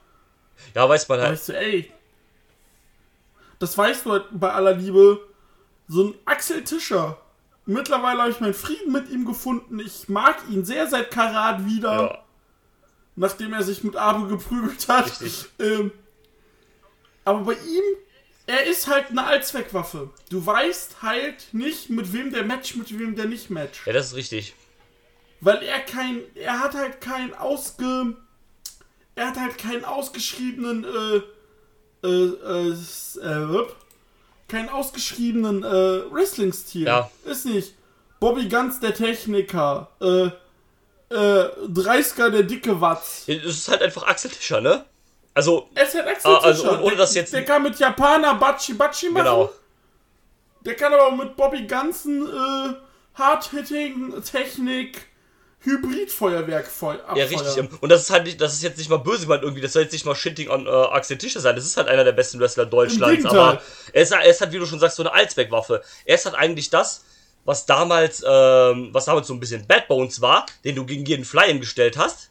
Ja, 0.75 0.89
weiß 0.89 1.09
man 1.09 1.19
Da 1.19 1.25
halt. 1.27 1.35
weißt 1.35 1.49
du, 1.51 1.59
ey, 1.59 1.93
das 3.59 3.77
weißt 3.77 4.07
du 4.07 4.13
halt 4.13 4.25
bei 4.33 4.53
aller 4.53 4.75
Liebe, 4.75 5.21
so 5.89 6.05
ein 6.05 6.15
Axel 6.25 6.65
Tischer. 6.65 7.19
Mittlerweile 7.67 8.21
habe 8.23 8.31
ich 8.31 8.41
meinen 8.41 8.55
Frieden 8.55 8.93
mit 8.93 9.09
ihm 9.11 9.25
gefunden. 9.27 9.81
Ich 9.81 10.09
mag 10.09 10.37
ihn 10.49 10.65
sehr 10.65 10.87
seit 10.89 11.11
Karat 11.11 11.67
wieder 11.67 12.01
Ja. 12.03 12.25
nachdem 13.17 13.53
er 13.53 13.63
sich 13.65 13.83
mit 13.83 13.97
Abe 13.97 14.29
geprügelt 14.29 14.89
hat. 14.89 15.13
Ähm, 15.59 15.91
aber 17.25 17.41
bei 17.41 17.55
ihm, 17.55 17.83
er 18.47 18.65
ist 18.67 18.87
halt 18.87 19.11
eine 19.11 19.25
Allzweckwaffe. 19.25 20.11
Du 20.31 20.45
weißt 20.47 21.03
halt 21.03 21.49
nicht, 21.53 21.91
mit 21.91 22.13
wem 22.13 22.31
der 22.31 22.45
Match, 22.45 22.77
mit 22.77 22.97
wem 22.97 23.17
der 23.17 23.25
nicht 23.27 23.51
Match. 23.51 23.85
ja, 23.87 23.93
das 23.93 24.09
ist 24.09 24.15
richtig. 24.15 24.55
Weil 25.41 25.63
er 25.65 25.81
kein, 25.81 26.21
er 26.37 26.61
hat 26.61 26.75
halt 26.75 27.01
keinen 27.01 27.35
ausge, 27.35 28.17
er 29.17 29.27
hat 29.29 29.39
halt 29.41 29.59
keinen 29.59 29.85
ausgeschriebenen, 29.85 30.85
äh, 30.85 32.07
äh, 32.07 32.27
äh, 32.27 32.71
äh. 32.71 33.67
Keinen 34.49 34.69
ausgeschriebenen 34.69 35.63
äh, 35.65 36.13
Wrestling-Stil. 36.13 36.87
Ja. 36.87 37.11
Ist 37.25 37.47
nicht. 37.47 37.75
Bobby 38.21 38.49
Ganz 38.49 38.81
der 38.81 38.95
Techniker, 38.95 39.89
äh, 40.01 40.31
äh, 41.15 41.51
Dreisker 41.69 42.31
der 42.31 42.43
dicke 42.45 42.81
Watz. 42.81 43.25
Es 43.27 43.45
ist 43.45 43.69
halt 43.69 43.83
einfach 43.83 44.05
Axel 44.07 44.31
Tischer, 44.31 44.61
ne? 44.61 44.85
Also, 45.35 45.69
Er 45.75 45.85
ist 45.85 45.95
halt 45.95 46.07
Axel 46.09 46.31
Ah, 46.35 46.39
also, 46.39 46.63
Tischer. 46.63 46.81
ohne 46.81 46.91
der, 46.91 46.99
das 46.99 47.15
jetzt- 47.15 47.33
Der 47.33 47.45
kann 47.45 47.63
mit 47.63 47.79
Japaner 47.79 48.35
Bachi 48.37 48.73
Bachi 48.75 49.11
machen. 49.11 49.25
genau. 49.25 49.51
Der 50.65 50.75
kann 50.75 50.93
aber 50.95 51.07
auch 51.09 51.17
mit 51.17 51.37
Bobby 51.37 51.67
Ganzen 51.67 52.27
äh, 52.27 52.75
Hard-Hitting, 53.15 54.15
Technik, 54.23 55.07
Hybrid-Feuerwerk 55.67 56.67
feu 56.67 56.95
Ja, 57.15 57.25
richtig. 57.25 57.69
Und 57.81 57.89
das 57.91 58.03
ist 58.03 58.11
halt 58.11 58.25
nicht, 58.25 58.41
das 58.41 58.55
ist 58.55 58.63
jetzt 58.63 58.79
nicht 58.79 58.89
mal 58.89 58.99
böse 58.99 59.23
gemeint 59.23 59.43
irgendwie, 59.43 59.61
das 59.61 59.73
soll 59.75 59.83
jetzt 59.83 59.93
nicht 59.93 60.07
mal 60.07 60.15
Shitting 60.15 60.49
an 60.51 60.67
äh, 60.67 60.71
Axel 60.71 61.19
Tischer 61.19 61.41
sein. 61.41 61.55
Das 61.57 61.65
ist 61.67 61.77
halt 61.77 61.89
einer 61.89 62.05
der 62.05 62.13
besten 62.13 62.41
Wrestler 62.41 62.65
Deutschlands, 62.67 63.27
aber 63.27 63.61
er 63.93 64.03
ist, 64.03 64.13
er 64.13 64.25
ist 64.25 64.41
halt, 64.41 64.53
wie 64.53 64.59
du 64.59 64.67
schon 64.67 64.79
sagst, 64.79 64.97
so 64.97 65.03
eine 65.03 65.13
Allzweckwaffe. 65.13 65.83
Er 66.05 66.15
ist 66.15 66.25
halt 66.25 66.37
eigentlich 66.37 66.71
das, 66.71 67.05
was 67.45 67.67
damals, 67.67 68.25
ähm, 68.27 68.89
was 68.93 69.05
damals 69.05 69.27
so 69.27 69.35
ein 69.35 69.41
bisschen 69.41 69.67
Bad 69.67 69.89
Bones 69.89 70.21
war, 70.21 70.47
den 70.65 70.75
du 70.77 70.87
gegen 70.87 71.05
jeden 71.05 71.25
Fly-In 71.25 71.61
gestellt 71.61 71.97
hast. 71.99 72.31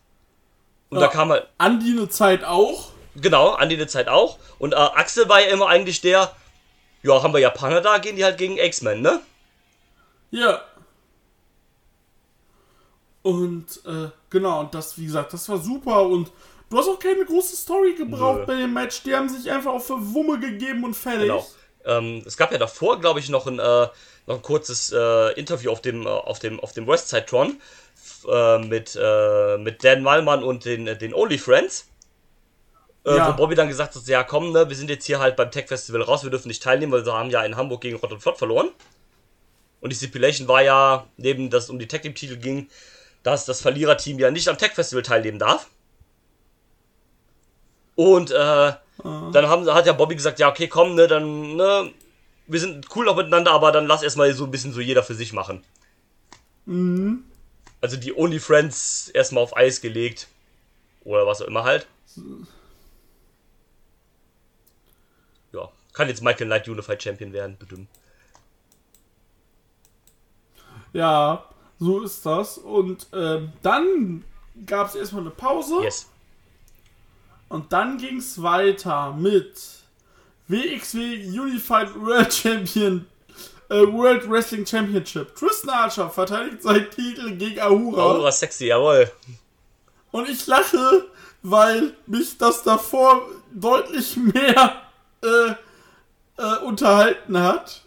Und 0.90 1.00
da 1.00 1.06
Ja. 1.06 1.12
kam 1.12 1.30
halt, 1.32 1.48
Andi 1.58 1.92
eine 1.92 2.10
Zeit 2.10 2.44
auch. 2.44 2.92
genau, 3.16 3.52
an 3.52 3.70
die 3.70 3.88
Zeit 3.88 4.08
auch. 4.08 4.38
Und 4.60 4.74
äh, 4.74 4.78
Axel 4.78 5.28
war 5.30 5.42
ja 5.42 5.48
immer 5.48 5.68
eigentlich 5.68 6.02
der, 6.02 6.32
ja, 7.04 7.22
haben 7.24 7.34
wir 7.34 7.40
Japaner 7.40 7.82
da, 7.82 7.98
gehen 7.98 8.16
die 8.16 8.24
halt 8.24 8.38
gegen 8.38 8.58
X-Men, 8.58 9.02
ne? 9.02 9.20
Ja. 10.32 10.62
Und 13.26 13.82
äh, 13.88 14.10
genau, 14.30 14.60
und 14.60 14.76
das, 14.76 15.00
wie 15.00 15.06
gesagt, 15.06 15.34
das 15.34 15.50
war 15.50 15.58
super 15.58 16.04
und 16.04 16.32
du 16.70 16.78
hast 16.78 16.88
auch 16.88 17.00
keine 17.00 17.26
große 17.26 17.56
Story 17.56 17.96
gebraucht 17.96 18.42
Nö. 18.42 18.46
bei 18.46 18.56
dem 18.58 18.72
Match. 18.72 19.02
Die 19.02 19.16
haben 19.16 19.28
sich 19.30 19.52
einfach 19.52 19.74
auf 19.74 19.88
für 19.88 20.14
Wumme 20.14 20.40
gegeben 20.40 20.84
und 20.84 20.94
fertig. 20.94 21.22
Genau. 21.22 21.44
Ähm, 21.86 22.22
es 22.24 22.38
gab 22.38 22.52
ja 22.52 22.60
davor, 22.60 23.00
glaube 23.00 23.20
ich, 23.20 23.30
noch 23.30 23.48
ein, 23.48 23.58
äh, 23.58 23.88
noch 24.28 24.36
ein 24.36 24.42
kurzes 24.44 24.92
äh, 24.96 25.34
Interview 25.40 25.72
auf 25.72 25.82
dem, 25.82 26.06
äh, 26.06 26.10
auf 26.10 26.38
dem, 26.38 26.60
auf 26.60 26.74
dem 26.74 26.86
Westside 26.86 27.26
Tron 27.26 27.60
äh, 28.30 28.60
mit, 28.60 28.96
äh, 28.96 29.58
mit 29.58 29.84
Dan 29.84 30.04
Malmann 30.04 30.44
und 30.44 30.64
den, 30.66 30.86
den 30.86 31.16
Only 31.16 31.40
Friends. 31.40 31.88
Ja. 33.08 33.30
Wo 33.30 33.38
Bobby 33.38 33.56
dann 33.56 33.70
gesagt 33.70 33.96
hat, 33.96 34.06
ja 34.06 34.24
komm, 34.24 34.52
ne, 34.52 34.70
wir 34.70 34.76
sind 34.76 34.92
jetzt 34.92 35.06
hier 35.06 35.18
halt 35.18 35.36
beim 35.36 35.50
Tech 35.50 35.68
Festival 35.68 36.04
raus, 36.04 36.22
wir 36.22 36.30
dürfen 36.30 36.48
nicht 36.48 36.62
teilnehmen, 36.62 36.92
weil 36.92 37.08
wir 37.08 37.14
haben 37.14 37.32
ja 37.32 37.44
in 37.44 37.58
Hamburg 37.58 37.82
gegen 37.82 37.98
Rott 37.98 38.12
und 38.12 38.22
Flott 38.22 38.38
verloren. 38.38 38.70
Und 39.82 39.92
die 39.92 39.96
Stipulation 39.96 40.48
war 40.48 40.62
ja, 40.62 41.08
neben 41.18 41.50
dass 41.50 41.64
es 41.64 41.70
um 41.72 41.80
die 41.80 41.88
Tag 41.88 42.04
Team 42.04 42.14
Titel 42.14 42.38
ging, 42.38 42.70
dass 43.26 43.46
das 43.46 43.60
Verliererteam 43.60 44.20
ja 44.20 44.30
nicht 44.30 44.48
am 44.48 44.58
Tech 44.58 44.74
Festival 44.74 45.02
teilnehmen 45.02 45.40
darf. 45.40 45.72
Und 47.96 48.30
äh, 48.30 48.74
dann 49.04 49.48
haben, 49.48 49.68
hat 49.74 49.88
ja 49.88 49.94
Bobby 49.94 50.16
gesagt, 50.16 50.38
ja 50.38 50.48
okay, 50.48 50.68
komm, 50.68 50.94
ne, 50.94 51.08
dann, 51.08 51.56
ne, 51.56 51.92
wir 52.46 52.60
sind 52.60 52.86
cool 52.96 53.06
noch 53.06 53.16
miteinander, 53.16 53.52
aber 53.52 53.72
dann 53.72 53.88
lass 53.88 54.04
erstmal 54.04 54.32
so 54.34 54.44
ein 54.44 54.52
bisschen 54.52 54.74
so 54.74 54.80
jeder 54.80 55.02
für 55.02 55.16
sich 55.16 55.34
machen. 55.34 55.64
Also 57.82 57.98
die 57.98 58.16
Only 58.16 58.40
Friends 58.40 59.10
erstmal 59.10 59.44
auf 59.44 59.58
Eis 59.58 59.82
gelegt. 59.82 60.28
Oder 61.04 61.26
was 61.26 61.42
auch 61.42 61.48
immer 61.48 61.64
halt. 61.64 61.88
Ja, 65.52 65.72
kann 65.94 66.10
jetzt 66.10 66.22
Michael 66.22 66.46
Knight 66.46 66.68
Unified 66.68 67.02
Champion 67.02 67.34
werden, 67.34 67.58
bestimmt. 67.58 67.90
Ja, 70.94 71.44
so 71.80 72.02
ist 72.02 72.26
das. 72.26 72.58
Und 72.58 73.08
ähm, 73.14 73.54
dann 73.62 74.24
gab 74.66 74.90
es 74.90 74.96
erstmal 74.96 75.22
eine 75.22 75.32
Pause. 75.32 75.84
Yes. 75.84 76.10
Und 77.50 77.72
dann 77.72 77.98
ging 77.98 78.18
es 78.18 78.42
weiter 78.42 79.14
mit 79.14 79.56
WXW 80.48 81.40
Unified 81.40 81.96
World 81.96 82.34
Champion, 82.34 83.06
äh, 83.70 83.76
World 83.76 84.30
Wrestling 84.30 84.66
Championship. 84.66 85.36
Tristan 85.36 85.70
Archer 85.70 86.10
verteidigt 86.10 86.64
seinen 86.64 86.90
Titel 86.90 87.36
gegen 87.36 87.60
Ahura. 87.60 88.02
Aura 88.02 88.32
sexy, 88.32 88.68
jawohl. 88.68 89.12
Und 90.12 90.30
ich 90.30 90.48
lache, 90.48 91.06
weil 91.44 91.94
mich 92.08 92.38
das 92.38 92.64
davor 92.64 93.22
deutlich 93.54 94.16
mehr 94.18 94.82
äh, 95.22 95.56
äh, 96.38 96.58
unterhalten 96.64 97.38
hat 97.38 97.85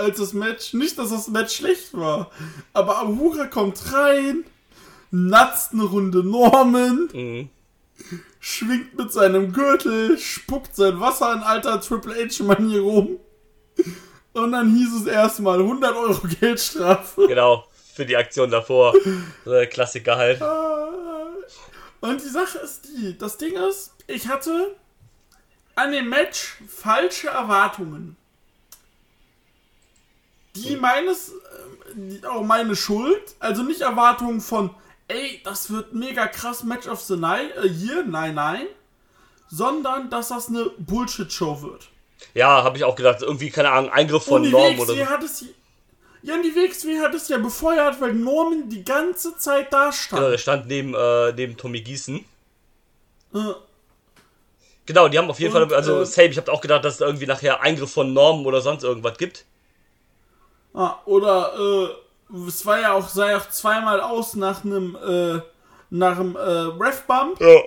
als 0.00 0.18
das 0.18 0.32
Match. 0.32 0.72
Nicht, 0.74 0.98
dass 0.98 1.10
das 1.10 1.28
Match 1.28 1.56
schlecht 1.56 1.94
war, 1.96 2.30
aber 2.72 2.98
Ahura 2.98 3.46
kommt 3.46 3.92
rein, 3.92 4.44
natzt 5.10 5.72
eine 5.72 5.84
Runde 5.84 6.24
Norman, 6.24 7.08
Mhm. 7.12 7.48
schwingt 8.40 8.96
mit 8.96 9.12
seinem 9.12 9.52
Gürtel, 9.52 10.18
spuckt 10.18 10.74
sein 10.74 10.98
Wasser 11.00 11.32
in 11.34 11.40
alter 11.40 11.80
Triple 11.80 12.14
H-Manier 12.14 12.80
rum. 12.80 13.18
Und 14.32 14.52
dann 14.52 14.74
hieß 14.74 14.94
es 15.02 15.06
erstmal 15.06 15.58
100 15.60 15.94
Euro 15.96 16.20
Geldstrafe. 16.40 17.26
Genau, 17.26 17.66
für 17.94 18.06
die 18.06 18.16
Aktion 18.16 18.50
davor. 18.50 18.94
Klassiker 19.70 20.16
halt. 20.16 20.40
Und 22.00 22.22
die 22.22 22.28
Sache 22.28 22.58
ist 22.58 22.88
die, 22.88 23.18
das 23.18 23.36
Ding 23.36 23.54
ist, 23.56 23.92
ich 24.06 24.28
hatte 24.28 24.74
an 25.74 25.92
dem 25.92 26.08
Match 26.08 26.56
falsche 26.68 27.28
Erwartungen. 27.28 28.16
Die 30.68 30.76
meines, 30.76 31.30
äh, 31.30 31.32
die- 31.94 32.26
auch 32.26 32.42
meine 32.42 32.76
Schuld, 32.76 33.22
also 33.38 33.62
nicht 33.62 33.80
Erwartungen 33.80 34.40
von, 34.40 34.70
ey, 35.08 35.40
das 35.44 35.70
wird 35.70 35.92
mega 35.94 36.26
krass 36.26 36.62
Match 36.64 36.86
of 36.88 37.00
the 37.02 37.16
Night, 37.16 37.54
äh, 37.56 37.66
Year, 37.66 38.04
nein, 38.06 38.34
nein, 38.34 38.66
sondern, 39.48 40.10
dass 40.10 40.28
das 40.28 40.48
eine 40.48 40.70
Bullshit-Show 40.78 41.62
wird. 41.62 41.88
Ja, 42.34 42.62
habe 42.62 42.76
ich 42.76 42.84
auch 42.84 42.94
gedacht, 42.94 43.22
irgendwie, 43.22 43.50
keine 43.50 43.70
Ahnung, 43.70 43.90
Eingriff 43.90 44.24
von 44.24 44.48
Norm 44.48 44.78
oder 44.78 44.94
so. 44.94 45.06
hat 45.06 45.22
es, 45.22 45.44
ja, 46.22 46.34
und 46.34 46.42
die 46.42 46.54
WXW 46.54 47.00
hat 47.00 47.14
es 47.14 47.28
ja 47.28 47.38
befeuert, 47.38 48.00
weil 48.00 48.12
Norman 48.12 48.68
die 48.68 48.84
ganze 48.84 49.36
Zeit 49.38 49.72
da 49.72 49.90
stand. 49.90 50.20
Genau, 50.20 50.30
der 50.30 50.38
stand 50.38 50.66
neben, 50.66 50.94
äh, 50.94 51.32
neben 51.32 51.56
Tommy 51.56 51.80
Gießen. 51.80 52.24
Äh, 53.34 53.38
Genau, 54.86 55.06
die 55.08 55.18
haben 55.18 55.30
auf 55.30 55.38
jeden 55.38 55.54
Und, 55.54 55.68
Fall, 55.68 55.76
also 55.76 56.00
äh, 56.00 56.06
safe, 56.06 56.28
ich 56.28 56.36
habe 56.36 56.50
auch 56.50 56.60
gedacht, 56.60 56.84
dass 56.84 56.94
es 56.94 57.00
irgendwie 57.00 57.26
nachher 57.26 57.60
Eingriff 57.60 57.92
von 57.92 58.12
Normen 58.12 58.44
oder 58.44 58.60
sonst 58.60 58.82
irgendwas 58.82 59.16
gibt. 59.18 59.44
Ah, 60.72 60.96
oder 61.04 61.52
äh, 62.32 62.36
es 62.46 62.64
war 62.64 62.80
ja 62.80 62.92
auch, 62.92 63.08
sah 63.08 63.30
ja 63.30 63.38
auch 63.38 63.48
zweimal 63.50 64.00
aus 64.00 64.34
nach 64.34 64.64
einem 64.64 64.96
äh, 64.96 65.40
nach 65.90 66.18
einem 66.20 66.36
äh, 66.36 66.40
Ref-Bump 66.40 67.40
Ja. 67.40 67.60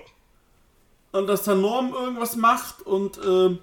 und 1.12 1.26
dass 1.26 1.42
da 1.42 1.54
Norm 1.54 1.92
irgendwas 1.92 2.36
macht 2.36 2.80
und 2.86 3.18
äh, 3.18 3.58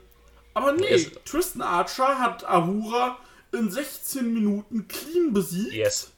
aber 0.54 0.74
nee, 0.74 0.86
Es- 0.88 1.12
Tristan 1.26 1.62
Archer 1.64 2.20
hat 2.20 2.44
Ahura 2.48 3.18
in 3.52 3.72
16 3.72 4.32
Minuten 4.34 4.88
clean 4.88 5.34
besiegt 5.34 5.74
Yes. 5.74 6.12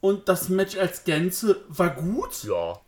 und 0.00 0.28
das 0.28 0.48
Match 0.50 0.76
als 0.76 1.04
Gänze 1.04 1.62
war 1.68 1.90
gut. 1.90 2.44
Ja. 2.44 2.80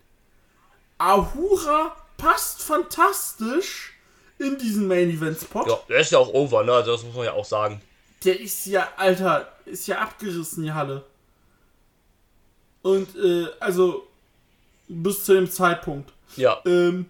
Ahura 0.98 1.96
passt 2.16 2.62
fantastisch 2.62 3.94
in 4.38 4.58
diesen 4.58 4.86
Main 4.88 5.10
Event 5.10 5.40
Spot. 5.40 5.64
Ja, 5.66 5.78
der 5.88 6.00
ist 6.00 6.12
ja 6.12 6.18
auch 6.18 6.28
over, 6.32 6.62
ne? 6.64 6.72
Also 6.72 6.92
das 6.92 7.02
muss 7.02 7.14
man 7.14 7.24
ja 7.24 7.32
auch 7.32 7.44
sagen. 7.44 7.80
Der 8.26 8.38
ist 8.40 8.66
ja, 8.66 8.88
Alter, 8.96 9.52
ist 9.64 9.86
ja 9.86 9.98
abgerissen, 10.00 10.64
die 10.64 10.72
Halle. 10.72 11.04
Und, 12.82 13.16
äh, 13.16 13.46
also, 13.60 14.06
bis 14.88 15.24
zu 15.24 15.34
dem 15.34 15.50
Zeitpunkt. 15.50 16.12
Ja. 16.36 16.60
Ähm, 16.66 17.08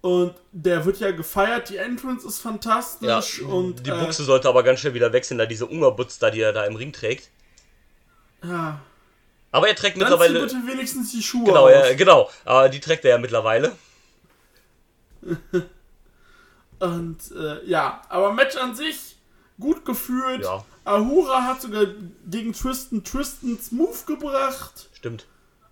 und 0.00 0.34
der 0.52 0.84
wird 0.84 0.98
ja 0.98 1.10
gefeiert, 1.10 1.68
die 1.68 1.76
Entrance 1.76 2.26
ist 2.26 2.38
Ja, 2.38 2.50
fantastisch 2.50 3.40
und, 3.42 3.86
die 3.86 3.90
äh, 3.90 3.98
Buchse 3.98 4.24
sollte 4.24 4.48
aber 4.48 4.62
ganz 4.62 4.80
schnell 4.80 4.94
wieder 4.94 5.12
wechseln, 5.12 5.38
da 5.38 5.46
diese 5.46 5.66
Ungerbutz 5.66 6.18
da, 6.18 6.30
die 6.30 6.40
er 6.40 6.52
da 6.52 6.64
im 6.64 6.76
Ring 6.76 6.92
trägt. 6.92 7.30
ja. 8.42 8.80
Aber 9.52 9.68
er 9.68 9.76
trägt 9.76 9.96
Dann 9.96 10.02
mittlerweile. 10.02 10.40
bitte 10.40 10.56
wenigstens 10.66 11.12
die 11.12 11.22
Schuhe 11.22 11.44
Genau, 11.44 11.68
ja, 11.70 11.94
genau. 11.94 12.28
Aber 12.44 12.68
die 12.68 12.80
trägt 12.80 13.04
er 13.04 13.12
ja 13.12 13.18
mittlerweile. 13.18 13.72
Und, 16.78 17.18
äh, 17.32 17.64
ja, 17.64 18.02
aber 18.10 18.32
Match 18.34 18.56
an 18.56 18.74
sich, 18.74 19.15
gut 19.60 19.84
gefühlt. 19.84 20.42
Ja. 20.42 20.64
Ahura 20.84 21.42
hat 21.44 21.62
sogar 21.62 21.86
gegen 22.28 22.52
Tristan 22.52 23.02
Tristans 23.04 23.72
Move 23.72 23.98
gebracht. 24.06 24.88
Stimmt. 24.92 25.26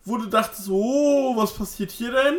wo 0.05 0.19
du 0.19 0.27
dachtest, 0.27 0.69
oh, 0.69 1.37
was 1.37 1.55
passiert 1.55 1.91
hier 1.91 2.13
denn? 2.13 2.37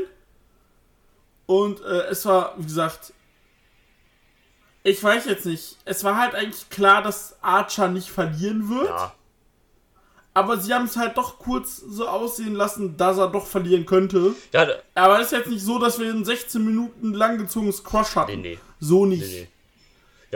Und 1.47 1.81
äh, 1.81 2.07
es 2.09 2.25
war, 2.25 2.53
wie 2.57 2.63
gesagt, 2.63 3.13
ich 4.83 5.03
weiß 5.03 5.25
jetzt 5.25 5.45
nicht. 5.45 5.77
Es 5.85 6.03
war 6.03 6.17
halt 6.17 6.35
eigentlich 6.35 6.69
klar, 6.69 7.01
dass 7.01 7.35
Archer 7.41 7.87
nicht 7.87 8.09
verlieren 8.09 8.69
wird. 8.69 8.89
Ja. 8.89 9.13
Aber 10.35 10.57
sie 10.57 10.73
haben 10.73 10.85
es 10.85 10.97
halt 10.97 11.17
doch 11.17 11.39
kurz 11.39 11.77
so 11.77 12.07
aussehen 12.07 12.53
lassen, 12.53 12.97
dass 12.97 13.17
er 13.17 13.29
doch 13.29 13.47
verlieren 13.47 13.85
könnte. 13.85 14.35
Ja, 14.51 14.67
Aber 14.93 15.19
es 15.19 15.27
ist 15.27 15.31
jetzt 15.31 15.49
nicht 15.49 15.63
so, 15.63 15.79
dass 15.79 15.97
wir 15.97 16.09
einen 16.09 16.25
16 16.25 16.63
Minuten 16.63 17.13
langgezogenes 17.13 17.77
Squash 17.77 18.15
hatten. 18.15 18.41
Nee, 18.41 18.49
nee. 18.55 18.59
So 18.79 19.05
nicht. 19.05 19.21
nee, 19.21 19.41
nee. 19.41 19.47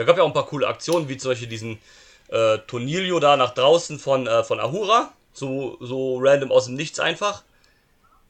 Ja, 0.00 0.06
gab 0.06 0.16
ja 0.16 0.22
auch 0.22 0.28
ein 0.28 0.32
paar 0.32 0.46
coole 0.46 0.66
Aktionen, 0.66 1.10
wie 1.10 1.18
zum 1.18 1.32
Beispiel 1.32 1.46
diesen 1.46 1.78
äh, 2.28 2.56
Tonilio 2.66 3.20
da 3.20 3.36
nach 3.36 3.50
draußen 3.52 3.98
von, 3.98 4.26
äh, 4.26 4.42
von 4.42 4.58
Ahura. 4.58 5.12
So, 5.34 5.76
so 5.80 6.16
random 6.18 6.50
aus 6.50 6.64
dem 6.64 6.74
Nichts 6.74 6.98
einfach. 6.98 7.42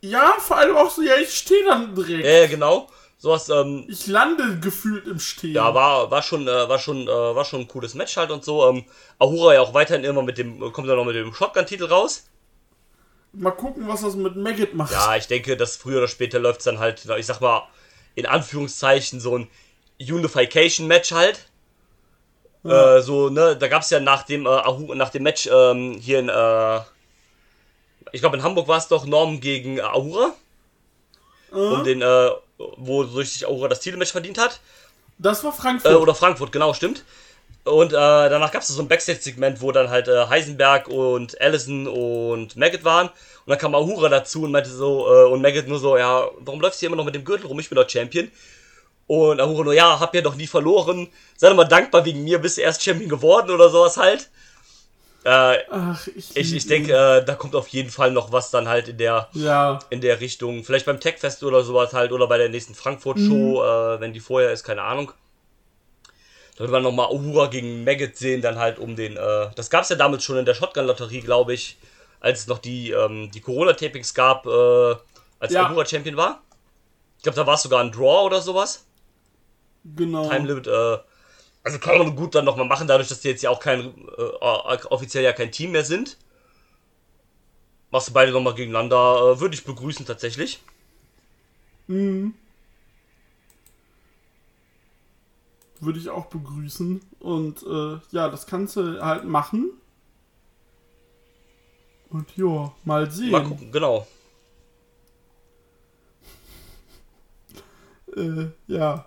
Ja, 0.01 0.35
vor 0.41 0.57
allem 0.57 0.77
auch 0.77 0.91
so, 0.91 1.01
ja, 1.03 1.14
ich 1.23 1.33
stehe 1.33 1.64
dann 1.64 1.95
direkt. 1.95 2.25
Ja, 2.25 2.31
ja, 2.41 2.47
genau. 2.49 2.89
Sowas, 3.18 3.49
ähm, 3.51 3.85
Ich 3.89 4.09
lande 4.09 4.59
gefühlt 4.59 5.07
im 5.07 5.21
Stehen. 5.21 5.55
ja, 5.55 5.73
war, 5.73 6.11
war 6.11 6.23
schon, 6.23 6.49
äh, 6.49 6.68
war 6.68 6.81
schon, 6.81 7.07
äh, 7.07 7.07
war 7.07 7.45
schon 7.45 7.61
ein 7.61 7.68
cooles 7.68 7.95
Match 7.95 8.16
halt 8.16 8.33
und 8.33 8.45
so. 8.45 8.68
Ähm, 8.68 8.85
Ahura 9.21 9.55
ja 9.55 9.61
auch 9.61 9.73
weiterhin 9.73 10.03
immer 10.03 10.23
mit 10.23 10.39
dem, 10.39 10.59
kommt 10.73 10.89
dann 10.89 10.97
noch 10.97 11.05
mit 11.05 11.14
dem 11.14 11.33
Shotgun-Titel 11.33 11.85
raus. 11.85 12.25
Mal 13.33 13.53
gucken, 13.53 13.87
was 13.87 14.01
das 14.01 14.16
mit 14.16 14.35
Maggot 14.35 14.75
macht. 14.75 14.91
Ja, 14.91 15.14
ich 15.14 15.29
denke, 15.29 15.57
dass 15.57 15.77
früher 15.77 15.99
oder 15.99 16.09
später 16.09 16.41
läuft 16.41 16.59
es 16.59 16.64
dann 16.64 16.81
halt, 16.81 17.09
ich 17.16 17.27
sag 17.27 17.41
mal, 17.41 17.62
in 18.16 18.27
Anführungszeichen 18.27 19.21
so 19.21 19.39
ein 19.39 19.47
Unification-Match 20.01 21.12
halt. 21.12 21.47
Äh, 22.64 23.00
so, 23.00 23.30
ne, 23.30 23.56
da 23.56 23.68
gab 23.68 23.82
es 23.82 23.90
ja 23.90 24.00
nach 24.00 24.24
dem, 24.24 24.46
äh, 24.46 24.94
nach 24.94 25.11
dem 25.11 25.22
Match 25.22 25.48
ähm, 25.50 25.98
hier 25.98 26.18
in, 26.18 26.28
äh, 26.28 26.80
ich 28.12 28.20
glaube 28.20 28.36
in 28.36 28.42
Hamburg 28.42 28.68
war 28.68 28.78
es 28.78 28.88
doch 28.88 29.06
Norm 29.06 29.40
gegen 29.40 29.80
Ahura. 29.80 30.34
Um 31.50 31.84
den, 31.84 32.02
äh, 32.02 32.30
wodurch 32.58 33.32
sich 33.32 33.46
Ahura 33.46 33.68
das 33.68 33.80
Titelmatch 33.80 34.12
verdient 34.12 34.38
hat. 34.38 34.61
Das 35.18 35.42
war 35.42 35.52
Frankfurt. 35.52 35.92
Äh, 35.92 35.96
oder 35.96 36.14
Frankfurt, 36.14 36.52
genau, 36.52 36.74
stimmt. 36.74 37.04
Und 37.64 37.92
äh, 37.92 37.96
danach 37.96 38.52
gab 38.52 38.62
es 38.62 38.68
so 38.68 38.80
ein 38.80 38.88
Backstage-Segment, 38.88 39.61
wo 39.61 39.72
dann 39.72 39.90
halt 39.90 40.06
Heisenberg 40.06 40.88
und 40.88 41.40
Allison 41.40 41.86
und 41.88 42.56
Maggot 42.56 42.84
waren. 42.84 43.08
Und 43.08 43.48
dann 43.48 43.58
kam 43.58 43.74
Ahura 43.74 44.08
dazu 44.08 44.42
und 44.44 44.52
meinte 44.52 44.70
so, 44.70 45.06
äh, 45.12 45.24
und 45.24 45.42
Maggot 45.42 45.66
nur 45.66 45.78
so, 45.78 45.96
ja, 45.96 46.28
warum 46.38 46.61
läufst 46.61 46.80
du 46.80 46.80
hier 46.80 46.86
immer 46.88 46.96
noch 46.96 47.04
mit 47.04 47.14
dem 47.14 47.24
Gürtel 47.24 47.46
rum? 47.46 47.58
Ich 47.58 47.68
bin 47.68 47.76
doch 47.76 47.88
Champion. 47.88 48.30
Und 49.11 49.40
Ahura 49.40 49.64
nur, 49.64 49.74
ja, 49.74 49.98
hab 49.98 50.14
ja 50.14 50.20
doch 50.20 50.36
nie 50.36 50.46
verloren. 50.46 51.08
Sei 51.36 51.48
doch 51.48 51.56
mal 51.56 51.64
dankbar 51.64 52.04
wegen 52.04 52.22
mir, 52.22 52.38
bist 52.38 52.58
du 52.58 52.61
erst 52.61 52.80
Champion 52.80 53.08
geworden 53.11 53.50
oder 53.50 53.68
sowas 53.68 53.96
halt. 53.96 54.30
Äh, 55.24 55.58
Ach, 55.68 56.06
ich, 56.14 56.36
ich, 56.36 56.54
ich 56.54 56.66
denke, 56.68 56.92
äh, 56.92 57.24
da 57.24 57.34
kommt 57.34 57.56
auf 57.56 57.66
jeden 57.66 57.90
Fall 57.90 58.12
noch 58.12 58.30
was 58.30 58.52
dann 58.52 58.68
halt 58.68 58.86
in 58.86 58.98
der 58.98 59.28
Ja, 59.32 59.80
in 59.90 60.00
der 60.00 60.20
Richtung. 60.20 60.62
Vielleicht 60.62 60.86
beim 60.86 61.00
Techfest 61.00 61.42
oder 61.42 61.64
sowas 61.64 61.92
halt 61.92 62.12
oder 62.12 62.28
bei 62.28 62.38
der 62.38 62.50
nächsten 62.50 62.76
Frankfurt-Show, 62.76 63.64
äh, 63.64 64.00
wenn 64.00 64.12
die 64.12 64.20
vorher 64.20 64.52
ist, 64.52 64.62
keine 64.62 64.82
Ahnung. 64.82 65.11
Da 66.54 66.61
wird 66.61 66.70
man 66.70 66.84
nochmal 66.84 67.11
Uhura 67.11 67.46
gegen 67.48 67.82
Maggot 67.82 68.16
sehen, 68.16 68.42
dann 68.42 68.61
halt 68.61 68.78
um 68.78 68.94
den. 68.94 69.16
Äh, 69.16 69.50
das 69.56 69.70
gab 69.70 69.82
es 69.82 69.88
ja 69.88 69.96
damals 69.96 70.22
schon 70.22 70.36
in 70.36 70.44
der 70.44 70.54
Shotgun-Lotterie, 70.54 71.22
glaube 71.22 71.52
ich, 71.52 71.78
als 72.20 72.42
es 72.42 72.46
noch 72.46 72.58
die, 72.58 72.92
ähm, 72.92 73.28
die 73.34 73.40
Corona-Tapings 73.40 74.14
gab, 74.14 74.46
äh, 74.46 74.94
als 75.40 75.52
Ja. 75.52 75.68
Uhura 75.68 75.84
Champion 75.84 76.16
war. 76.16 76.42
Ich 77.16 77.24
glaube, 77.24 77.34
da 77.34 77.44
war 77.44 77.54
es 77.54 77.62
sogar 77.62 77.80
ein 77.80 77.90
Draw 77.90 78.24
oder 78.26 78.40
sowas. 78.40 78.86
Genau. 79.85 80.28
Time 80.28 80.47
Limit, 80.47 80.66
äh, 80.66 80.99
also 81.62 81.78
kann 81.78 81.99
man 81.99 82.16
gut 82.16 82.35
dann 82.35 82.45
nochmal 82.45 82.66
machen, 82.66 82.87
dadurch, 82.87 83.09
dass 83.09 83.20
die 83.20 83.28
jetzt 83.28 83.43
ja 83.43 83.51
auch 83.51 83.61
kein, 83.61 83.81
äh, 84.16 84.85
offiziell 84.89 85.24
ja 85.24 85.33
kein 85.33 85.53
Team 85.53 85.72
mehr 85.72 85.85
sind. 85.85 86.16
Machst 87.91 88.09
du 88.09 88.12
beide 88.12 88.33
nochmal 88.33 88.55
gegeneinander, 88.55 89.33
äh, 89.35 89.41
würde 89.41 89.55
ich 89.55 89.64
begrüßen 89.64 90.07
tatsächlich. 90.07 90.61
Würde 95.81 95.99
ich 95.99 96.09
auch 96.09 96.26
begrüßen. 96.26 97.01
Und 97.18 97.62
äh, 97.64 97.99
ja, 98.12 98.28
das 98.28 98.47
kannst 98.47 98.76
du 98.76 99.03
halt 99.05 99.24
machen. 99.24 99.72
Und 102.11 102.37
ja, 102.37 102.72
mal 102.85 103.11
sehen. 103.11 103.33
Mal 103.33 103.45
gucken, 103.45 103.72
genau. 103.72 104.07
Äh, 108.16 108.47
ja. 108.66 109.07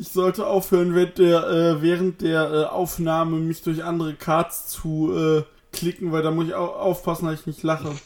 Ich 0.00 0.10
sollte 0.10 0.46
aufhören, 0.46 0.94
während 0.94 1.18
der, 1.18 1.48
äh, 1.48 1.82
während 1.82 2.20
der 2.20 2.50
äh, 2.52 2.64
Aufnahme 2.66 3.38
mich 3.38 3.62
durch 3.62 3.82
andere 3.82 4.14
Cards 4.14 4.68
zu 4.68 5.12
äh, 5.12 5.42
klicken, 5.76 6.12
weil 6.12 6.22
da 6.22 6.30
muss 6.30 6.46
ich 6.46 6.54
au 6.54 6.66
aufpassen, 6.66 7.26
dass 7.26 7.40
ich 7.40 7.46
nicht 7.46 7.64
lache. 7.64 7.96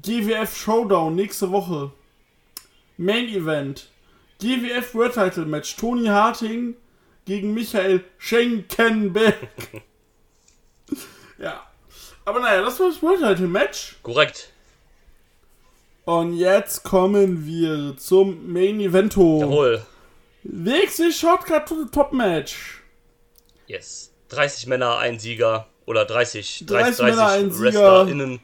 GWF 0.00 0.56
Showdown 0.56 1.16
nächste 1.16 1.50
Woche. 1.50 1.90
Main 2.96 3.28
Event. 3.28 3.88
GWF 4.40 4.94
World 4.94 5.14
Title 5.14 5.46
Match. 5.46 5.74
Tony 5.76 6.06
Harting 6.06 6.76
gegen 7.24 7.52
Michael 7.52 8.04
Schenkenberg. 8.18 9.34
ja. 11.38 11.60
Aber 12.24 12.38
naja, 12.38 12.62
das 12.62 12.78
war 12.78 12.88
das 12.88 13.02
World 13.02 13.20
Title 13.20 13.48
Match. 13.48 13.96
Korrekt. 14.02 14.50
Und 16.04 16.34
jetzt 16.34 16.84
kommen 16.84 17.46
wir 17.46 17.96
zum 17.96 18.52
Main 18.52 18.78
Evento. 18.78 19.40
Jawohl. 19.40 19.82
WXW 20.44 21.10
Shortcut 21.10 21.66
to 21.66 21.84
the 21.84 21.90
Top 21.90 22.12
Match. 22.12 22.82
Yes. 23.66 24.12
30 24.28 24.66
Männer, 24.66 24.98
ein 24.98 25.18
Sieger. 25.18 25.66
Oder 25.86 26.04
30, 26.04 26.64
30 26.66 26.66
30, 26.66 26.96
30 26.96 27.04
Männer, 27.04 27.28
ein 27.28 27.50
Sieger. 27.50 27.64
WrestlerInnen. 27.64 28.40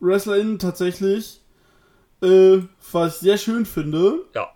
WrestlerInnen 0.00 0.58
tatsächlich. 0.58 1.40
Äh, 2.22 2.60
was 2.92 3.16
ich 3.16 3.20
sehr 3.20 3.38
schön 3.38 3.66
finde. 3.66 4.24
Ja. 4.34 4.50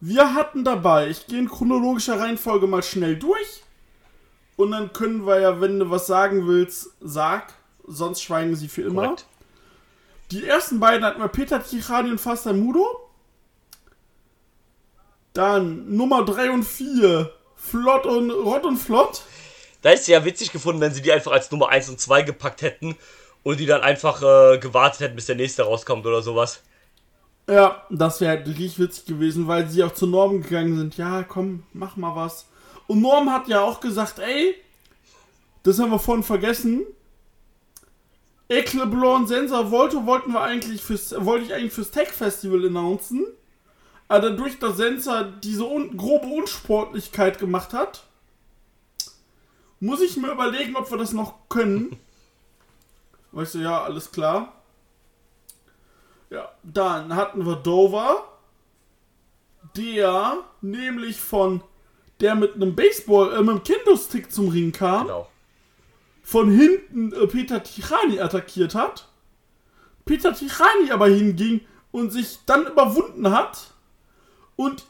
Wir 0.00 0.34
hatten 0.34 0.64
dabei, 0.64 1.08
ich 1.08 1.26
gehe 1.26 1.38
in 1.38 1.48
chronologischer 1.48 2.18
Reihenfolge 2.18 2.66
mal 2.66 2.82
schnell 2.82 3.16
durch. 3.16 3.62
Und 4.56 4.72
dann 4.72 4.92
können 4.92 5.26
wir 5.26 5.40
ja, 5.40 5.60
wenn 5.60 5.78
du 5.78 5.90
was 5.90 6.06
sagen 6.06 6.46
willst, 6.46 6.90
sag. 7.00 7.54
Sonst 7.86 8.22
schweigen 8.22 8.54
sie 8.54 8.68
für 8.68 8.82
immer. 8.82 9.04
Korrekt. 9.04 9.26
Die 10.30 10.46
ersten 10.46 10.80
beiden 10.80 11.04
hatten 11.04 11.20
wir 11.20 11.28
Peter 11.28 11.62
Tichani 11.62 12.10
und 12.10 12.20
Faster 12.20 12.52
Mudo. 12.52 13.01
Dann 15.32 15.96
Nummer 15.96 16.24
3 16.24 16.50
und 16.50 16.64
4, 16.64 17.30
Flott 17.56 18.06
und 18.06 18.30
Rott 18.30 18.64
und 18.64 18.76
Flott. 18.76 19.22
Da 19.80 19.90
ist 19.90 20.06
ja 20.08 20.24
witzig 20.24 20.52
gefunden, 20.52 20.80
wenn 20.80 20.92
sie 20.92 21.02
die 21.02 21.12
einfach 21.12 21.32
als 21.32 21.50
Nummer 21.50 21.68
1 21.68 21.88
und 21.88 22.00
2 22.00 22.22
gepackt 22.22 22.62
hätten 22.62 22.96
und 23.42 23.58
die 23.58 23.66
dann 23.66 23.80
einfach 23.80 24.22
äh, 24.22 24.58
gewartet 24.58 25.00
hätten, 25.00 25.16
bis 25.16 25.26
der 25.26 25.36
nächste 25.36 25.62
rauskommt 25.64 26.06
oder 26.06 26.22
sowas. 26.22 26.62
Ja, 27.48 27.82
das 27.90 28.20
wäre 28.20 28.36
halt 28.36 28.46
richtig 28.46 28.78
witzig 28.78 29.06
gewesen, 29.06 29.48
weil 29.48 29.68
sie 29.68 29.82
auch 29.82 29.92
zu 29.92 30.06
Norm 30.06 30.42
gegangen 30.42 30.76
sind. 30.76 30.96
Ja, 30.96 31.24
komm, 31.24 31.64
mach 31.72 31.96
mal 31.96 32.14
was. 32.14 32.46
Und 32.86 33.00
Norm 33.00 33.30
hat 33.30 33.48
ja 33.48 33.62
auch 33.62 33.80
gesagt, 33.80 34.18
ey, 34.20 34.54
das 35.62 35.78
haben 35.78 35.90
wir 35.90 35.98
vorhin 35.98 36.22
vergessen. 36.22 36.86
Ecleblon, 38.48 39.26
Sensor 39.26 39.70
Volto 39.70 40.04
wollten 40.06 40.32
wir 40.32 40.42
eigentlich 40.42 40.82
fürs, 40.82 41.14
wollte 41.24 41.46
ich 41.46 41.54
eigentlich 41.54 41.72
fürs 41.72 41.90
Tech 41.90 42.08
Festival 42.08 42.66
announcen. 42.66 43.26
Aber 44.12 44.28
dadurch, 44.28 44.58
dass 44.58 44.76
Sensor 44.76 45.24
diese 45.24 45.64
un 45.64 45.96
grobe 45.96 46.26
Unsportlichkeit 46.26 47.38
gemacht 47.38 47.72
hat, 47.72 48.04
muss 49.80 50.02
ich 50.02 50.18
mir 50.18 50.30
überlegen, 50.30 50.76
ob 50.76 50.90
wir 50.90 50.98
das 50.98 51.14
noch 51.14 51.48
können. 51.48 51.98
Weißt 53.32 53.54
du, 53.54 53.60
ja, 53.60 53.82
alles 53.82 54.12
klar. 54.12 54.52
Ja, 56.28 56.52
dann 56.62 57.16
hatten 57.16 57.46
wir 57.46 57.56
Dover, 57.56 58.38
der 59.78 60.44
nämlich 60.60 61.18
von 61.18 61.64
der 62.20 62.34
mit 62.34 62.56
einem 62.56 62.76
Baseball, 62.76 63.32
äh, 63.32 63.40
mit 63.40 63.48
einem 63.48 63.62
Kendo-Stick 63.62 64.30
zum 64.30 64.50
Ring 64.50 64.72
kam, 64.72 65.06
Genau. 65.06 65.30
von 66.22 66.50
hinten 66.50 67.14
äh, 67.14 67.26
Peter 67.28 67.62
Tichani 67.62 68.20
attackiert 68.20 68.74
hat. 68.74 69.08
Peter 70.04 70.34
Tichani 70.34 70.90
aber 70.90 71.08
hinging 71.08 71.62
und 71.92 72.12
sich 72.12 72.40
dann 72.44 72.66
überwunden 72.66 73.30
hat 73.30 73.71
und 74.56 74.84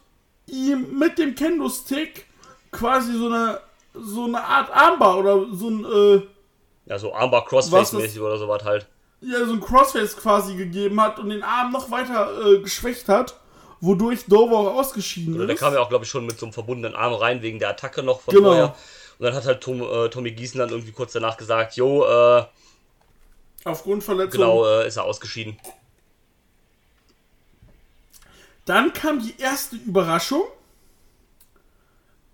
ihm 0.46 0.98
mit 0.98 1.18
dem 1.18 1.34
Kendo-Stick 1.34 2.26
quasi 2.70 3.12
so 3.16 3.26
eine 3.26 3.60
so 3.94 4.24
eine 4.24 4.42
Art 4.42 4.70
Armbar 4.74 5.18
oder 5.18 5.44
so 5.52 5.68
ein 5.68 5.84
äh, 5.84 6.22
Ja, 6.86 6.98
so 6.98 7.12
Armbar 7.14 7.42
Was 7.42 7.48
Crossface-mäßig 7.70 8.20
oder 8.20 8.38
sowas 8.38 8.64
halt. 8.64 8.86
ja, 9.20 9.44
so 9.44 9.52
ein 9.52 9.60
Crossface 9.60 10.16
quasi 10.16 10.56
gegeben 10.56 10.98
hat 11.00 11.18
und 11.18 11.28
den 11.28 11.42
Arm 11.42 11.72
noch 11.72 11.90
weiter 11.90 12.30
äh, 12.46 12.58
geschwächt 12.60 13.08
hat, 13.08 13.38
wodurch 13.80 14.24
Dover 14.26 14.58
auch 14.60 14.74
ausgeschieden 14.78 15.36
der 15.38 15.48
ist. 15.50 15.60
kam 15.60 15.74
ja 15.74 15.80
auch, 15.80 15.90
glaube 15.90 16.04
ich, 16.06 16.10
schon 16.10 16.24
mit 16.24 16.38
so 16.38 16.46
einem 16.46 16.52
verbundenen 16.54 16.96
Arm 16.96 17.12
rein, 17.12 17.42
wegen 17.42 17.58
der 17.58 17.68
Attacke 17.68 18.02
noch 18.02 18.20
von 18.22 18.34
Genau. 18.34 18.48
vorher. 18.48 18.74
Und 19.18 19.26
dann 19.26 19.34
hat 19.34 19.44
halt 19.44 19.60
Tom, 19.60 19.82
äh, 19.82 20.08
Tommy 20.08 20.32
Gießen 20.32 20.58
dann 20.58 20.70
irgendwie 20.70 20.92
kurz 20.92 21.12
danach 21.12 21.36
gesagt, 21.36 21.76
jo, 21.76 22.04
äh, 22.06 22.44
Aufgrund 23.64 24.02
Verletzung. 24.02 24.40
genau, 24.40 24.64
äh, 24.64 24.88
ist 24.88 24.96
er 24.96 25.04
ausgeschieden. 25.04 25.56
Dann 28.64 28.92
kam 28.92 29.20
die 29.20 29.36
erste 29.38 29.76
Überraschung. 29.76 30.42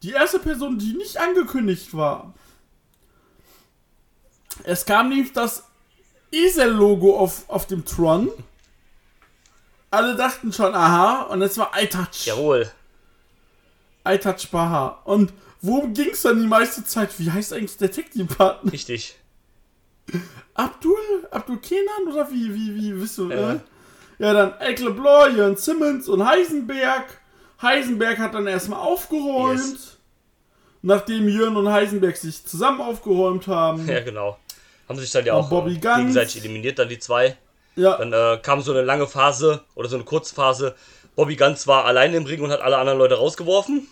Die 0.03 0.11
erste 0.12 0.39
Person, 0.39 0.79
die 0.79 0.93
nicht 0.93 1.16
angekündigt 1.16 1.95
war. 1.95 2.35
Es 4.64 4.85
kam 4.85 5.09
nämlich 5.09 5.33
das 5.33 5.64
Esel-Logo 6.31 7.18
auf, 7.18 7.49
auf 7.49 7.66
dem 7.66 7.85
Tron. 7.85 8.31
Alle 9.91 10.14
dachten 10.16 10.53
schon, 10.53 10.74
aha, 10.74 11.22
und 11.22 11.41
es 11.43 11.57
war 11.57 11.72
iTouch. 11.81 12.26
Jawohl. 12.26 12.70
iTouch 14.05 14.49
Baha. 14.51 15.01
Und 15.05 15.33
worum 15.62 15.95
ging 15.95 16.11
es 16.11 16.22
dann 16.22 16.41
die 16.41 16.47
meiste 16.47 16.85
Zeit? 16.85 17.18
Wie 17.18 17.31
heißt 17.31 17.53
eigentlich 17.53 17.79
der 17.79 17.91
Tech-Team-Partner? 17.91 18.70
Richtig. 18.72 19.16
Abdul? 20.55 21.29
Abdul 21.31 21.59
Kenan 21.59 22.09
oder 22.12 22.31
wie, 22.31 22.55
wie, 22.55 22.74
wie, 22.74 23.01
wisst 23.01 23.18
du, 23.18 23.31
Ja. 23.31 23.55
äh? 23.55 23.61
Ja, 24.19 24.33
dann 24.33 24.59
Eckle 24.61 24.91
Bloor, 24.91 25.29
Jörn 25.29 25.57
Simmons 25.57 26.09
und 26.09 26.27
Heisenberg. 26.27 27.05
Heisenberg 27.62 28.19
hat 28.19 28.35
dann 28.35 28.47
erstmal 28.47 28.81
aufgeräumt. 28.81 29.59
Yes. 29.61 29.99
Nachdem 30.83 31.29
Jörn 31.29 31.57
und 31.57 31.71
Heisenberg 31.71 32.16
sich 32.16 32.45
zusammen 32.47 32.81
aufgeräumt 32.81 33.47
haben. 33.49 33.87
Ja, 33.89 34.01
genau. 34.01 34.39
Haben 34.89 34.99
sich 34.99 35.11
dann 35.11 35.25
ja 35.27 35.35
auch 35.35 35.49
Bobby 35.51 35.75
äh, 35.75 35.79
Guns. 35.79 35.97
gegenseitig 35.97 36.39
eliminiert, 36.45 36.79
dann 36.79 36.89
die 36.89 36.99
zwei. 36.99 37.37
Ja, 37.77 37.97
Dann 37.97 38.12
äh, 38.12 38.39
kam 38.43 38.61
so 38.62 38.73
eine 38.73 38.83
lange 38.83 39.07
Phase 39.07 39.61
oder 39.77 39.89
so 39.89 39.97
eine 39.97 40.05
Kurzphase. 40.05 40.75
Bobby 41.14 41.37
Ganz 41.37 41.66
war 41.66 41.85
allein 41.85 42.12
im 42.14 42.25
Ring 42.27 42.41
und 42.43 42.51
hat 42.51 42.61
alle 42.61 42.79
anderen 42.79 42.99
Leute 42.99 43.16
rausgeworfen. 43.16 43.87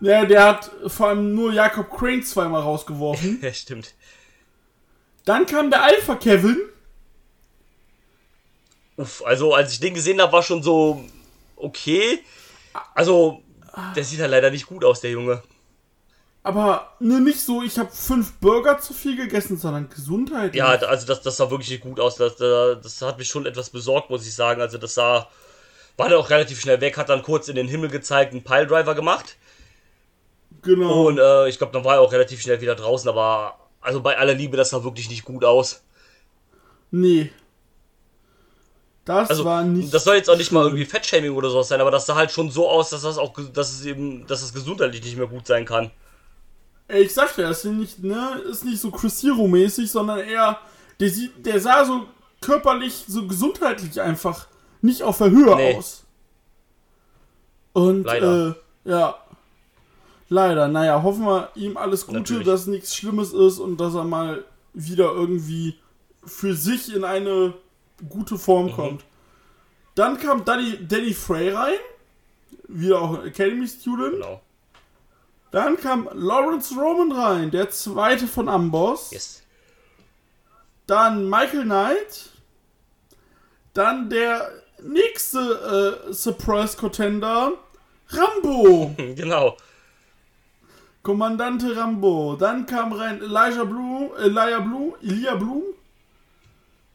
ja, 0.00 0.24
der 0.24 0.44
hat 0.44 0.70
vor 0.86 1.08
allem 1.08 1.34
nur 1.34 1.52
Jakob 1.52 1.90
Crane 1.90 2.22
zweimal 2.22 2.62
rausgeworfen. 2.62 3.38
Ja, 3.42 3.52
stimmt. 3.52 3.94
Dann 5.26 5.44
kam 5.46 5.70
der 5.70 5.82
Alpha 5.82 6.14
Kevin. 6.14 6.56
Also 9.24 9.54
als 9.54 9.72
ich 9.72 9.80
den 9.80 9.94
gesehen 9.94 10.20
habe, 10.20 10.32
war 10.32 10.42
schon 10.42 10.62
so 10.62 11.04
okay. 11.56 12.20
Also, 12.94 13.42
der 13.96 14.04
sieht 14.04 14.20
halt 14.20 14.30
leider 14.30 14.50
nicht 14.50 14.66
gut 14.66 14.84
aus, 14.84 15.00
der 15.00 15.10
Junge. 15.10 15.42
Aber 16.42 16.94
ne, 17.00 17.20
nicht 17.20 17.40
so, 17.40 17.62
ich 17.62 17.78
habe 17.78 17.90
fünf 17.92 18.32
Burger 18.40 18.78
zu 18.78 18.94
viel 18.94 19.16
gegessen, 19.16 19.58
sondern 19.58 19.90
Gesundheit. 19.90 20.54
Ja, 20.54 20.68
also 20.68 21.06
das, 21.06 21.20
das 21.20 21.36
sah 21.36 21.50
wirklich 21.50 21.70
nicht 21.70 21.82
gut 21.82 22.00
aus. 22.00 22.16
Das, 22.16 22.36
das, 22.36 22.80
das 22.80 23.02
hat 23.02 23.18
mich 23.18 23.28
schon 23.28 23.44
etwas 23.44 23.70
besorgt, 23.70 24.08
muss 24.08 24.26
ich 24.26 24.34
sagen. 24.34 24.60
Also 24.62 24.78
das 24.78 24.94
sah, 24.94 25.28
war 25.98 26.08
dann 26.08 26.18
auch 26.18 26.30
relativ 26.30 26.58
schnell 26.60 26.80
weg, 26.80 26.96
hat 26.96 27.10
dann 27.10 27.22
kurz 27.22 27.48
in 27.48 27.56
den 27.56 27.68
Himmel 27.68 27.90
gezeigt, 27.90 28.32
einen 28.32 28.42
Piledriver 28.42 28.94
gemacht. 28.94 29.36
genau. 30.62 31.08
Und 31.08 31.18
äh, 31.18 31.48
ich 31.48 31.58
glaube, 31.58 31.74
dann 31.74 31.84
war 31.84 31.96
er 31.96 32.00
auch 32.00 32.12
relativ 32.12 32.40
schnell 32.40 32.62
wieder 32.62 32.74
draußen. 32.74 33.08
Aber 33.10 33.58
also 33.82 34.00
bei 34.00 34.16
aller 34.16 34.34
Liebe, 34.34 34.56
das 34.56 34.70
sah 34.70 34.82
wirklich 34.82 35.10
nicht 35.10 35.26
gut 35.26 35.44
aus. 35.44 35.82
Nee. 36.90 37.30
Das 39.10 39.30
Also 39.30 39.44
war 39.44 39.62
nicht. 39.64 39.92
das 39.92 40.04
soll 40.04 40.16
jetzt 40.16 40.30
auch 40.30 40.36
nicht 40.36 40.52
mal 40.52 40.64
irgendwie 40.64 40.84
Fettshaming 40.84 41.32
oder 41.32 41.50
sowas 41.50 41.68
sein, 41.68 41.80
aber 41.80 41.90
das 41.90 42.06
sah 42.06 42.14
halt 42.14 42.30
schon 42.30 42.50
so 42.50 42.68
aus, 42.68 42.90
dass 42.90 43.02
das 43.02 43.18
auch, 43.18 43.32
dass 43.52 43.72
es 43.72 43.84
eben, 43.84 44.26
dass 44.26 44.42
es 44.42 44.52
gesundheitlich 44.54 45.02
nicht 45.02 45.16
mehr 45.16 45.26
gut 45.26 45.46
sein 45.46 45.64
kann. 45.64 45.90
Ey, 46.88 47.02
ich 47.04 47.14
sag 47.14 47.34
dir, 47.36 47.42
das 47.48 47.64
ist 47.64 47.72
nicht, 47.72 48.02
ne, 48.02 48.40
ist 48.50 48.64
nicht 48.64 48.80
so 48.80 48.90
Chris 48.90 49.22
Hero-mäßig, 49.22 49.90
sondern 49.90 50.18
eher, 50.20 50.58
der 50.98 51.08
sieht, 51.10 51.44
der 51.46 51.60
sah 51.60 51.84
so 51.84 52.06
körperlich, 52.40 53.04
so 53.06 53.26
gesundheitlich 53.26 54.00
einfach 54.00 54.46
nicht 54.80 55.02
auf 55.02 55.18
der 55.18 55.30
Höhe 55.30 55.54
Nee. 55.56 55.76
aus. 55.76 56.04
Und, 57.72 58.04
Leider. 58.04 58.56
äh, 58.84 58.90
ja. 58.90 59.14
Leider, 60.28 60.68
naja, 60.68 61.02
hoffen 61.02 61.24
wir 61.24 61.48
ihm 61.56 61.76
alles 61.76 62.06
Gute, 62.06 62.18
Natürlich. 62.18 62.46
dass 62.46 62.66
nichts 62.66 62.94
Schlimmes 62.94 63.32
ist 63.32 63.58
und 63.58 63.78
dass 63.80 63.94
er 63.94 64.04
mal 64.04 64.44
wieder 64.74 65.12
irgendwie 65.12 65.76
für 66.24 66.54
sich 66.54 66.94
in 66.94 67.02
eine 67.04 67.54
gute 68.08 68.38
Form 68.38 68.66
Mhm. 68.66 68.72
kommt. 68.72 69.04
Dann 69.94 70.18
kam 70.18 70.44
Danny, 70.44 70.78
Danny 70.86 71.12
Frey 71.14 71.50
rein, 71.50 71.74
wieder 72.68 73.00
auch 73.02 73.18
ein 73.20 73.26
Academy 73.28 73.66
Student. 73.68 74.12
Genau. 74.14 74.40
Dann 75.50 75.76
kam 75.76 76.08
Lawrence 76.14 76.74
Roman 76.76 77.10
rein, 77.12 77.50
der 77.50 77.70
zweite 77.70 78.26
von 78.28 78.48
Amboss. 78.48 79.10
Yes. 79.10 79.42
Dann 80.86 81.28
Michael 81.28 81.64
Knight. 81.64 82.30
Dann 83.74 84.08
der 84.10 84.50
nächste 84.82 86.00
äh, 86.08 86.12
Surprise 86.12 86.76
Contender, 86.76 87.52
Rambo. 88.08 88.94
Genau. 89.16 89.56
Kommandante 91.02 91.76
Rambo. 91.76 92.36
Dann 92.36 92.66
kam 92.66 92.92
rein 92.92 93.20
Elijah 93.22 93.64
Blue, 93.64 94.10
Elijah 94.18 94.60
Blue, 94.60 94.94
Elia 95.02 95.34
Blum. 95.34 95.62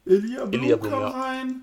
Elia 0.05 0.45
Blum 0.45 0.79
Blum, 0.79 0.81
kam 0.81 1.01
ja. 1.01 1.07
rein. 1.07 1.61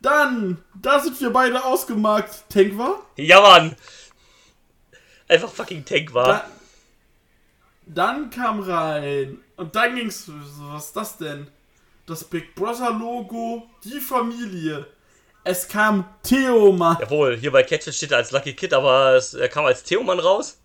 Dann, 0.00 0.62
da 0.80 1.00
sind 1.00 1.20
wir 1.20 1.30
beide 1.30 1.64
ausgemarkt. 1.64 2.44
Tank 2.50 2.76
war. 2.76 3.06
Ja, 3.16 3.40
Mann. 3.40 3.74
Einfach 5.28 5.50
fucking 5.50 5.84
Tank 5.84 6.12
war. 6.12 6.26
Da, 6.26 6.48
dann 7.86 8.30
kam 8.30 8.60
rein 8.60 9.38
und 9.56 9.74
dann 9.74 9.94
ging's. 9.94 10.30
Was 10.58 10.86
ist 10.86 10.96
das 10.96 11.16
denn? 11.16 11.48
Das 12.06 12.24
Big 12.24 12.54
Brother 12.54 12.90
Logo, 12.90 13.66
die 13.82 13.98
Familie. 13.98 14.86
Es 15.42 15.68
kam 15.68 16.04
Theoma. 16.22 16.98
Jawohl, 17.00 17.36
hier 17.36 17.50
bei 17.50 17.62
Catch 17.62 17.90
steht 17.92 18.12
er 18.12 18.18
als 18.18 18.30
Lucky 18.30 18.54
Kid, 18.54 18.74
aber 18.74 19.14
es, 19.14 19.32
er 19.32 19.48
kam 19.48 19.64
als 19.64 19.82
Theoman 19.82 20.18
raus. 20.18 20.58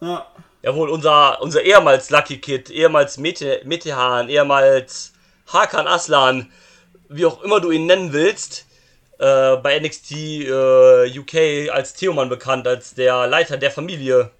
Ja, 0.00 0.26
Jawohl, 0.66 0.90
unser, 0.90 1.40
unser 1.42 1.62
ehemals 1.62 2.10
Lucky 2.10 2.38
Kid, 2.38 2.70
ehemals 2.70 3.18
Mete, 3.18 3.60
Metehan, 3.64 4.28
ehemals 4.28 5.12
Hakan 5.46 5.86
Aslan, 5.86 6.50
wie 7.08 7.26
auch 7.26 7.42
immer 7.42 7.60
du 7.60 7.70
ihn 7.70 7.86
nennen 7.86 8.12
willst, 8.12 8.66
äh, 9.18 9.56
bei 9.56 9.78
NXT 9.78 10.12
äh, 10.12 11.18
UK 11.18 11.70
als 11.72 11.94
Theoman 11.94 12.28
bekannt, 12.28 12.66
als 12.66 12.94
der 12.94 13.26
Leiter 13.26 13.56
der 13.56 13.70
Familie. 13.70 14.30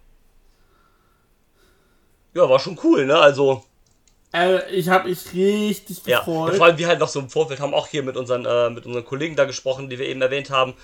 Ja, 2.34 2.48
war 2.48 2.58
schon 2.58 2.78
cool, 2.82 3.06
ne? 3.06 3.18
Also, 3.18 3.64
äh, 4.34 4.70
ich 4.70 4.88
habe 4.88 5.08
mich 5.08 5.32
richtig 5.32 6.04
gefreut. 6.04 6.52
ja. 6.52 6.56
Vor 6.56 6.66
allem 6.66 6.78
wir 6.78 6.88
halt 6.88 7.00
noch 7.00 7.08
so 7.08 7.20
im 7.20 7.30
Vorfeld 7.30 7.60
haben 7.60 7.72
auch 7.72 7.86
hier 7.86 8.02
mit 8.02 8.16
unseren, 8.16 8.44
äh, 8.44 8.70
mit 8.70 8.84
unseren 8.84 9.04
Kollegen 9.04 9.36
da 9.36 9.44
gesprochen, 9.44 9.88
die 9.88 9.98
wir 9.98 10.06
eben 10.06 10.20
erwähnt 10.20 10.50
haben. 10.50 10.74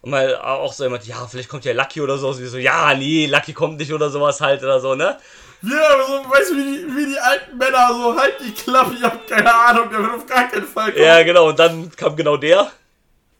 Und 0.00 0.10
mal 0.10 0.34
auch 0.36 0.72
so 0.72 0.84
jemand, 0.84 1.06
ja, 1.06 1.26
vielleicht 1.26 1.48
kommt 1.48 1.64
ja 1.64 1.72
Lucky 1.72 2.00
oder 2.00 2.18
so. 2.18 2.38
Wir 2.38 2.48
so, 2.48 2.58
ja, 2.58 2.94
nee, 2.94 3.26
Lucky 3.26 3.52
kommt 3.52 3.78
nicht 3.78 3.92
oder 3.92 4.10
sowas 4.10 4.40
halt 4.40 4.62
oder 4.62 4.80
so, 4.80 4.94
ne? 4.94 5.18
Ja, 5.62 6.06
so, 6.06 6.30
weißt 6.30 6.50
du, 6.50 6.56
wie 6.56 6.64
die, 6.64 6.96
wie 6.96 7.06
die 7.06 7.18
alten 7.18 7.56
Männer 7.56 7.88
so, 7.92 8.16
halt 8.16 8.34
die 8.40 8.52
Klappe, 8.52 8.94
ich 8.94 9.02
hab 9.02 9.26
keine 9.28 9.54
Ahnung, 9.54 9.90
der 9.90 9.98
wird 10.00 10.12
auf 10.12 10.26
gar 10.26 10.48
keinen 10.48 10.66
Fall 10.66 10.92
kommen. 10.92 11.04
Ja, 11.04 11.22
genau, 11.22 11.48
und 11.50 11.58
dann 11.58 11.90
kam 11.94 12.16
genau 12.16 12.36
der. 12.36 12.70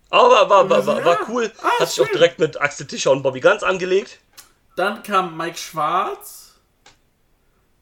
Aber 0.09 0.49
war, 0.49 0.68
war, 0.70 0.87
war, 0.87 1.05
war 1.05 1.18
cool. 1.29 1.51
Ah, 1.62 1.81
Hat 1.81 1.89
sich 1.91 2.01
auch 2.01 2.09
direkt 2.09 2.39
mit 2.39 2.61
Axel 2.61 2.87
Tischer 2.87 3.11
und 3.11 3.23
Bobby 3.23 3.41
Ganz 3.41 3.62
angelegt. 3.62 4.18
Dann 4.77 5.03
kam 5.03 5.37
Mike 5.37 5.57
Schwarz. 5.57 6.53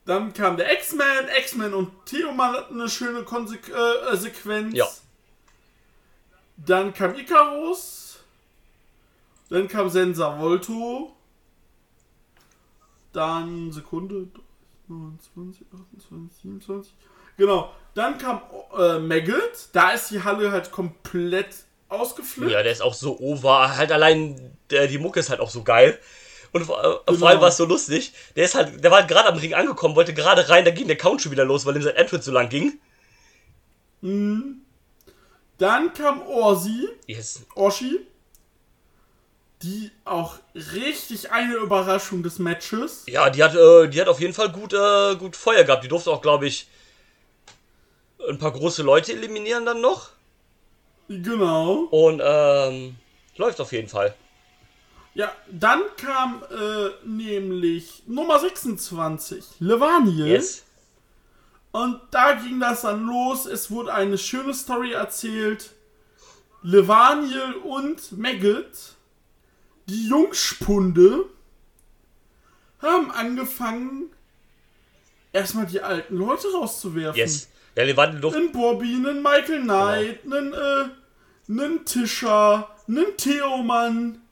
Dann 0.06 0.32
kam 0.32 0.56
der 0.56 0.72
X-Men. 0.72 1.28
X-Men 1.38 1.74
und 1.74 2.06
Theoman 2.06 2.54
hatten 2.54 2.80
eine 2.80 2.88
schöne 2.88 3.24
Konsequ 3.24 3.72
äh, 3.72 4.16
Sequenz. 4.16 4.74
Ja. 4.74 4.86
Dann 6.56 6.94
kam 6.94 7.14
Icarus. 7.14 8.20
Dann 9.50 9.68
kam 9.68 9.90
Sensa 9.90 10.38
Volto. 10.38 11.16
Dann 13.12 13.72
Sekunde. 13.72 14.28
29, 14.88 15.66
28, 15.72 16.42
27. 16.42 16.94
Genau. 17.36 17.72
Dann 17.94 18.18
kam 18.18 18.40
äh, 18.76 18.98
Maggot. 18.98 19.68
Da 19.72 19.90
ist 19.90 20.10
die 20.10 20.22
Halle 20.22 20.50
halt 20.52 20.70
komplett 20.72 21.48
ausgeflippt. 21.88 22.50
Ja, 22.52 22.62
der 22.62 22.72
ist 22.72 22.82
auch 22.82 22.94
so 22.94 23.18
over. 23.20 23.76
Halt 23.76 23.92
allein, 23.92 24.56
der, 24.70 24.86
die 24.86 24.98
Mucke 24.98 25.20
ist 25.20 25.30
halt 25.30 25.40
auch 25.40 25.50
so 25.50 25.62
geil. 25.62 25.98
Und 26.52 26.64
vor, 26.64 27.02
Genau. 27.06 27.18
vor 27.18 27.28
allem 27.28 27.40
war 27.40 27.48
es 27.48 27.56
so 27.56 27.64
lustig. 27.64 28.12
Der 28.34 28.44
ist 28.44 28.54
halt, 28.56 28.82
der 28.82 28.90
war 28.90 29.04
gerade 29.06 29.28
am 29.28 29.38
Ring 29.38 29.54
angekommen, 29.54 29.94
wollte 29.94 30.12
gerade 30.14 30.48
rein, 30.48 30.64
da 30.64 30.72
ging 30.72 30.88
der 30.88 30.96
Count 30.98 31.22
schon 31.22 31.30
wieder 31.32 31.44
los, 31.44 31.64
weil 31.66 31.76
ihm 31.76 31.82
sein 31.82 31.94
Entrance 31.96 32.24
so 32.26 32.32
lang 32.32 32.48
ging. 32.48 32.78
Dann 35.58 35.92
kam 35.94 36.22
Orsi. 36.22 36.88
Yes. 37.06 37.44
Oshi. 37.54 38.00
Die 39.62 39.90
auch 40.04 40.38
richtig 40.54 41.30
eine 41.32 41.54
Überraschung 41.56 42.22
des 42.22 42.38
Matches. 42.38 43.04
Ja, 43.06 43.28
die 43.28 43.42
hat, 43.44 43.54
äh, 43.54 43.88
die 43.88 44.00
hat 44.00 44.08
auf 44.08 44.20
jeden 44.20 44.32
Fall 44.32 44.50
gut, 44.50 44.72
äh, 44.72 45.16
gut 45.16 45.36
Feuer 45.36 45.64
gehabt. 45.64 45.84
Die 45.84 45.88
durfte 45.88 46.10
auch, 46.10 46.22
glaube 46.22 46.46
ich, 46.46 46.68
ein 48.28 48.38
paar 48.38 48.52
große 48.52 48.82
Leute 48.82 49.12
eliminieren 49.12 49.66
dann 49.66 49.80
noch. 49.80 50.10
Genau. 51.08 51.88
Und 51.90 52.20
ähm, 52.24 52.96
läuft 53.36 53.60
auf 53.60 53.72
jeden 53.72 53.88
Fall. 53.88 54.14
Ja, 55.14 55.32
dann 55.50 55.82
kam 55.96 56.42
äh, 56.50 56.90
nämlich 57.04 58.04
Nummer 58.06 58.38
26, 58.38 59.44
Levaniel. 59.58 60.26
Yes. 60.28 60.64
Und 61.72 62.00
da 62.10 62.32
ging 62.34 62.60
das 62.60 62.82
dann 62.82 63.06
los. 63.06 63.46
Es 63.46 63.70
wurde 63.70 63.92
eine 63.92 64.18
schöne 64.18 64.54
Story 64.54 64.92
erzählt. 64.92 65.70
Levaniel 66.62 67.54
und 67.64 68.12
Maggot, 68.18 68.94
die 69.90 70.08
Jungspunde, 70.08 71.24
haben 72.80 73.10
angefangen, 73.10 74.10
erstmal 75.32 75.66
die 75.66 75.80
alten 75.82 76.16
Leute 76.16 76.46
rauszuwerfen. 76.52 77.18
Yes. 77.18 77.48
Ja, 77.76 77.82
Levante 77.84 78.20
durfte. 78.20 78.38
Einen 78.40 78.52
Bobby, 78.52 78.94
einen 78.94 79.22
Michael 79.22 79.62
Knight, 79.62 80.20
einen, 80.24 80.52
äh, 80.52 80.88
einen 81.48 81.84
Tischer, 81.84 82.68
einen 82.88 83.16
Theoman. 83.16 84.22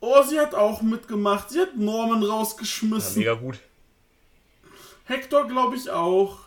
Oh, 0.00 0.22
sie 0.22 0.38
hat 0.40 0.54
auch 0.54 0.82
mitgemacht. 0.82 1.50
Sie 1.50 1.60
hat 1.60 1.76
Norman 1.76 2.22
Ja, 2.22 2.28
rausgeschmissen. 2.28 3.18
mega 3.20 3.34
gut. 3.34 3.58
Hector, 5.04 5.46
glaube 5.46 5.76
ich, 5.76 5.90
auch. 5.90 6.40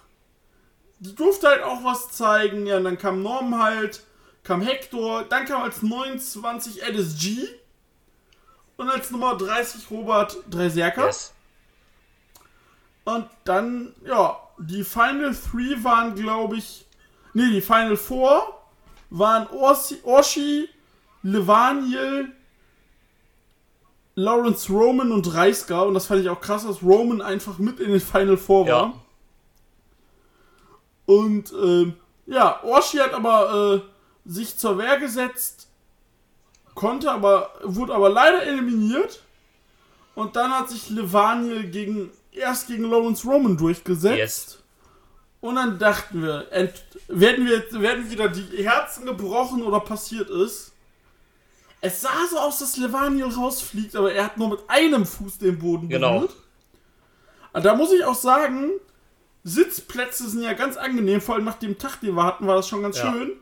Die 0.99 1.16
durfte 1.16 1.47
halt 1.47 1.63
auch 1.63 1.84
was 1.84 2.09
zeigen. 2.11 2.66
Ja, 2.68 2.78
und 2.78 2.84
dann 2.86 2.97
kam 2.97 3.22
Norman 3.24 3.61
halt, 3.61 4.03
kam 4.45 4.61
Hector, 4.61 5.23
dann 5.23 5.45
kam 5.45 5.63
als 5.63 5.81
29 5.81 6.85
Alice 6.85 7.17
G. 7.19 7.47
Und 8.77 8.89
als 8.89 9.09
Nummer 9.11 9.35
30 9.35 9.89
Robert 9.89 10.37
Dreiserker. 10.49 11.07
Yes. 11.07 11.33
Und 13.05 13.27
dann, 13.43 13.93
ja, 14.05 14.37
die 14.57 14.83
Final 14.83 15.35
Three 15.35 15.83
waren, 15.83 16.15
glaube 16.15 16.57
ich. 16.57 16.85
Nee, 17.33 17.51
die 17.51 17.61
Final 17.61 17.97
Four 17.97 18.61
waren 19.09 19.47
Orsi, 19.47 19.99
Orshi, 20.03 20.69
Levaniel, 21.23 22.31
Lawrence 24.15 24.71
Roman 24.71 25.11
und 25.11 25.33
Reisker. 25.33 25.85
Und 25.85 25.93
das 25.93 26.07
fand 26.07 26.21
ich 26.21 26.29
auch 26.29 26.41
krass, 26.41 26.65
dass 26.65 26.83
Roman 26.83 27.21
einfach 27.21 27.57
mit 27.57 27.79
in 27.79 27.91
den 27.91 28.01
Final 28.01 28.37
Four 28.37 28.67
war. 28.67 28.67
Ja. 28.67 28.93
Und 31.05 31.53
ähm, 31.53 31.93
ja, 32.25 32.61
Orshi 32.63 32.97
hat 32.97 33.13
aber 33.13 33.75
äh, 33.75 33.94
sich 34.26 34.57
zur 34.57 34.78
Wehr 34.78 34.97
gesetzt, 34.99 35.67
konnte 36.73 37.11
aber, 37.11 37.51
wurde 37.63 37.93
aber 37.93 38.09
leider 38.09 38.43
eliminiert. 38.43 39.21
Und 40.15 40.36
dann 40.36 40.51
hat 40.51 40.69
sich 40.69 40.89
Levaniel 40.89 41.69
gegen, 41.69 42.11
erst 42.32 42.67
gegen 42.67 42.86
Lawrence 42.86 43.28
Roman 43.28 43.57
durchgesetzt. 43.57 44.17
Yes. 44.17 44.59
Und 45.41 45.55
dann 45.55 45.78
dachten 45.78 46.23
wir, 46.23 46.47
ent, 46.51 46.73
werden, 47.07 47.45
wir 47.45 47.82
werden 47.82 48.09
wieder 48.09 48.30
die 48.30 48.63
Herzen 48.63 49.05
gebrochen 49.05 49.61
oder 49.61 49.80
passiert 49.80 50.30
ist. 50.30 50.71
Es 51.82 52.01
sah 52.01 52.26
so 52.32 52.39
aus, 52.39 52.59
dass 52.59 52.78
Levaniel 52.78 53.26
rausfliegt, 53.28 53.95
aber 53.95 54.11
er 54.11 54.26
hat 54.26 54.38
nur 54.38 54.49
mit 54.49 54.59
einem 54.67 55.05
Fuß 55.05 55.38
den 55.38 55.59
Boden 55.59 55.88
Genau. 55.88 56.21
berührt. 56.21 56.36
Da 57.53 57.76
muss 57.76 57.91
ich 57.91 58.03
auch 58.03 58.15
sagen, 58.15 58.71
Sitzplätze 59.43 60.28
sind 60.30 60.41
ja 60.41 60.53
ganz 60.53 60.78
angenehm, 60.78 61.21
vor 61.21 61.36
allem 61.36 61.45
nach 61.45 61.59
dem 61.59 61.78
Tag, 61.78 61.99
den 62.01 62.15
wir 62.15 62.23
hatten, 62.23 62.47
war 62.47 62.55
das 62.55 62.67
schon 62.67 62.82
ganz 62.82 62.97
Ja. 62.97 63.11
schön. 63.11 63.34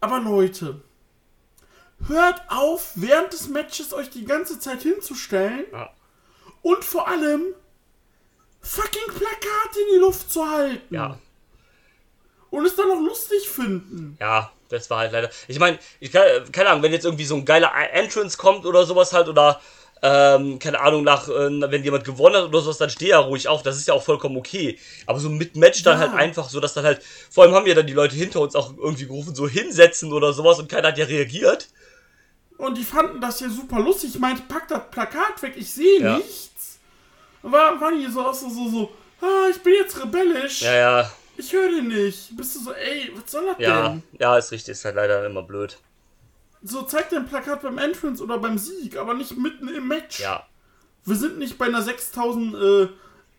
Aber 0.00 0.18
Leute, 0.20 0.82
hört 2.08 2.42
auf, 2.48 2.92
während 2.94 3.32
des 3.32 3.48
Matches 3.48 3.92
euch 3.92 4.10
die 4.10 4.24
ganze 4.24 4.58
Zeit 4.58 4.82
hinzustellen 4.82 5.66
Ja. 5.72 5.90
und 6.62 6.84
vor 6.84 7.06
allem 7.08 7.54
fucking 8.62 9.08
Plakate 9.08 9.80
in 9.88 9.94
die 9.94 10.00
Luft 10.00 10.30
zu 10.30 10.48
halten. 10.48 10.94
Ja. 10.94 11.18
Und 12.50 12.66
es 12.66 12.74
dann 12.74 12.88
noch 12.88 13.00
lustig 13.00 13.48
finden. 13.48 14.16
Ja, 14.20 14.50
das 14.70 14.90
war 14.90 14.98
halt 15.00 15.12
leider. 15.12 15.30
Ich 15.46 15.58
meine, 15.58 15.78
ich 16.00 16.10
kann, 16.10 16.24
keine 16.50 16.70
Ahnung, 16.70 16.82
wenn 16.82 16.92
jetzt 16.92 17.04
irgendwie 17.04 17.24
so 17.24 17.36
ein 17.36 17.44
geiler 17.44 17.72
Entrance 17.92 18.36
kommt 18.36 18.66
oder 18.66 18.84
sowas 18.86 19.12
halt 19.12 19.28
oder 19.28 19.60
ähm, 20.02 20.58
keine 20.58 20.80
Ahnung, 20.80 21.04
nach, 21.04 21.28
äh, 21.28 21.70
wenn 21.70 21.84
jemand 21.84 22.04
gewonnen 22.04 22.36
hat 22.36 22.44
oder 22.44 22.60
sowas, 22.60 22.78
dann 22.78 22.90
steh 22.90 23.08
ja 23.08 23.18
ruhig 23.18 23.48
auf. 23.48 23.62
Das 23.62 23.76
ist 23.76 23.86
ja 23.88 23.94
auch 23.94 24.02
vollkommen 24.02 24.36
okay. 24.36 24.78
Aber 25.06 25.18
so 25.20 25.28
mit 25.28 25.56
Match 25.56 25.82
dann 25.82 25.98
Ja. 26.00 26.06
halt 26.10 26.14
einfach 26.14 26.48
so, 26.48 26.60
dass 26.60 26.74
dann 26.74 26.84
halt, 26.84 27.02
vor 27.30 27.44
allem 27.44 27.54
haben 27.54 27.66
ja 27.66 27.74
dann 27.74 27.86
die 27.86 27.92
Leute 27.92 28.16
hinter 28.16 28.40
uns 28.40 28.54
auch 28.54 28.76
irgendwie 28.76 29.06
gerufen, 29.06 29.34
so 29.34 29.48
hinsetzen 29.48 30.12
oder 30.12 30.32
sowas 30.32 30.58
und 30.58 30.68
keiner 30.70 30.88
hat 30.88 30.98
ja 30.98 31.04
reagiert. 31.04 31.68
Und 32.58 32.76
die 32.76 32.84
fanden 32.84 33.20
das 33.20 33.40
ja 33.40 33.48
super 33.48 33.80
lustig. 33.80 34.10
Ich 34.14 34.20
meinte, 34.20 34.42
pack 34.48 34.68
das 34.68 34.82
Plakat 34.90 35.42
weg, 35.42 35.54
ich 35.56 35.70
sehe 35.70 36.00
Ja. 36.00 36.16
nichts. 36.18 36.78
War, 37.42 37.80
waren 37.80 37.98
die 37.98 38.10
so 38.10 38.32
so, 38.32 38.50
so, 38.50 38.68
so, 38.68 38.90
ah, 39.22 39.48
ich 39.50 39.58
bin 39.62 39.74
jetzt 39.74 39.98
rebellisch. 40.02 40.62
Ja, 40.62 40.74
ja, 40.74 41.12
Ich 41.38 41.52
höre 41.52 41.70
den 41.70 41.88
nicht. 41.88 42.36
Bist 42.36 42.56
du 42.56 42.60
so, 42.60 42.72
ey, 42.72 43.10
was 43.14 43.30
soll 43.30 43.46
das 43.46 43.56
ja, 43.58 43.88
denn? 43.88 44.02
ja, 44.18 44.36
ist 44.36 44.50
richtig, 44.52 44.72
ist 44.72 44.84
halt 44.84 44.96
leider 44.96 45.24
immer 45.24 45.42
blöd. 45.42 45.78
So, 46.62 46.82
zeig 46.82 47.08
dein 47.10 47.26
Plakat 47.26 47.62
beim 47.62 47.78
Entrance 47.78 48.22
oder 48.22 48.38
beim 48.38 48.58
Sieg, 48.58 48.96
aber 48.96 49.14
nicht 49.14 49.36
mitten 49.36 49.68
im 49.68 49.88
Match. 49.88 50.20
Ja, 50.20 50.46
Wir 51.06 51.16
sind 51.16 51.38
nicht 51.38 51.56
bei 51.58 51.66
einer 51.66 51.80
6000, 51.82 52.54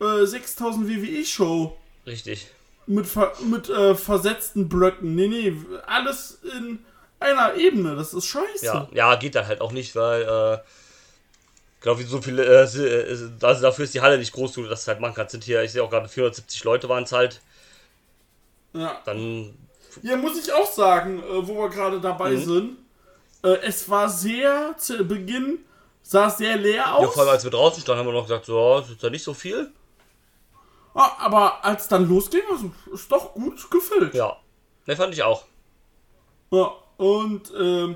äh, 0.02 0.04
äh, 0.04 0.26
6000 0.26 0.88
WWE-Show. 0.88 1.78
richtig. 2.08 2.48
mit, 2.88 3.06
ver 3.06 3.34
mit 3.48 3.70
äh, 3.70 3.94
versetzten 3.96 4.68
Blöcken. 4.68 5.14
Nee, 5.16 5.28
nee, 5.28 5.56
alles 5.86 6.40
in 6.58 6.80
einer 7.20 7.54
Ebene. 7.56 7.96
Das 7.96 8.14
ist 8.16 8.26
scheiße. 8.26 8.66
Ja, 8.66 8.88
ja, 8.92 9.16
geht 9.16 9.36
dann 9.36 9.46
halt 9.46 9.62
auch 9.62 9.72
nicht, 9.72 9.96
weil, 9.96 10.24
äh, 10.24 10.58
glaube 11.82 12.02
ich, 12.02 12.08
so 12.08 12.22
viele, 12.22 12.44
also 12.58 13.30
dafür 13.40 13.86
ist 13.86 13.94
die 13.94 14.02
Halle 14.02 14.18
nicht 14.18 14.34
groß, 14.34 14.54
du 14.54 14.64
das 14.68 14.88
halt 14.88 15.00
machen 15.00 15.14
kannst. 15.16 15.32
Sind 15.34 15.44
hier, 15.44 15.62
ich 15.62 15.72
sehe 15.72 15.84
auch 15.84 15.92
gerade 15.92 16.10
470 16.10 16.64
Leute 16.64 16.90
waren 16.90 17.04
es 17.04 17.12
halt. 17.12 17.40
Ja. 18.74 19.00
Dann, 19.06 19.54
Hier 20.02 20.18
muss 20.18 20.40
ich 20.44 20.52
auch 20.52 20.72
sagen, 20.72 21.20
äh, 21.22 21.48
wo 21.48 21.56
wir 21.62 21.70
gerade 21.70 22.02
dabei 22.02 22.32
Mhm. 22.32 22.44
sind. 22.46 22.78
Äh, 23.44 23.58
es 23.64 23.90
war 23.90 24.10
sehr, 24.10 24.76
zu 24.78 25.04
Beginn 25.06 25.60
sah 26.04 26.28
es 26.28 26.38
sehr 26.38 26.58
leer 26.58 26.76
ja, 26.76 26.94
aus. 26.94 27.14
vor 27.14 27.24
allem 27.24 27.32
als 27.32 27.44
wir 27.44 27.52
draußen 27.52 27.82
standen, 27.82 28.00
haben 28.00 28.08
wir 28.08 28.14
noch 28.14 28.28
gesagt, 28.28 28.46
so, 28.46 28.58
ja, 28.58 28.80
ist 28.80 29.02
ja 29.02 29.10
nicht 29.10 29.24
so 29.24 29.34
viel. 29.34 29.72
Ah, 30.94 31.12
aber 31.20 31.64
als 31.64 31.88
dann 31.88 32.08
losging, 32.08 32.42
also, 32.52 32.72
ist 32.94 33.12
doch 33.12 33.34
gut 33.34 33.72
gefüllt. 33.72 34.14
Ja, 34.14 34.38
ne, 34.86 34.96
fand 34.96 35.14
ich 35.14 35.24
auch. 35.24 35.46
Ja, 36.52 36.74
und 36.98 37.52
ähm, 37.58 37.96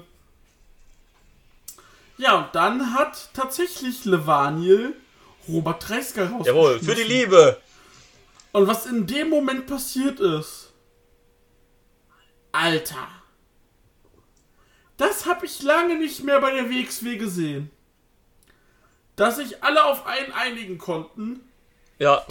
ja, 2.17 2.37
und 2.37 2.55
dann 2.55 2.93
hat 2.93 3.29
tatsächlich 3.33 4.05
Levaniel 4.05 4.95
Robert 5.49 5.89
Dreisker 5.89 6.31
raus. 6.31 6.45
Jawohl, 6.47 6.79
für 6.79 6.95
die 6.95 7.03
Liebe. 7.03 7.59
Und 8.53 8.67
was 8.67 8.85
in 8.85 9.05
dem 9.05 9.29
Moment 9.29 9.67
passiert 9.67 10.21
ist. 10.21 10.71
Alter. 12.53 13.07
Das 14.97 15.25
habe 15.25 15.45
ich 15.45 15.61
lange 15.61 15.97
nicht 15.97 16.23
mehr 16.23 16.39
bei 16.39 16.51
der 16.51 16.69
WXW 16.69 17.17
gesehen. 17.17 17.69
Dass 19.15 19.37
sich 19.37 19.63
alle 19.63 19.83
auf 19.85 20.05
einen 20.05 20.31
einigen 20.33 20.77
konnten 20.77 21.39
Ja, 21.99 22.25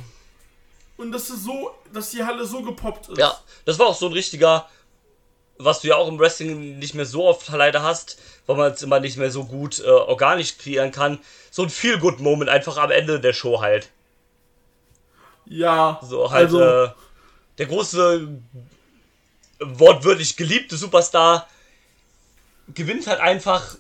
und 0.97 1.13
dass 1.13 1.29
es 1.29 1.43
so, 1.45 1.75
dass 1.93 2.11
die 2.11 2.25
Halle 2.25 2.47
so 2.47 2.63
gepoppt 2.63 3.09
ist. 3.09 3.19
ja, 3.19 3.37
das 3.65 3.79
war 3.79 3.87
auch 3.87 3.97
so 3.97 4.07
ein 4.07 4.13
richtiger, 4.13 4.69
was 5.59 5.81
du 5.81 5.89
ja 5.89 5.97
auch 5.97 6.09
im 6.09 6.19
Wrestling 6.19 6.79
nicht 6.79 6.95
mehr 6.95 7.07
so 7.07 7.25
oft 7.27 7.49
leider 7.49 7.83
hast, 7.83 8.19
weil 8.47 8.57
man 8.57 8.73
es 8.73 8.83
immer 8.83 9.01
nicht 9.01 9.17
mehr 9.17 9.31
so 9.31 9.45
gut 9.45 9.81
äh, 9.81 9.89
organisch 9.89 10.59
kreieren 10.59 10.93
kann. 10.93 11.19
So 11.51 11.63
ein 11.63 11.71
Feel-Good-Moment 11.71 12.51
einfach 12.51 12.77
am 12.77 12.91
Ende 12.91 13.21
der 13.21 13.33
Show 13.33 13.61
halt. 13.61 13.89
Ja, 15.47 16.01
So 16.03 16.31
halt 16.31 16.47
also, 16.47 16.61
äh, 16.61 16.91
der 17.59 17.67
große, 17.67 18.29
wortwörtlich 19.61 20.37
geliebte 20.37 20.77
Superstar 20.77 21.49
gewinnt 22.73 23.07
halt 23.07 23.21
einfach 23.21 23.77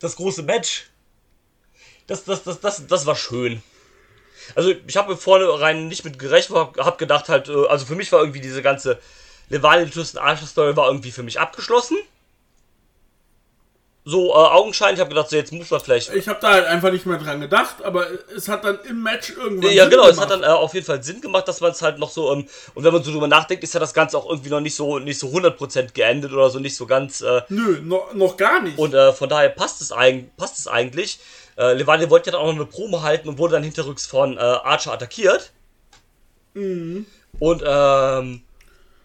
das 0.00 0.16
große 0.16 0.42
Match. 0.42 0.90
Das, 2.06 2.24
das, 2.24 2.44
das, 2.44 2.60
das, 2.60 2.86
das 2.86 3.06
war 3.06 3.16
schön. 3.16 3.62
Also 4.54 4.74
ich 4.86 4.96
habe 4.96 5.16
vornherein 5.16 5.88
nicht 5.88 6.04
mit 6.04 6.18
gerechnet, 6.18 6.58
hab, 6.58 6.76
hab 6.78 6.98
gedacht 6.98 7.28
halt, 7.28 7.48
äh, 7.48 7.66
also 7.66 7.86
für 7.86 7.94
mich 7.94 8.12
war 8.12 8.20
irgendwie 8.20 8.40
diese 8.40 8.62
ganze 8.62 9.00
Levaniel 9.48 9.90
Tristan 9.90 10.22
Archer 10.22 10.46
Story 10.46 10.76
war 10.76 10.88
irgendwie 10.88 11.12
für 11.12 11.22
mich 11.22 11.40
abgeschlossen. 11.40 11.96
So 14.06 14.30
äh, 14.30 14.34
augenscheinlich. 14.34 14.96
Ich 14.96 15.00
habe 15.00 15.08
gedacht, 15.08 15.30
so 15.30 15.36
jetzt 15.36 15.52
muss 15.52 15.70
man 15.70 15.80
vielleicht. 15.80 16.14
Ich 16.14 16.28
habe 16.28 16.38
da 16.40 16.52
halt 16.52 16.66
einfach 16.66 16.92
nicht 16.92 17.06
mehr 17.06 17.18
dran 17.18 17.40
gedacht, 17.40 17.76
aber 17.82 18.06
es 18.36 18.48
hat 18.48 18.64
dann 18.64 18.78
im 18.88 19.02
Match 19.02 19.30
irgendwann. 19.30 19.72
Ja, 19.72 19.84
Sinn 19.84 19.90
genau, 19.92 20.04
es 20.04 20.16
gemacht. 20.16 20.30
hat 20.30 20.42
dann 20.42 20.42
äh, 20.42 20.52
auf 20.52 20.74
jeden 20.74 20.84
Fall 20.84 21.02
Sinn 21.02 21.20
gemacht, 21.22 21.48
dass 21.48 21.60
man 21.60 21.70
es 21.70 21.80
halt 21.80 21.98
noch 21.98 22.10
so, 22.10 22.30
ähm, 22.32 22.46
und 22.74 22.84
wenn 22.84 22.92
man 22.92 23.02
so 23.02 23.12
drüber 23.12 23.28
nachdenkt, 23.28 23.64
ist 23.64 23.72
ja 23.72 23.80
das 23.80 23.94
Ganze 23.94 24.18
auch 24.18 24.28
irgendwie 24.28 24.50
noch 24.50 24.60
nicht 24.60 24.74
so, 24.76 24.98
nicht 24.98 25.18
so 25.18 25.28
100% 25.28 25.92
geendet 25.94 26.32
oder 26.32 26.50
so, 26.50 26.58
nicht 26.58 26.76
so 26.76 26.86
ganz, 26.86 27.22
äh, 27.22 27.42
Nö, 27.48 27.80
no, 27.82 28.04
noch 28.12 28.36
gar 28.36 28.60
nicht. 28.60 28.78
und 28.78 28.92
äh, 28.92 29.12
von 29.12 29.28
daher 29.28 29.48
passt 29.48 29.80
es, 29.80 29.90
eig 29.90 30.36
passt 30.36 30.58
es 30.58 30.68
eigentlich. 30.68 31.18
Äh, 31.56 31.72
Levante 31.74 32.10
wollte 32.10 32.30
ja 32.30 32.32
dann 32.32 32.42
auch 32.42 32.46
noch 32.52 32.56
eine 32.56 32.66
Promo 32.66 33.00
halten 33.02 33.28
und 33.28 33.38
wurde 33.38 33.54
dann 33.54 33.62
hinterrücks 33.62 34.06
von 34.06 34.36
äh, 34.36 34.40
Archer 34.40 34.92
attackiert. 34.92 35.52
Mhm. 36.52 37.06
Und, 37.38 37.62
ähm, 37.66 38.42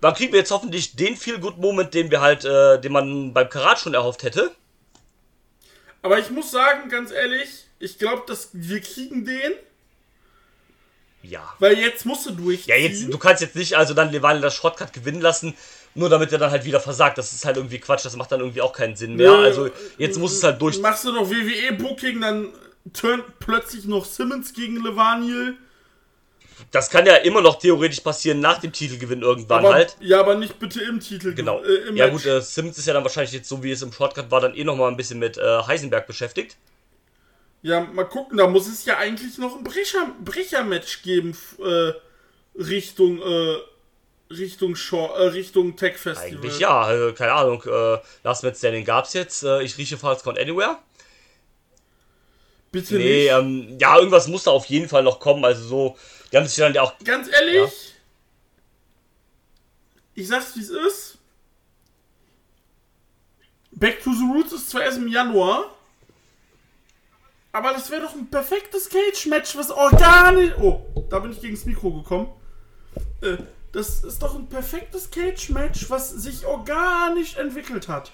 dann 0.02 0.14
kriegen 0.14 0.32
wir 0.32 0.40
jetzt 0.40 0.52
hoffentlich 0.52 0.96
den 0.96 1.18
Feel-Good-Moment, 1.18 1.94
den 1.94 2.10
wir 2.10 2.22
halt, 2.22 2.46
äh, 2.46 2.80
den 2.80 2.92
man 2.92 3.34
beim 3.34 3.50
Karat 3.50 3.80
schon 3.80 3.94
erhofft 3.94 4.24
hätte. 4.24 4.52
Aber 6.02 6.20
ich 6.20 6.30
muss 6.30 6.52
sagen, 6.52 6.90
ganz 6.90 7.12
ehrlich, 7.12 7.66
ich 7.80 7.98
glaube, 7.98 8.24
dass 8.28 8.50
wir 8.54 8.82
kriegen 8.82 9.26
den, 9.26 9.54
Ja. 11.24 11.54
weil 11.60 11.78
jetzt 11.78 12.06
musst 12.06 12.26
du 12.26 12.32
durch. 12.32 12.66
Ja, 12.66 12.76
jetzt, 12.76 13.12
du 13.12 13.18
kannst 13.18 13.42
jetzt 13.42 13.56
nicht 13.56 13.76
also 13.78 13.94
dann 13.94 14.12
Levante 14.12 14.42
das 14.42 14.56
Shortcut 14.56 14.94
gewinnen 14.94 15.22
lassen, 15.22 15.56
nur 15.96 16.10
damit 16.10 16.32
er 16.32 16.38
dann 16.38 16.52
halt 16.52 16.66
wieder 16.66 16.80
versagt. 16.80 17.18
Das 17.18 17.34
ist 17.34 17.46
halt 17.46 17.58
irgendwie 17.58 17.80
Quatsch, 17.80 18.06
das 18.06 18.16
macht 18.16 18.32
dann 18.32 18.40
irgendwie 18.40 18.62
auch 18.62 18.74
keinen 18.74 18.96
Sinn 18.96 19.16
mehr. 19.16 19.32
Nö, 19.32 19.44
Also 19.44 19.70
jetzt 19.98 20.18
muss 20.18 20.34
es 20.34 20.44
halt 20.44 20.62
durch. 20.62 20.80
Machst 20.80 21.04
du 21.06 21.12
noch 21.12 21.30
WWE-Booking, 21.30 22.22
dann 22.22 22.50
turnt 22.94 23.24
plötzlich 23.40 23.86
noch 23.86 24.06
Simmons 24.06 24.54
gegen 24.54 24.84
Levaniel. 24.84 25.58
Das 26.72 26.90
kann 26.90 27.06
ja 27.06 27.16
immer 27.18 27.42
noch 27.42 27.60
theoretisch 27.60 28.00
passieren 28.02 28.40
nach 28.40 28.60
dem 28.60 28.72
Titelgewinn 28.72 29.22
irgendwann 29.22 29.66
Aber, 29.66 29.74
halt. 29.74 29.96
Ja, 30.00 30.20
aber 30.20 30.36
nicht 30.36 30.60
bitte 30.60 30.82
im 30.82 31.00
Titel. 31.00 31.34
Genau. 31.34 31.62
Äh, 31.64 31.88
im 31.90 31.96
ja 31.98 32.06
Match. 32.06 32.24
gut, 32.24 32.26
äh, 32.26 32.42
Simmons 32.42 32.78
ist 32.78 32.86
ja 32.86 32.94
dann 32.94 33.04
wahrscheinlich 33.04 33.34
jetzt 33.34 33.50
so 33.50 33.64
wie 33.64 33.72
es 33.72 33.82
im 33.82 33.92
Shortcut 33.92 34.30
war, 34.32 34.42
dann 34.42 34.56
eh 34.56 34.64
nochmal 34.64 34.90
ein 34.90 34.98
bisschen 34.98 35.20
mit 35.20 35.38
äh, 35.38 35.62
Heisenberg 35.64 36.06
beschäftigt. 36.08 36.58
Ja, 37.62 37.82
mal 37.82 38.06
gucken, 38.06 38.38
da 38.38 38.48
muss 38.48 38.68
es 38.68 38.86
ja 38.86 38.98
eigentlich 38.98 39.38
noch 39.38 39.58
ein 39.58 39.64
Brecher- 39.64 40.14
Brecher-Match 40.24 41.02
geben, 41.02 41.36
äh, 41.62 41.92
Richtung, 42.58 43.22
äh, 43.22 43.58
Richtung 44.34 44.76
Shore, 44.76 45.14
äh, 45.18 45.28
Richtung 45.30 45.76
Tech 45.76 45.98
Festival. 45.98 46.32
Eigentlich 46.40 46.60
ja, 46.60 46.92
äh, 46.92 47.12
keine 47.14 47.34
Ahnung. 47.34 47.64
Äh, 47.66 47.98
Last 48.24 48.44
Man 48.44 48.56
Standing 48.56 48.86
gab's 48.86 49.14
jetzt. 49.14 49.44
Äh, 49.44 49.64
ich 49.64 49.78
rieche 49.78 49.98
Falls 49.98 50.26
Anywhere. 50.26 50.78
Bitte 52.72 52.96
Nee, 52.96 53.24
nicht. 53.24 53.32
ähm, 53.32 53.78
ja, 53.80 53.98
irgendwas 53.98 54.28
muss 54.28 54.44
da 54.44 54.52
auf 54.52 54.66
jeden 54.66 54.88
Fall 54.88 55.02
noch 55.04 55.20
kommen. 55.20 55.44
Also 55.44 55.64
so, 55.64 55.98
dann 56.30 56.74
ja 56.74 56.82
auch. 56.82 56.98
Ganz 57.04 57.28
ehrlich, 57.28 57.96
ich 60.16 60.28
sag's 60.28 60.56
wie 60.56 60.62
es 60.62 60.70
ist. 60.70 61.18
Back 63.72 64.04
to 64.04 64.12
the 64.14 64.26
Roots 64.34 64.52
ist 64.52 64.70
zwar 64.70 64.84
erst 64.84 64.98
im 64.98 65.08
Januar, 65.08 65.74
aber 67.52 67.72
das 67.74 67.90
wäre 67.90 68.02
doch 68.02 68.14
ein 68.14 68.30
perfektes 68.30 68.90
Cage-Match, 68.90 69.56
was 69.56 69.72
organisch. 69.72 70.54
Oh, 70.60 70.86
da 71.10 71.20
bin 71.20 71.32
ich 71.32 71.40
gegen 71.40 71.56
das 71.56 71.66
Mikro 71.66 71.92
gekommen. 71.92 72.34
Äh, 73.22 73.38
das 73.72 74.04
ist 74.04 74.22
doch 74.22 74.36
ein 74.36 74.50
perfektes 74.50 75.12
Cage-Match, 75.12 75.90
was 75.90 76.10
sich 76.10 76.46
organisch 76.46 77.38
entwickelt 77.38 77.88
hat. 77.88 78.12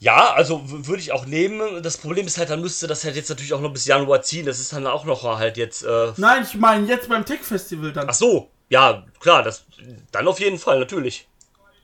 Ja, 0.00 0.32
also 0.34 0.62
würde 0.64 1.02
ich 1.02 1.12
auch 1.12 1.26
nehmen. 1.26 1.82
Das 1.82 1.96
Problem 1.96 2.26
ist 2.26 2.38
halt, 2.38 2.50
dann 2.50 2.60
müsste 2.60 2.86
das 2.86 3.04
halt 3.04 3.16
jetzt 3.16 3.30
natürlich 3.30 3.52
auch 3.52 3.60
noch 3.60 3.72
bis 3.72 3.84
Januar 3.84 4.22
ziehen. 4.22 4.46
Das 4.46 4.60
ist 4.60 4.72
dann 4.72 4.86
auch 4.86 5.04
noch 5.04 5.24
halt 5.24 5.56
jetzt. 5.56 5.82
Äh, 5.82 6.12
Nein, 6.16 6.44
ich 6.48 6.54
meine 6.54 6.86
jetzt 6.86 7.08
beim 7.08 7.24
Tech-Festival 7.24 7.92
dann. 7.92 8.08
ach 8.08 8.14
so, 8.14 8.48
ja, 8.68 9.04
klar, 9.18 9.42
das 9.42 9.64
dann 10.12 10.28
auf 10.28 10.38
jeden 10.38 10.58
Fall, 10.58 10.78
natürlich. 10.78 11.26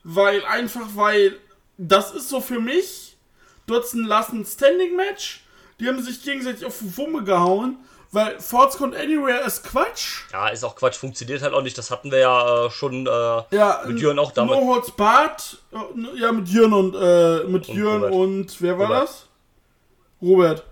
Weil 0.03 0.45
einfach, 0.45 0.87
weil 0.93 1.37
das 1.77 2.11
ist 2.11 2.29
so 2.29 2.39
für 2.39 2.59
mich, 2.59 3.17
dort 3.67 3.91
ein 3.93 4.05
Last 4.05 4.31
Standing 4.45 4.95
Match. 4.95 5.43
Die 5.79 5.87
haben 5.87 6.01
sich 6.01 6.21
gegenseitig 6.23 6.63
auf 6.65 6.79
die 6.79 6.95
Wumme 6.97 7.23
gehauen, 7.23 7.77
weil 8.15 8.39
Force 8.39 8.77
Count 8.77 8.95
Anywhere 8.95 9.45
ist 9.45 9.63
Quatsch. 9.63 10.21
Ja, 10.31 10.47
ist 10.47 10.63
auch 10.63 10.75
Quatsch, 10.75 10.95
funktioniert 10.95 11.41
halt 11.41 11.53
auch 11.53 11.61
nicht. 11.61 11.77
Das 11.77 11.91
hatten 11.91 12.11
wir 12.11 12.19
ja 12.19 12.65
äh, 12.65 12.71
schon 12.71 13.05
äh, 13.05 13.09
Ja, 13.09 13.83
mit 13.85 13.99
Jörn 13.99 14.17
auch 14.17 14.31
damals. 14.31 14.59
No 14.59 14.67
Holds 14.73 14.91
Barred, 14.91 15.57
äh, 15.73 16.19
ja, 16.19 16.31
mit 16.31 16.47
Jörn 16.47 16.73
und, 16.73 16.95
äh, 16.95 17.43
mit 17.43 17.67
Jörn 17.67 18.03
Robert. 18.03 18.13
und, 18.13 18.61
wer 18.61 18.79
war 18.79 18.87
Robert. 18.87 19.03
das? 19.03 19.27
Robert. 20.21 20.63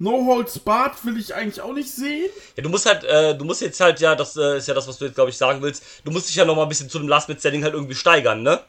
No 0.00 0.26
Holds 0.26 0.58
Barred 0.58 1.04
will 1.04 1.16
ich 1.16 1.32
eigentlich 1.32 1.60
auch 1.60 1.72
nicht 1.72 1.90
sehen. 1.90 2.28
Ja, 2.56 2.62
du 2.64 2.68
musst 2.68 2.84
halt, 2.84 3.04
äh, 3.04 3.38
du 3.38 3.44
musst 3.44 3.62
jetzt 3.62 3.80
halt 3.80 4.00
ja, 4.00 4.16
das 4.16 4.36
äh, 4.36 4.58
ist 4.58 4.66
ja 4.66 4.74
das, 4.74 4.88
was 4.88 4.98
du 4.98 5.04
jetzt, 5.04 5.14
glaube 5.14 5.30
ich, 5.30 5.36
sagen 5.38 5.62
willst. 5.62 5.82
Du 6.04 6.10
musst 6.10 6.28
dich 6.28 6.34
ja 6.34 6.44
noch 6.44 6.56
mal 6.56 6.64
ein 6.64 6.68
bisschen 6.68 6.90
zu 6.90 6.98
dem 6.98 7.08
Last 7.08 7.28
Minute 7.28 7.40
Standing 7.40 7.62
halt 7.62 7.72
irgendwie 7.72 7.94
steigern, 7.94 8.42
ne? 8.42 8.60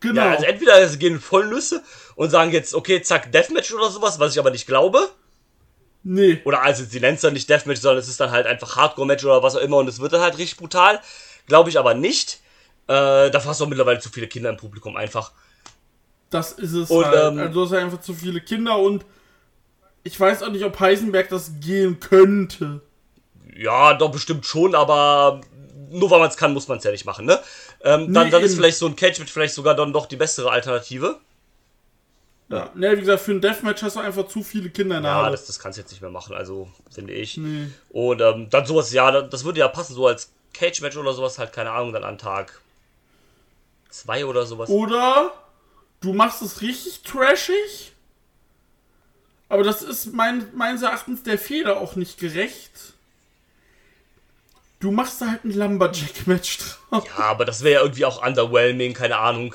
Genau. 0.00 0.22
Ja, 0.22 0.30
also 0.32 0.44
entweder 0.44 0.88
sie 0.88 0.98
gehen 0.98 1.20
voll 1.20 1.46
Nüsse 1.46 1.82
und 2.16 2.30
sagen 2.30 2.50
jetzt, 2.52 2.74
okay, 2.74 3.02
zack, 3.02 3.30
Deathmatch 3.30 3.72
oder 3.72 3.90
sowas, 3.90 4.18
was 4.18 4.32
ich 4.32 4.38
aber 4.38 4.50
nicht 4.50 4.66
glaube. 4.66 5.10
Nee. 6.06 6.40
Oder 6.44 6.62
also 6.62 6.84
sie 6.84 7.00
nennen 7.00 7.16
es 7.16 7.20
dann 7.22 7.32
nicht 7.34 7.48
Deathmatch, 7.48 7.80
sondern 7.80 7.98
es 7.98 8.08
ist 8.08 8.20
dann 8.20 8.30
halt 8.30 8.46
einfach 8.46 8.76
Hardcore-Match 8.76 9.24
oder 9.24 9.42
was 9.42 9.56
auch 9.56 9.60
immer 9.60 9.76
und 9.78 9.88
es 9.88 10.00
wird 10.00 10.12
dann 10.12 10.20
halt 10.22 10.38
richtig 10.38 10.56
brutal. 10.56 11.00
Glaube 11.46 11.70
ich 11.70 11.78
aber 11.78 11.94
nicht. 11.94 12.40
Äh, 12.88 13.30
dafür 13.30 13.50
hast 13.50 13.60
du 13.60 13.64
auch 13.64 13.68
mittlerweile 13.68 13.98
zu 13.98 14.08
viele 14.10 14.28
Kinder 14.28 14.50
im 14.50 14.56
Publikum 14.56 14.96
einfach. 14.96 15.32
Das 16.30 16.52
ist 16.52 16.72
es 16.72 16.90
Und, 16.90 17.04
halt. 17.04 17.32
ähm, 17.32 17.38
also 17.38 17.52
du 17.52 17.64
hast 17.64 17.72
ja 17.72 17.78
einfach 17.78 18.00
zu 18.00 18.14
viele 18.14 18.40
Kinder 18.40 18.78
und 18.78 19.04
ich 20.02 20.18
weiß 20.18 20.42
auch 20.42 20.50
nicht, 20.50 20.64
ob 20.64 20.78
Heisenberg 20.78 21.28
das 21.28 21.52
gehen 21.60 21.98
könnte. 22.00 22.80
Ja, 23.56 23.94
doch 23.94 24.10
bestimmt 24.10 24.44
schon, 24.46 24.74
aber 24.74 25.40
nur 25.90 26.10
weil 26.10 26.20
man 26.20 26.28
es 26.28 26.36
kann, 26.36 26.52
muss 26.52 26.68
man 26.68 26.78
es 26.78 26.84
ja 26.84 26.90
nicht 26.90 27.06
machen, 27.06 27.26
ne? 27.26 27.40
Ähm, 27.82 28.12
dann, 28.12 28.26
Nee, 28.26 28.30
dann 28.30 28.42
ist 28.42 28.52
eben. 28.52 28.60
vielleicht 28.60 28.78
so 28.78 28.86
ein 28.86 28.96
Cage-Match 28.96 29.32
vielleicht 29.32 29.54
sogar 29.54 29.74
dann 29.74 29.92
doch 29.92 30.06
die 30.06 30.16
bessere 30.16 30.50
Alternative. 30.50 31.18
Ja. 32.48 32.70
Ne, 32.74 32.92
wie 32.96 33.00
gesagt, 33.00 33.22
für 33.22 33.32
ein 33.32 33.40
Deathmatch 33.40 33.82
hast 33.82 33.96
du 33.96 34.00
einfach 34.00 34.28
zu 34.28 34.42
viele 34.44 34.70
Kinder 34.70 34.98
in 34.98 35.02
der 35.02 35.12
Ja, 35.12 35.30
das, 35.30 35.46
das 35.46 35.58
kannst 35.58 35.78
du 35.78 35.82
jetzt 35.82 35.90
nicht 35.90 36.00
mehr 36.00 36.10
machen, 36.12 36.34
also 36.36 36.68
finde 36.94 37.12
ich. 37.12 37.36
Nee. 37.36 37.66
Und 37.90 38.20
ähm, 38.20 38.48
dann 38.50 38.64
sowas, 38.66 38.92
ja, 38.92 39.20
das- 39.22 39.44
würde 39.44 39.58
ja 39.58 39.66
passen, 39.68 39.94
so 39.94 40.06
als 40.06 40.30
Cage-Match 40.54 40.96
oder 40.96 41.12
sowas, 41.12 41.38
halt, 41.40 41.52
keine 41.52 41.72
Ahnung, 41.72 41.92
dann 41.92 42.04
an 42.04 42.18
Tag 42.18 42.60
zwei 43.90 44.24
oder 44.26 44.46
sowas. 44.46 44.70
Oder 44.70 45.32
du 46.00 46.12
machst 46.12 46.40
es 46.42 46.60
richtig 46.60 47.02
trashig, 47.02 47.92
aber 49.48 49.64
das 49.64 49.82
ist 49.82 50.12
mein, 50.12 50.46
meines 50.54 50.82
Erachtens 50.82 51.22
der 51.24 51.38
Fehler 51.38 51.78
auch 51.78 51.96
nicht 51.96 52.18
gerecht. 52.18 52.70
Du 54.78 54.90
machst 54.92 55.20
da 55.20 55.30
halt 55.30 55.44
ein 55.44 55.52
Lumberjack-Match 55.52 56.58
drauf. 56.90 57.04
Ja, 57.18 57.24
aber 57.24 57.44
das 57.44 57.62
wäre 57.64 57.74
ja 57.74 57.80
irgendwie 57.82 58.04
auch 58.04 58.24
underwhelming, 58.24 58.92
keine 58.92 59.16
Ahnung. 59.18 59.54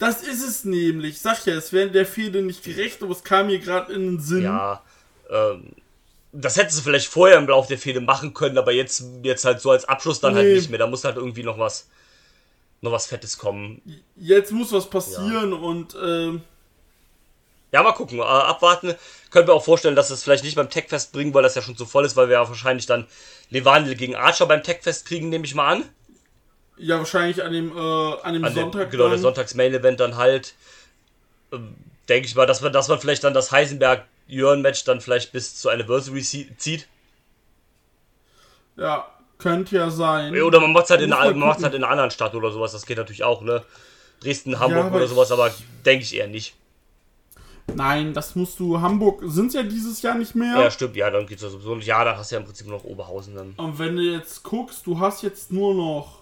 Das 0.00 0.22
ist 0.22 0.42
es 0.42 0.64
nämlich. 0.64 1.20
Sag 1.20 1.44
ja, 1.46 1.54
es 1.54 1.72
wäre 1.72 1.90
der 1.90 2.06
Fehler 2.06 2.40
nicht 2.40 2.64
gerecht, 2.64 3.02
aber 3.02 3.12
es 3.12 3.22
kam 3.22 3.46
mir 3.46 3.58
gerade 3.60 3.92
in 3.92 4.02
den 4.06 4.20
Sinn. 4.20 4.42
Ja, 4.42 4.82
ähm, 5.30 5.72
das 6.32 6.56
hättest 6.56 6.78
du 6.78 6.82
vielleicht 6.82 7.08
vorher 7.08 7.36
im 7.38 7.46
Laufe 7.46 7.68
der 7.68 7.78
Fehde 7.78 8.00
machen 8.00 8.32
können, 8.34 8.56
aber 8.56 8.72
jetzt, 8.72 9.04
jetzt 9.22 9.44
halt 9.44 9.60
so 9.60 9.70
als 9.70 9.84
Abschluss 9.84 10.20
dann 10.20 10.34
halt 10.34 10.46
Nee. 10.46 10.54
nicht 10.54 10.70
mehr. 10.70 10.78
Da 10.78 10.86
muss 10.86 11.04
halt 11.04 11.16
irgendwie 11.16 11.42
noch 11.42 11.58
was, 11.58 11.88
noch 12.80 12.92
was 12.92 13.06
Fettes 13.06 13.36
kommen. 13.36 13.82
Jetzt 14.16 14.52
muss 14.52 14.72
was 14.72 14.88
passieren 14.88 15.52
und 15.52 15.94
ähm, 16.02 16.40
Ja, 17.72 17.82
mal 17.82 17.92
gucken, 17.92 18.20
äh, 18.20 18.22
abwarten. 18.22 18.94
Können 19.30 19.48
wir 19.48 19.54
auch 19.54 19.64
vorstellen, 19.64 19.96
dass 19.96 20.10
es 20.10 20.22
vielleicht 20.22 20.44
nicht 20.44 20.56
beim 20.56 20.70
Techfest 20.70 21.12
bringen, 21.12 21.34
weil 21.34 21.42
das 21.42 21.56
ja 21.56 21.62
schon 21.62 21.76
zu 21.76 21.84
voll 21.84 22.04
ist, 22.06 22.16
weil 22.16 22.28
wir 22.28 22.34
ja 22.34 22.48
wahrscheinlich 22.48 22.86
dann 22.86 23.06
Levandel 23.50 23.96
gegen 23.96 24.14
Archer 24.16 24.46
beim 24.46 24.62
Techfest 24.62 25.06
kriegen, 25.06 25.28
nehme 25.28 25.44
ich 25.44 25.54
mal 25.54 25.68
an. 25.72 25.84
Ja, 26.80 26.98
wahrscheinlich 26.98 27.42
an 27.44 27.52
dem, 27.52 27.76
äh, 27.76 27.80
an 28.22 28.34
dem 28.34 28.44
An 28.44 28.54
Sonntag. 28.54 28.90
genau, 28.90 29.08
der. 29.08 29.18
Sonntags-Main-Event 29.18 30.00
dann 30.00 30.16
halt. 30.16 30.54
Ähm, 31.52 31.74
Denke 32.08 32.26
ich 32.26 32.34
mal, 32.34 32.46
dass 32.46 32.60
man, 32.60 32.72
dass 32.72 32.88
man 32.88 32.98
vielleicht 32.98 33.22
dann 33.22 33.34
das 33.34 33.52
Heisenberg-Jörn-Match 33.52 34.82
dann 34.84 35.00
vielleicht 35.00 35.30
bis 35.30 35.54
zur 35.56 35.70
Anniversary 35.70 36.18
zie- 36.22 36.48
zieht. 36.56 36.88
Ja, 38.76 39.06
könnte 39.38 39.76
ja 39.76 39.90
sein. 39.90 40.34
Ja, 40.34 40.42
Oder 40.42 40.60
man 40.60 40.72
macht 40.72 40.84
es 40.86 40.90
halt, 40.90 41.02
in 41.02 41.12
einer- 41.12 41.30
man 41.30 41.48
macht's 41.48 41.62
halt 41.62 41.74
in 41.74 41.84
einer 41.84 41.92
anderen 41.92 42.10
Stadt 42.10 42.34
oder 42.34 42.50
sowas. 42.50 42.72
Das 42.72 42.84
geht 42.86 42.96
natürlich 42.98 43.22
auch, 43.22 43.42
ne? 43.42 43.62
Dresden, 44.20 44.58
Hamburg 44.58 44.86
aber 44.86 44.96
oder 44.96 45.06
sowas, 45.06 45.30
aber 45.32 45.50
denke 45.86 46.02
ich 46.04 46.14
eher 46.16 46.26
nicht. 46.26 46.54
Nein, 47.74 48.12
das 48.12 48.34
musst 48.34 48.58
du. 48.58 48.80
Hamburg 48.80 49.22
sind 49.26 49.54
ja 49.54 49.62
dieses 49.62 50.02
Jahr 50.02 50.16
nicht 50.16 50.34
mehr. 50.34 50.58
Ja, 50.58 50.70
stimmt, 50.70 50.96
ja, 50.96 51.10
dann 51.10 51.26
geht's 51.26 51.42
ja 51.42 51.48
sowieso 51.48 51.74
nicht. 51.76 51.86
Ja, 51.86 52.04
dann 52.04 52.16
hast 52.16 52.30
du 52.30 52.34
ja 52.34 52.40
im 52.40 52.44
Prinzip 52.46 52.66
nur 52.66 52.78
noch 52.78 52.84
Oberhausen 52.84 53.34
dann. 53.36 53.54
Und 53.56 53.78
wenn 53.78 53.94
du 53.96 54.02
jetzt 54.02 54.42
guckst, 54.42 54.86
du 54.86 54.98
hast 54.98 55.22
jetzt 55.22 55.52
nur 55.52 55.74
noch. 55.74 56.19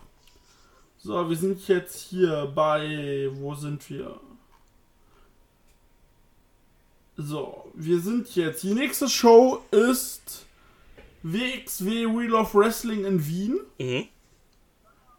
So, 0.98 1.28
wir 1.28 1.36
sind 1.36 1.66
jetzt 1.68 1.96
hier 1.96 2.50
bei. 2.54 3.28
Wo 3.32 3.54
sind 3.54 3.88
wir? 3.88 4.18
So, 7.16 7.70
wir 7.74 8.00
sind 8.00 8.34
jetzt. 8.36 8.62
Die 8.62 8.74
nächste 8.74 9.08
Show 9.08 9.62
ist 9.70 10.46
WXW 11.22 12.06
Wheel 12.06 12.34
of 12.34 12.54
Wrestling 12.54 13.04
in 13.04 13.26
Wien. 13.26 13.60
Mhm. 13.78 14.08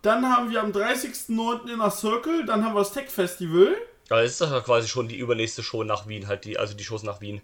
Dann 0.01 0.25
haben 0.29 0.49
wir 0.49 0.61
am 0.63 0.71
30.09. 0.71 1.73
Inner 1.73 1.91
Circle. 1.91 2.45
Dann 2.45 2.63
haben 2.63 2.73
wir 2.73 2.79
das 2.79 2.93
Tech 2.93 3.09
Festival. 3.09 3.75
Ja, 4.09 4.21
das 4.21 4.31
ist 4.31 4.41
doch 4.41 4.51
ja 4.51 4.61
quasi 4.61 4.87
schon 4.87 5.07
die 5.07 5.17
übernächste 5.17 5.61
Show 5.61 5.83
nach 5.83 6.07
Wien, 6.07 6.27
halt 6.27 6.45
die, 6.45 6.57
also 6.57 6.73
die 6.73 6.83
Shows 6.83 7.03
nach 7.03 7.21
Wien. 7.21 7.41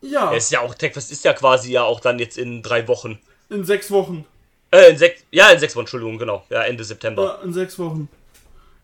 Ja, 0.00 0.32
Es 0.34 0.44
ist 0.44 0.50
ja 0.50 0.60
auch, 0.60 0.74
Techfest 0.74 1.12
ist 1.12 1.24
ja 1.24 1.32
quasi 1.34 1.72
ja 1.72 1.82
auch 1.82 2.00
dann 2.00 2.18
jetzt 2.18 2.38
in 2.38 2.62
drei 2.62 2.86
Wochen. 2.88 3.18
in 3.50 3.64
sechs 3.64 3.90
Wochen. 3.90 4.24
Äh, 4.70 4.90
in 4.90 4.98
sechs, 4.98 5.24
ja, 5.30 5.50
in 5.50 5.58
sechs 5.58 5.74
Wochen, 5.74 5.82
Entschuldigung, 5.82 6.18
genau. 6.18 6.44
Ja, 6.50 6.62
Ende 6.62 6.84
September. 6.84 7.22
Ja, 7.22 7.44
in 7.44 7.52
sechs 7.52 7.78
Wochen. 7.78 8.08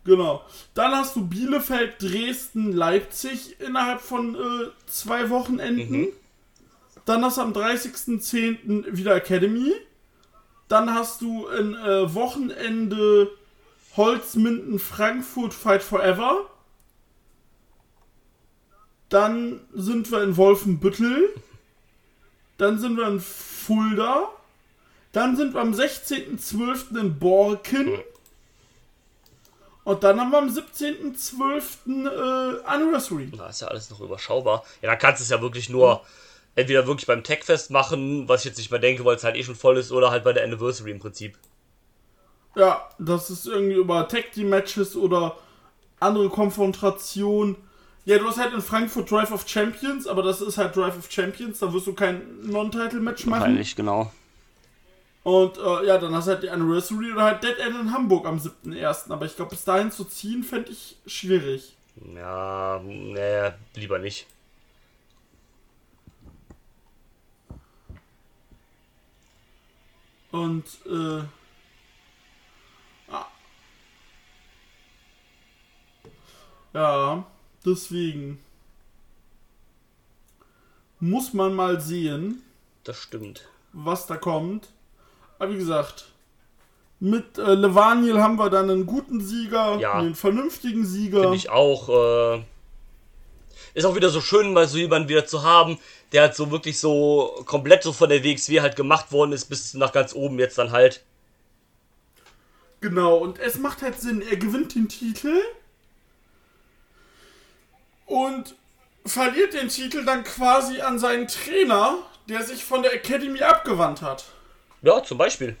Genau. 0.03 0.43
Dann 0.73 0.91
hast 0.91 1.15
du 1.15 1.27
Bielefeld, 1.27 2.01
Dresden, 2.01 2.71
Leipzig 2.71 3.59
innerhalb 3.59 4.01
von 4.01 4.35
äh, 4.35 4.69
zwei 4.85 5.29
Wochenenden. 5.29 6.01
Mhm. 6.01 6.07
Dann 7.05 7.23
hast 7.23 7.37
du 7.37 7.41
am 7.41 7.53
30.10. 7.53 8.95
wieder 8.95 9.15
Academy. 9.15 9.73
Dann 10.67 10.93
hast 10.93 11.21
du 11.21 11.47
ein 11.47 11.75
äh, 11.75 12.13
Wochenende 12.13 13.29
Holzminden, 13.95 14.79
Frankfurt, 14.79 15.53
Fight 15.53 15.83
Forever. 15.83 16.49
Dann 19.09 19.61
sind 19.73 20.11
wir 20.11 20.23
in 20.23 20.35
Wolfenbüttel. 20.37 21.29
Dann 22.57 22.79
sind 22.79 22.97
wir 22.97 23.07
in 23.07 23.19
Fulda. 23.19 24.29
Dann 25.15 25.37
sind 25.37 25.53
wir 25.53 25.61
am 25.61 25.71
16.12. 25.71 26.99
in 26.99 27.17
Borken. 27.17 27.99
Und 29.85 30.03
dann 30.03 30.19
haben 30.19 30.31
wir 30.31 30.39
am 30.39 30.49
17.12. 30.49 32.59
Äh, 32.59 32.63
Anniversary. 32.65 33.31
Da 33.31 33.47
ist 33.47 33.61
ja 33.61 33.69
alles 33.69 33.89
noch 33.89 34.01
überschaubar. 34.01 34.65
Ja, 34.81 34.89
dann 34.89 34.99
kannst 34.99 35.21
du 35.21 35.23
es 35.23 35.29
ja 35.29 35.41
wirklich 35.41 35.69
nur 35.69 36.01
entweder 36.55 36.85
wirklich 36.85 37.07
beim 37.07 37.23
Techfest 37.23 37.71
machen, 37.71 38.27
was 38.27 38.41
ich 38.41 38.47
jetzt 38.47 38.57
nicht 38.57 38.71
mehr 38.71 38.81
denke, 38.81 39.05
weil 39.05 39.15
es 39.15 39.23
halt 39.23 39.37
eh 39.37 39.43
schon 39.45 39.55
voll 39.55 39.77
ist, 39.77 39.93
oder 39.93 40.11
halt 40.11 40.25
bei 40.25 40.33
der 40.33 40.43
Anniversary 40.43 40.91
im 40.91 40.99
Prinzip. 40.99 41.37
Ja, 42.57 42.85
das 42.99 43.29
ist 43.29 43.47
irgendwie 43.47 43.75
über 43.75 44.09
Tag 44.09 44.33
Team 44.33 44.49
Matches 44.49 44.97
oder 44.97 45.37
andere 46.01 46.27
Konfrontation. 46.27 47.55
Ja, 48.03 48.17
du 48.17 48.27
hast 48.27 48.37
halt 48.37 48.53
in 48.53 48.61
Frankfurt 48.61 49.09
Drive 49.09 49.31
of 49.31 49.47
Champions, 49.47 50.07
aber 50.07 50.23
das 50.23 50.41
ist 50.41 50.57
halt 50.57 50.75
Drive 50.75 50.97
of 50.97 51.09
Champions, 51.09 51.59
da 51.59 51.71
wirst 51.71 51.87
du 51.87 51.93
kein 51.93 52.41
Non-Title-Match 52.41 53.27
machen. 53.27 53.39
Wahrscheinlich, 53.39 53.77
genau. 53.77 54.11
Und 55.25 55.57
äh, 55.57 55.87
ja, 55.87 55.97
dann 55.97 56.13
hast 56.13 56.27
du 56.27 56.33
halt 56.33 56.43
die 56.43 56.51
Anniversary 56.51 57.11
oder 57.11 57.23
halt 57.23 57.43
Dead 57.43 57.57
End 57.57 57.75
in 57.75 57.91
Hamburg 57.91 58.27
am 58.27 58.37
7.1. 58.37 59.11
Aber 59.11 59.25
ich 59.25 59.35
glaube, 59.35 59.49
bis 59.49 59.63
dahin 59.65 59.91
zu 59.91 60.05
ziehen, 60.05 60.43
fände 60.43 60.69
ich 60.71 60.97
schwierig. 61.07 61.75
Ja, 62.13 62.79
nee, 62.83 63.49
lieber 63.73 63.97
nicht. 63.97 64.27
Und, 70.31 70.65
äh. 70.85 71.23
Ah. 73.11 73.25
Ja, 76.73 77.25
deswegen. 77.65 78.39
Muss 80.99 81.33
man 81.33 81.53
mal 81.53 81.79
sehen, 81.81 82.41
Das 82.83 82.97
stimmt. 82.97 83.47
was 83.73 84.07
da 84.07 84.17
kommt. 84.17 84.69
Aber 85.45 85.53
wie 85.53 85.59
gesagt, 85.59 86.05
mit 86.99 87.37
äh, 87.37 87.53
Levaniel 87.53 88.19
haben 88.19 88.37
wir 88.37 88.49
dann 88.49 88.67
einen 88.69 88.87
guten 88.87 89.21
Sieger, 89.21 89.77
Ja. 89.79 89.93
einen 89.93 90.15
vernünftigen 90.15 90.85
Sieger. 90.87 91.21
Finde 91.21 91.35
ich 91.37 91.49
auch. 91.51 91.89
Äh, 92.37 92.41
ist 93.75 93.85
auch 93.85 93.95
wieder 93.95 94.09
so 94.09 94.21
schön, 94.21 94.53
mal 94.53 94.67
so 94.67 94.77
jemanden 94.79 95.07
wieder 95.07 95.27
zu 95.27 95.43
haben, 95.43 95.77
der 96.13 96.23
halt 96.23 96.35
so 96.35 96.49
wirklich 96.49 96.79
so 96.79 97.43
komplett 97.45 97.83
so 97.83 97.93
von 97.93 98.09
der 98.09 98.23
WXW 98.23 98.61
halt 98.61 98.75
gemacht 98.75 99.11
worden 99.11 99.33
ist, 99.33 99.45
bis 99.45 99.75
nach 99.75 99.91
ganz 99.91 100.15
oben 100.15 100.39
jetzt 100.39 100.57
dann 100.57 100.71
halt. 100.71 101.03
Genau, 102.81 103.17
und 103.17 103.37
es 103.37 103.59
macht 103.59 103.83
halt 103.83 103.99
Sinn, 104.01 104.23
er 104.27 104.37
gewinnt 104.37 104.73
den 104.73 104.87
Titel 104.89 105.41
und 108.07 108.55
verliert 109.05 109.53
den 109.53 109.69
Titel 109.69 110.05
dann 110.05 110.23
quasi 110.23 110.81
an 110.81 110.97
seinen 110.97 111.27
Trainer, 111.27 111.99
der 112.29 112.43
sich 112.43 112.63
von 112.63 112.81
der 112.81 112.93
Academy 112.95 113.41
abgewandt 113.43 114.01
hat. 114.01 114.25
Ja, 114.85 115.03
zum 115.03 115.17
Beispiel. 115.17 115.57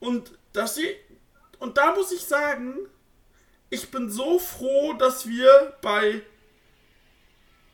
Und 0.00 0.30
dass 0.52 0.74
sie. 0.74 0.88
Und 1.58 1.76
da 1.76 1.94
muss 1.94 2.12
ich 2.12 2.20
sagen, 2.22 2.74
ich 3.70 3.90
bin 3.90 4.10
so 4.10 4.38
froh, 4.38 4.92
dass 4.92 5.26
wir 5.26 5.74
bei. 5.80 6.20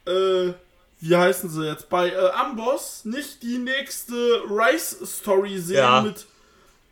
Äh, 0.06 0.52
wie 1.00 1.16
heißen 1.16 1.50
sie 1.50 1.66
jetzt? 1.66 1.88
Bei 1.88 2.08
äh, 2.10 2.30
Amboss 2.30 3.04
nicht 3.04 3.42
die 3.42 3.58
nächste 3.58 4.14
Rice-Story 4.48 5.58
sehen 5.58 5.76
Ja. 5.76 6.00
mit 6.02 6.26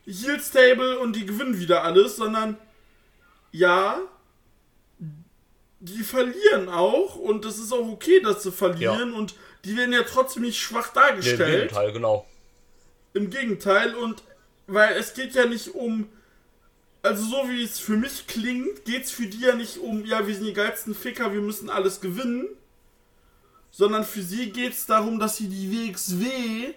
Heel 0.05 0.41
Stable 0.41 0.99
und 0.99 1.15
die 1.15 1.25
gewinnen 1.25 1.59
wieder 1.59 1.85
alles, 1.85 2.17
sondern 2.17 2.59
ja, 3.53 4.01
die 5.81 6.03
verlieren 6.03 6.69
auch 6.69 7.17
und 7.17 7.45
es 7.45 7.59
ist 7.59 7.73
auch 7.73 7.89
okay, 7.89 8.21
dass 8.21 8.43
sie 8.43 8.53
verlieren 8.53 9.15
und 9.15 9.35
die 9.65 9.77
werden 9.77 9.93
ja 9.93 10.03
trotzdem 10.03 10.43
nicht 10.43 10.61
schwach 10.61 10.89
Nee, 10.95 11.01
dargestellt. 11.01 11.61
Gegenteil, 11.71 11.93
genau. 11.93 12.27
Im 13.15 13.31
Gegenteil, 13.31 13.95
und 13.95 14.23
weil 14.67 14.97
es 14.97 15.15
geht 15.15 15.35
ja 15.35 15.47
nicht 15.47 15.75
um. 15.75 16.09
Also, 17.03 17.25
so 17.25 17.49
wie 17.49 17.65
es 17.65 17.79
für 17.79 17.97
mich 17.97 18.27
klingt, 18.27 18.85
geht 18.85 19.05
es 19.05 19.11
für 19.11 19.27
die 19.27 19.41
ja 19.41 19.55
nicht 19.55 19.79
um, 19.79 20.05
ja, 20.05 20.27
wir 20.27 20.35
sind 20.35 20.47
die 20.47 20.53
geilsten 20.53 20.95
Ficker, 20.95 21.33
wir 21.33 21.41
müssen 21.41 21.69
alles 21.69 22.01
gewinnen. 22.01 22.47
Sondern 23.71 24.05
für 24.05 24.23
sie 24.23 24.51
geht 24.51 24.75
es 24.75 24.87
darum, 24.87 25.19
dass 25.19 25.39
sie 25.39 25.49
die 25.49 25.71
WXW 25.73 26.75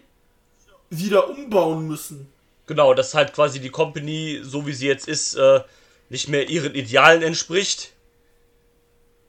wieder 0.90 1.30
umbauen 1.30 1.88
müssen. 1.88 2.28
Genau, 2.68 2.94
dass 2.94 3.14
halt 3.14 3.34
quasi 3.34 3.60
die 3.60 3.70
Company, 3.70 4.40
so 4.44 4.66
wie 4.66 4.74
sie 4.74 4.88
jetzt 4.88 5.08
ist, 5.08 5.36
äh, 5.36 5.62
nicht 6.10 6.30
mehr 6.30 6.50
ihren 6.50 6.74
Idealen 6.74 7.22
entspricht. 7.22 7.92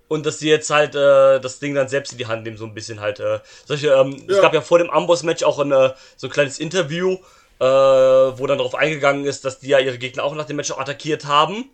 Und 0.09 0.25
dass 0.25 0.39
sie 0.39 0.49
jetzt 0.49 0.71
halt 0.71 0.95
äh, 0.95 1.41
das 1.41 1.59
Ding 1.59 1.75
dann 1.75 1.89
selbst 1.89 2.13
in 2.13 2.19
die 2.19 2.27
Hand 2.27 2.45
nehmen, 2.45 2.57
so 2.57 2.65
ein 2.65 2.75
bisschen 2.75 3.01
halt. 3.01 3.19
Äh, 3.21 3.41
solche, 3.65 3.89
ähm, 3.89 4.25
Es 4.29 4.37
Ja. 4.37 4.43
gab 4.43 4.55
ja 4.55 4.61
vor 4.61 4.79
dem 4.79 4.89
Amboss-Match 4.91 5.43
auch 5.43 5.59
ein, 5.59 5.73
äh, 5.73 5.93
so 6.17 6.29
ein 6.29 6.31
kleines 6.31 6.59
Interview, 6.59 7.15
äh, 7.59 7.65
wo 7.65 8.47
dann 8.47 8.59
darauf 8.59 8.75
eingegangen 8.77 9.25
ist, 9.25 9.45
dass 9.45 9.59
die 9.59 9.69
ja 9.69 9.79
ihre 9.81 9.99
Gegner 9.99 10.23
auch 10.25 10.35
nach 10.35 10.45
dem 10.47 10.57
Match 10.57 10.71
auch 10.71 10.79
attackiert 10.79 11.25
haben. 11.25 11.71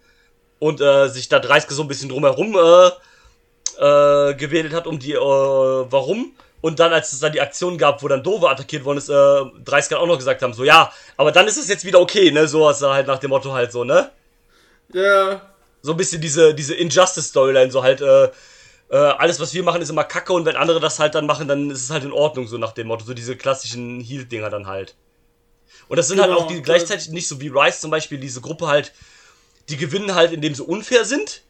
Und 0.59 0.81
äh, 0.81 1.09
sich 1.09 1.29
da 1.29 1.41
Dreiske 1.41 1.75
so 1.75 1.83
ein 1.83 1.89
bisschen 1.89 2.09
drumherum 2.09 2.57
äh, 2.57 2.91
äh, 3.79 4.35
gewählt 4.35 4.73
hat, 4.73 4.87
um 4.87 4.99
die, 4.99 5.13
äh, 5.13 5.19
warum. 5.19 6.33
Und 6.61 6.79
dann, 6.79 6.93
als 6.93 7.13
es 7.13 7.19
dann 7.19 7.33
die 7.33 7.41
Aktion 7.41 7.77
gab, 7.77 8.03
wo 8.03 8.09
dann 8.09 8.23
Dove 8.23 8.49
attackiert 8.49 8.85
worden 8.85 8.99
ist, 8.99 9.09
äh, 9.09 9.41
Dreisker 9.65 9.99
auch 9.99 10.07
noch 10.07 10.17
gesagt 10.19 10.41
haben, 10.43 10.55
so, 10.55 10.63
ja, 10.63 10.93
aber 11.17 11.33
dann 11.33 11.49
ist 11.49 11.57
es 11.57 11.69
jetzt 11.69 11.85
wieder 11.85 12.01
okay, 12.01 12.31
ne, 12.31 12.47
sowas 12.47 12.81
halt 12.83 13.09
nach 13.09 13.19
dem 13.19 13.31
Motto 13.31 13.53
halt 13.53 13.73
so, 13.73 13.83
ne? 13.83 14.11
Ja, 14.93 15.52
So 15.83 15.93
ein 15.93 15.97
bisschen 15.97 16.21
diese, 16.21 16.55
diese 16.55 16.75
Injustice-Storyline, 16.75 17.71
so 17.71 17.83
halt, 17.83 18.01
äh, 18.01 18.31
äh, 18.93 18.97
alles, 18.97 19.41
was 19.41 19.53
wir 19.55 19.63
machen, 19.63 19.83
ist 19.83 19.89
immer 19.89 20.05
kacke 20.05 20.33
und 20.33 20.45
wenn 20.45 20.57
andere 20.57 20.79
das 20.79 20.99
halt 20.99 21.15
dann 21.15 21.27
machen, 21.27 21.49
dann 21.49 21.71
ist 21.71 21.83
es 21.83 21.91
halt 21.91 22.05
in 22.05 22.13
Ordnung, 22.13 22.47
so 22.47 22.59
nach 22.59 22.73
dem 22.73 22.89
Motto, 22.89 23.05
so 23.05 23.15
diese 23.15 23.37
klassischen 23.37 24.01
Heal-Dinger 24.01 24.51
dann 24.51 24.67
halt. 24.67 24.95
Und 25.89 25.97
das 25.97 26.09
sind 26.09 26.21
halt 26.21 26.31
Genau, 26.31 26.43
auch 26.43 26.47
die 26.47 26.59
äh, 26.59 26.61
gleichzeitig 26.61 27.09
nicht 27.09 27.27
so 27.27 27.41
wie 27.41 27.49
Rice 27.49 27.81
zum 27.81 27.91
Beispiel, 27.91 28.19
diese 28.19 28.41
Gruppe 28.41 28.67
halt, 28.69 28.93
die 29.69 29.77
gewinnen 29.77 30.15
halt, 30.15 30.33
indem 30.33 30.55
sie 30.55 30.63
unfair 30.63 31.05
sind, 31.05 31.43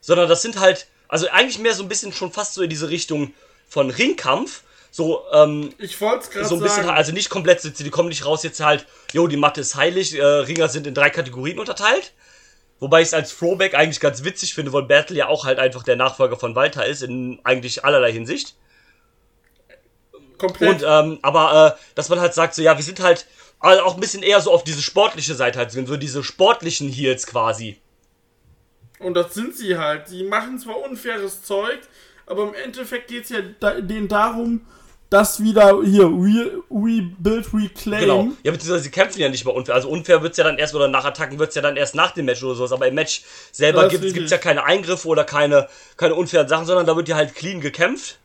sondern 0.00 0.28
das 0.28 0.42
sind 0.42 0.58
halt, 0.58 0.86
also 1.08 1.28
eigentlich 1.28 1.58
mehr 1.58 1.74
so 1.74 1.82
ein 1.82 1.88
bisschen 1.88 2.12
schon 2.12 2.32
fast 2.32 2.54
so 2.54 2.62
in 2.62 2.70
diese 2.70 2.90
Richtung 2.90 3.32
von 3.68 3.90
Ringkampf, 3.90 4.62
so, 4.90 5.22
ähm, 5.32 5.72
ich 5.78 5.98
wollte 6.02 6.28
gerade 6.28 6.46
so 6.46 6.56
ein 6.56 6.60
bisschen, 6.60 6.84
sagen. 6.84 6.96
also 6.96 7.12
nicht 7.12 7.30
komplett, 7.30 7.62
die 7.78 7.90
kommen 7.90 8.10
nicht 8.10 8.26
raus 8.26 8.42
jetzt 8.42 8.60
halt, 8.60 8.86
jo, 9.12 9.26
die 9.26 9.38
Matte 9.38 9.62
ist 9.62 9.74
heilig, 9.74 10.14
äh, 10.14 10.22
Ringer 10.22 10.68
sind 10.68 10.86
in 10.86 10.92
drei 10.92 11.08
Kategorien 11.08 11.58
unterteilt. 11.58 12.12
Wobei 12.82 13.00
ich 13.00 13.06
es 13.06 13.14
als 13.14 13.38
Throwback 13.38 13.76
eigentlich 13.76 14.00
ganz 14.00 14.24
witzig 14.24 14.54
finde, 14.54 14.72
weil 14.72 14.82
Battle 14.82 15.16
ja 15.16 15.28
auch 15.28 15.44
halt 15.44 15.60
einfach 15.60 15.84
der 15.84 15.94
Nachfolger 15.94 16.36
von 16.36 16.56
Walter 16.56 16.84
ist, 16.84 17.04
in 17.04 17.38
eigentlich 17.44 17.84
allerlei 17.84 18.10
Hinsicht. 18.10 18.56
komplett. 20.36 20.82
Und, 20.82 20.88
ähm, 20.88 21.18
aber, 21.22 21.76
äh, 21.78 21.80
dass 21.94 22.08
man 22.08 22.18
halt 22.18 22.34
sagt, 22.34 22.56
so, 22.56 22.60
ja, 22.60 22.76
wir 22.76 22.82
sind 22.82 22.98
halt 22.98 23.28
äh, 23.62 23.78
auch 23.78 23.94
ein 23.94 24.00
bisschen 24.00 24.24
eher 24.24 24.40
so 24.40 24.50
auf 24.50 24.64
diese 24.64 24.82
sportliche 24.82 25.36
Seite 25.36 25.60
halt, 25.60 25.70
so 25.70 25.96
diese 25.96 26.24
sportlichen 26.24 26.88
Heels 26.88 27.24
quasi. 27.28 27.80
Und 28.98 29.14
das 29.14 29.32
sind 29.32 29.54
sie 29.54 29.78
halt. 29.78 30.10
Die 30.10 30.24
machen 30.24 30.58
zwar 30.58 30.80
unfaires 30.80 31.44
Zeug, 31.44 31.78
aber 32.26 32.48
im 32.48 32.54
Endeffekt 32.54 33.06
geht 33.06 33.22
es 33.22 33.30
ja 33.30 33.42
denen 33.80 34.08
darum, 34.08 34.66
dass 35.12 35.42
wieder 35.42 35.82
hier 35.84 36.04
Re 36.06 36.62
Rebuild, 36.70 37.52
Reclaim. 37.52 38.00
Genau. 38.00 38.28
Ja, 38.42 38.52
beziehungsweise 38.52 38.84
sie 38.84 38.90
kämpfen 38.90 39.20
ja 39.20 39.28
nicht 39.28 39.44
mal 39.44 39.50
unfair. 39.50 39.74
Also 39.74 39.90
unfair 39.90 40.22
wird's 40.22 40.38
ja 40.38 40.44
dann 40.44 40.56
erst, 40.56 40.74
oder 40.74 40.88
nach 40.88 41.04
Attacken 41.04 41.38
wird's 41.38 41.54
ja 41.54 41.60
dann 41.60 41.76
erst 41.76 41.94
nach 41.94 42.12
dem 42.12 42.24
Match 42.24 42.42
oder 42.42 42.54
sowas. 42.54 42.72
Aber 42.72 42.88
im 42.88 42.94
Match 42.94 43.22
selber 43.50 43.82
Das 43.82 43.92
gibt 43.92 44.14
gibt's 44.14 44.30
ja 44.30 44.38
keine 44.38 44.64
Eingriffe 44.64 45.06
oder 45.06 45.24
keine, 45.24 45.68
keine 45.98 46.14
unfairen 46.14 46.48
Sachen, 46.48 46.64
sondern 46.64 46.86
da 46.86 46.96
wird 46.96 47.08
ja 47.08 47.16
halt 47.16 47.34
clean 47.34 47.60
gekämpft. 47.60 48.18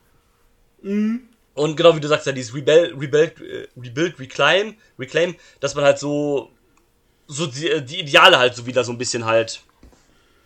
Mhm. 0.81 1.27
Und 1.55 1.75
genau 1.75 1.93
wie 1.95 1.99
du 1.99 2.07
sagst, 2.07 2.25
ja, 2.25 2.31
dieses 2.31 2.55
Rebel, 2.55 2.95
Rebuild, 2.97 3.41
äh, 3.41 3.67
Rebuild, 3.75 4.17
Reclaim, 4.19 4.75
Reclaim, 4.97 5.35
dass 5.59 5.75
man 5.75 5.83
halt 5.83 5.99
so, 5.99 6.51
so 7.27 7.47
die, 7.47 7.83
die 7.83 7.99
Ideale 7.99 8.37
halt 8.39 8.55
so 8.55 8.65
wieder 8.65 8.85
so 8.85 8.93
ein 8.93 8.97
bisschen 8.97 9.25
halt 9.25 9.61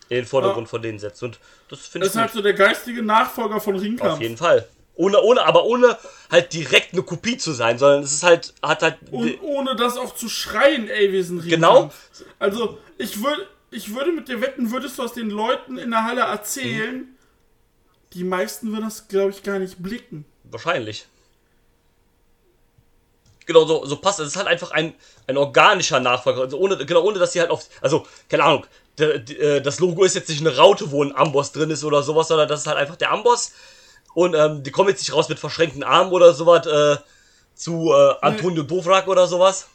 in 0.10 0.16
den 0.18 0.26
Vordergrund 0.26 0.68
von 0.70 0.82
denen 0.82 0.98
setzt. 0.98 1.22
Und 1.22 1.40
das 1.70 1.86
finde 1.86 2.08
Das 2.08 2.16
ich 2.16 2.20
ist 2.20 2.22
halt 2.22 2.34
so 2.34 2.42
der 2.42 2.54
geistige 2.54 3.04
Nachfolger 3.04 3.60
von 3.60 3.76
Ringkampf. 3.76 4.14
Auf 4.14 4.22
jeden 4.22 4.38
Fall. 4.38 4.68
Ohne, 4.96 5.22
ohne, 5.22 5.44
aber 5.46 5.64
ohne 5.66 5.98
halt 6.30 6.54
direkt 6.54 6.94
eine 6.94 7.02
Kopie 7.04 7.38
zu 7.38 7.54
sein, 7.54 7.80
sondern 7.80 8.04
es 8.04 8.12
ist 8.12 8.24
halt, 8.24 8.54
hat 8.62 8.84
halt. 8.84 8.98
Und 9.10 9.42
ohne 9.42 9.76
das 9.76 9.98
auch 9.98 10.16
zu 10.16 10.30
schreien, 10.30 10.90
ey, 10.90 11.12
wir 11.12 11.24
sind 11.24 11.40
Ringkampf. 11.40 11.94
Genau. 12.18 12.30
Also, 12.40 12.78
ich 12.98 13.24
würde, 13.24 13.48
ich 13.72 13.96
würde 13.96 14.12
mit 14.12 14.28
dir 14.28 14.42
wetten, 14.42 14.72
würdest 14.72 15.00
du 15.00 15.04
aus 15.04 15.14
den 15.14 15.30
Leuten 15.30 15.78
in 15.78 15.92
der 15.92 16.04
Halle 16.04 16.22
erzählen, 16.22 16.98
Mhm. 16.98 17.08
die 18.14 18.24
meisten 18.26 18.72
würden 18.72 18.84
das, 18.84 19.08
glaube 19.08 19.32
ich, 19.32 19.42
gar 19.44 19.60
nicht 19.60 19.82
blicken. 19.82 20.26
Wahrscheinlich. 20.44 21.08
Genau, 23.46 23.66
so, 23.66 23.86
so 23.86 23.96
passt. 23.98 24.20
Es 24.20 24.28
ist 24.28 24.36
halt 24.36 24.48
einfach 24.48 24.72
ein, 24.72 24.94
ein 25.28 25.38
organischer 25.38 26.00
Nachfolger. 26.00 26.42
Also 26.42 26.58
ohne, 26.60 26.78
genau, 26.86 27.02
ohne 27.02 27.18
dass 27.20 27.34
sie 27.34 27.40
halt 27.40 27.50
auf. 27.50 27.68
Also, 27.82 28.06
keine 28.30 28.44
Ahnung, 28.44 28.66
äh, 29.00 29.62
das 29.62 29.80
Logo 29.80 30.04
ist 30.04 30.16
jetzt 30.16 30.30
nicht 30.30 30.42
eine 30.42 30.56
Raute, 30.56 30.92
wo 30.92 31.04
ein 31.04 31.16
Amboss 31.16 31.52
drin 31.52 31.72
ist 31.72 31.84
oder 31.84 32.04
sowas, 32.04 32.28
sondern 32.28 32.48
das 32.48 32.62
ist 32.62 32.68
halt 32.68 32.78
einfach 32.78 32.98
der 32.98 33.12
Amboss. 33.12 33.52
Und 34.14 34.36
ähm, 34.36 34.64
die 34.64 34.72
kommen 34.72 34.90
jetzt 34.90 35.00
nicht 35.02 35.14
raus 35.14 35.30
mit 35.30 35.40
verschränkten 35.40 35.84
Armen 35.84 36.12
oder 36.12 36.34
sowas 36.34 36.66
äh, 36.68 36.98
zu 37.56 37.92
äh, 37.94 38.16
Antonio 38.22 38.64
Dovrak 38.64 39.08
oder 39.08 39.28
sowas. 39.28 39.68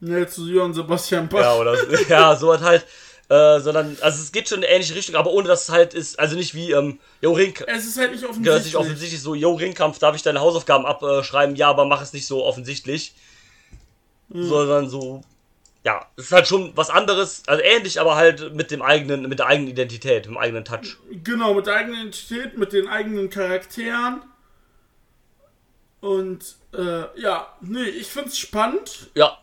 Ne, 0.00 0.26
zu 0.26 0.46
Johann 0.46 0.74
Sebastian 0.74 1.28
Bach. 1.28 1.40
Ja, 1.40 1.54
oder 1.56 1.76
ja, 2.08 2.36
sowas 2.36 2.62
halt. 2.62 2.86
Äh, 3.28 3.60
sondern, 3.60 3.96
also 4.02 4.20
es 4.20 4.32
geht 4.32 4.48
schon 4.50 4.58
in 4.58 4.64
eine 4.64 4.74
ähnliche 4.74 4.94
Richtung, 4.94 5.14
aber 5.16 5.30
ohne 5.30 5.48
dass 5.48 5.64
es 5.64 5.68
halt 5.70 5.94
ist, 5.94 6.18
also 6.18 6.36
nicht 6.36 6.54
wie, 6.54 6.72
ähm, 6.72 6.98
Jo 7.22 7.32
Ring, 7.32 7.54
Es 7.66 7.86
ist 7.86 7.96
halt 7.96 8.12
nicht 8.12 8.20
Genau, 8.20 8.32
das 8.32 8.36
offensichtlich. 8.36 8.66
ist 8.66 8.76
offensichtlich 8.76 9.22
so, 9.22 9.34
yo, 9.34 9.54
Ringkampf, 9.54 9.98
darf 9.98 10.14
ich 10.14 10.22
deine 10.22 10.40
Hausaufgaben 10.40 10.84
abschreiben? 10.84 11.56
Ja, 11.56 11.70
aber 11.70 11.86
mach 11.86 12.02
es 12.02 12.12
nicht 12.12 12.26
so 12.26 12.44
offensichtlich. 12.44 13.14
Sondern 14.28 14.88
so, 14.90 15.22
ja, 15.84 16.06
es 16.16 16.24
ist 16.26 16.32
halt 16.32 16.48
schon 16.48 16.74
was 16.76 16.88
anderes, 16.88 17.42
also 17.46 17.62
ähnlich, 17.62 18.00
aber 18.00 18.16
halt 18.16 18.54
mit 18.54 18.70
dem 18.70 18.80
eigenen, 18.80 19.28
mit 19.28 19.38
der 19.38 19.46
eigenen 19.46 19.70
Identität, 19.70 20.24
mit 20.26 20.34
dem 20.34 20.38
eigenen 20.38 20.64
Touch. 20.64 20.96
Genau, 21.22 21.52
mit 21.54 21.66
der 21.66 21.76
eigenen 21.76 22.00
Identität, 22.00 22.56
mit 22.56 22.72
den 22.72 22.88
eigenen 22.88 23.28
Charakteren. 23.28 24.22
Und 26.00 26.56
äh, 26.74 27.20
ja, 27.20 27.48
nee, 27.60 27.84
ich 27.84 28.08
find's 28.08 28.38
spannend 28.38 29.10
Ja. 29.14 29.38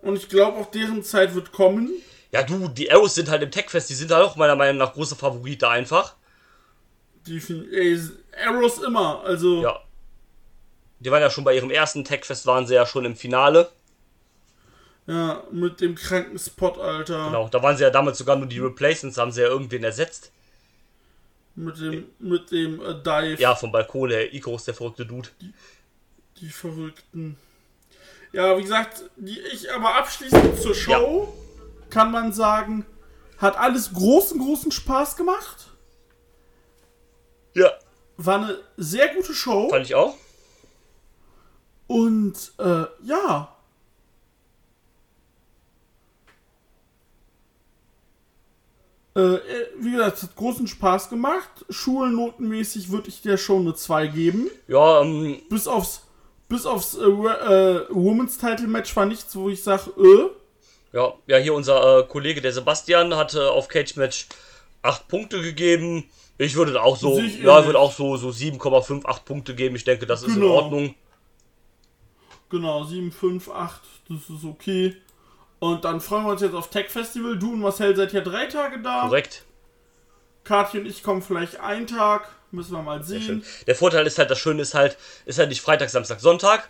und 0.00 0.16
ich 0.16 0.28
glaube 0.28 0.58
auch 0.58 0.70
deren 0.70 1.02
Zeit 1.02 1.34
wird 1.34 1.52
kommen. 1.52 1.90
Ja, 2.32 2.42
du, 2.42 2.68
die 2.68 2.90
Arrows 2.90 3.14
sind 3.14 3.28
halt 3.28 3.42
im 3.42 3.50
Techfest, 3.50 3.90
die 3.90 3.94
sind 3.94 4.10
halt 4.10 4.24
auch 4.24 4.36
meiner 4.36 4.56
Meinung 4.56 4.78
nach 4.78 4.94
große 4.94 5.16
Favorite 5.16 5.68
einfach. 5.68 6.14
Die 7.26 7.40
ey, 7.72 8.00
Arrows 8.46 8.78
immer, 8.78 9.22
also 9.24 9.62
Ja. 9.62 9.80
Die 11.00 11.10
waren 11.10 11.20
ja 11.20 11.30
schon 11.30 11.42
bei 11.42 11.54
ihrem 11.56 11.70
ersten 11.70 12.04
Techfest, 12.04 12.46
waren 12.46 12.66
sie 12.66 12.74
ja 12.74 12.86
schon 12.86 13.04
im 13.04 13.16
Finale. 13.16 13.70
Ja, 15.06 15.42
mit 15.50 15.80
dem 15.80 15.94
kranken 15.94 16.38
Spot, 16.38 16.80
Alter. 16.80 17.26
Genau, 17.26 17.48
da 17.48 17.62
waren 17.62 17.76
sie 17.76 17.82
ja 17.82 17.90
damals 17.90 18.18
sogar 18.18 18.36
nur 18.36 18.46
die 18.46 18.58
Replacements, 18.60 19.18
haben 19.18 19.32
sie 19.32 19.40
ja 19.42 19.48
irgendwen 19.48 19.82
ersetzt. 19.84 20.30
Mit 21.54 21.78
dem, 21.78 22.06
mit 22.18 22.50
dem 22.50 22.80
äh, 22.80 22.94
Dive, 23.02 23.40
Ja, 23.40 23.54
vom 23.54 23.72
Balkon, 23.72 24.08
der 24.08 24.32
Icarus, 24.32 24.64
der 24.64 24.74
verrückte 24.74 25.04
Dude. 25.04 25.28
die 26.40 26.48
Verrückten. 26.48 27.36
Ja, 28.32 28.56
wie 28.56 28.62
gesagt, 28.62 29.02
die 29.16 29.38
ich 29.38 29.70
aber 29.70 29.96
abschließend 29.96 30.60
zur 30.60 30.74
Show 30.74 31.34
kann 31.90 32.10
man 32.10 32.32
sagen, 32.32 32.86
hat 33.36 33.58
alles 33.58 33.92
großen, 33.92 34.38
großen 34.40 34.72
Spaß 34.72 35.16
gemacht. 35.16 35.66
Ja, 37.54 37.70
War 38.16 38.36
eine 38.36 38.58
sehr 38.78 39.08
gute 39.14 39.34
Show. 39.34 39.68
fand 39.68 39.84
ich 39.84 39.94
auch. 39.94 40.14
Und 41.86 42.52
äh, 42.58 42.84
ja. 43.02 43.51
Äh, 49.14 49.20
äh, 49.20 49.40
wie 49.78 49.92
gesagt, 49.92 50.16
es 50.16 50.22
hat 50.22 50.36
großen 50.36 50.66
Spaß 50.66 51.10
gemacht. 51.10 51.50
Schulnotenmäßig 51.68 52.90
würde 52.90 53.08
ich 53.08 53.20
der 53.22 53.36
schon 53.36 53.62
eine 53.62 53.74
2 53.74 54.06
geben. 54.06 54.50
Ja, 54.68 55.02
ähm, 55.02 55.40
Bis 55.50 55.66
aufs, 55.66 56.02
bis 56.48 56.64
aufs 56.64 56.94
äh, 56.96 57.02
äh, 57.02 57.86
Women's 57.90 58.38
Title 58.38 58.66
Match 58.68 58.94
war 58.96 59.04
nichts, 59.06 59.36
wo 59.36 59.48
ich 59.48 59.62
sage, 59.62 59.90
äh. 59.98 60.96
Ja, 60.96 61.14
ja, 61.26 61.36
hier 61.38 61.54
unser 61.54 62.00
äh, 62.00 62.02
Kollege, 62.04 62.40
der 62.40 62.52
Sebastian, 62.52 63.14
hatte 63.16 63.50
auf 63.50 63.68
Cage 63.68 63.96
Match 63.96 64.28
8 64.82 65.08
Punkte 65.08 65.42
gegeben. 65.42 66.04
Ich 66.38 66.54
würde 66.54 66.82
auch 66.82 66.96
so, 66.96 67.18
ich 67.18 67.40
ja, 67.40 67.64
würde 67.66 67.78
auch 67.78 67.92
so, 67.92 68.16
so 68.16 68.28
7,5, 68.28 69.04
8 69.04 69.24
Punkte 69.24 69.54
geben. 69.54 69.76
Ich 69.76 69.84
denke, 69.84 70.06
das 70.06 70.22
ist 70.22 70.34
in 70.34 70.40
Genau. 70.40 70.54
Ordnung. 70.54 70.94
Genau, 72.50 72.84
7, 72.84 73.12
5, 73.12 73.48
8, 73.50 73.80
das 74.08 74.18
ist 74.36 74.44
okay. 74.44 74.96
Und 75.62 75.84
dann 75.84 76.00
freuen 76.00 76.24
wir 76.24 76.32
uns 76.32 76.40
jetzt 76.40 76.56
auf 76.56 76.70
Tech 76.70 76.90
Festival. 76.90 77.38
Du 77.38 77.52
und 77.52 77.60
Marcel 77.60 77.94
seid 77.94 78.12
ja 78.12 78.20
drei 78.20 78.46
Tage 78.46 78.82
da. 78.82 79.02
Korrekt. 79.02 79.44
Kathi 80.42 80.80
und 80.80 80.86
ich 80.86 81.04
kommen 81.04 81.22
vielleicht 81.22 81.60
einen 81.60 81.86
Tag. 81.86 82.28
Müssen 82.50 82.72
wir 82.72 82.82
mal 82.82 83.04
sehen. 83.04 83.44
Der 83.68 83.76
Vorteil 83.76 84.04
ist 84.04 84.18
halt, 84.18 84.28
das 84.28 84.40
Schöne 84.40 84.62
ist 84.62 84.74
halt, 84.74 84.98
ist 85.24 85.38
halt 85.38 85.50
nicht 85.50 85.60
Freitag, 85.60 85.88
Samstag, 85.90 86.18
Sonntag, 86.18 86.68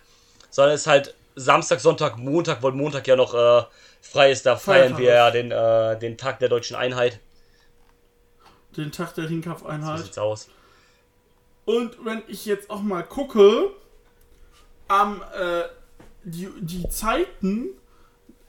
sondern 0.51 0.75
ist 0.75 0.85
halt 0.85 1.15
Samstag, 1.35 1.79
Sonntag, 1.79 2.19
Montag, 2.19 2.61
weil 2.61 2.73
Montag 2.73 3.07
ja 3.07 3.15
noch 3.15 3.33
äh, 3.33 3.63
frei 3.99 4.29
ist. 4.31 4.45
Da 4.45 4.57
feiern 4.57 4.95
Feiertag 4.95 4.99
wir 4.99 5.11
ja 5.11 5.31
den, 5.31 5.49
äh, 5.51 5.97
den 5.97 6.15
Tag 6.15 6.37
der 6.37 6.49
deutschen 6.49 6.75
Einheit. 6.75 7.19
Den 8.77 8.91
Tag 8.91 9.15
der 9.15 9.23
So 9.23 9.29
Ringkampfeinheit. 9.29 10.01
sieht's 10.01 10.19
aus. 10.19 10.49
Und 11.65 11.97
wenn 12.05 12.21
ich 12.27 12.45
jetzt 12.45 12.69
auch 12.69 12.83
mal 12.83 13.01
gucke, 13.01 13.71
am 14.87 15.23
äh, 15.35 15.63
die, 16.25 16.47
die 16.61 16.87
Zeiten 16.89 17.69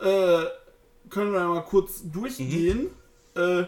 äh, 0.05 0.46
können 1.11 1.32
wir 1.32 1.44
mal 1.46 1.64
kurz 1.64 2.02
durchgehen. 2.05 2.90
Äh, 3.34 3.64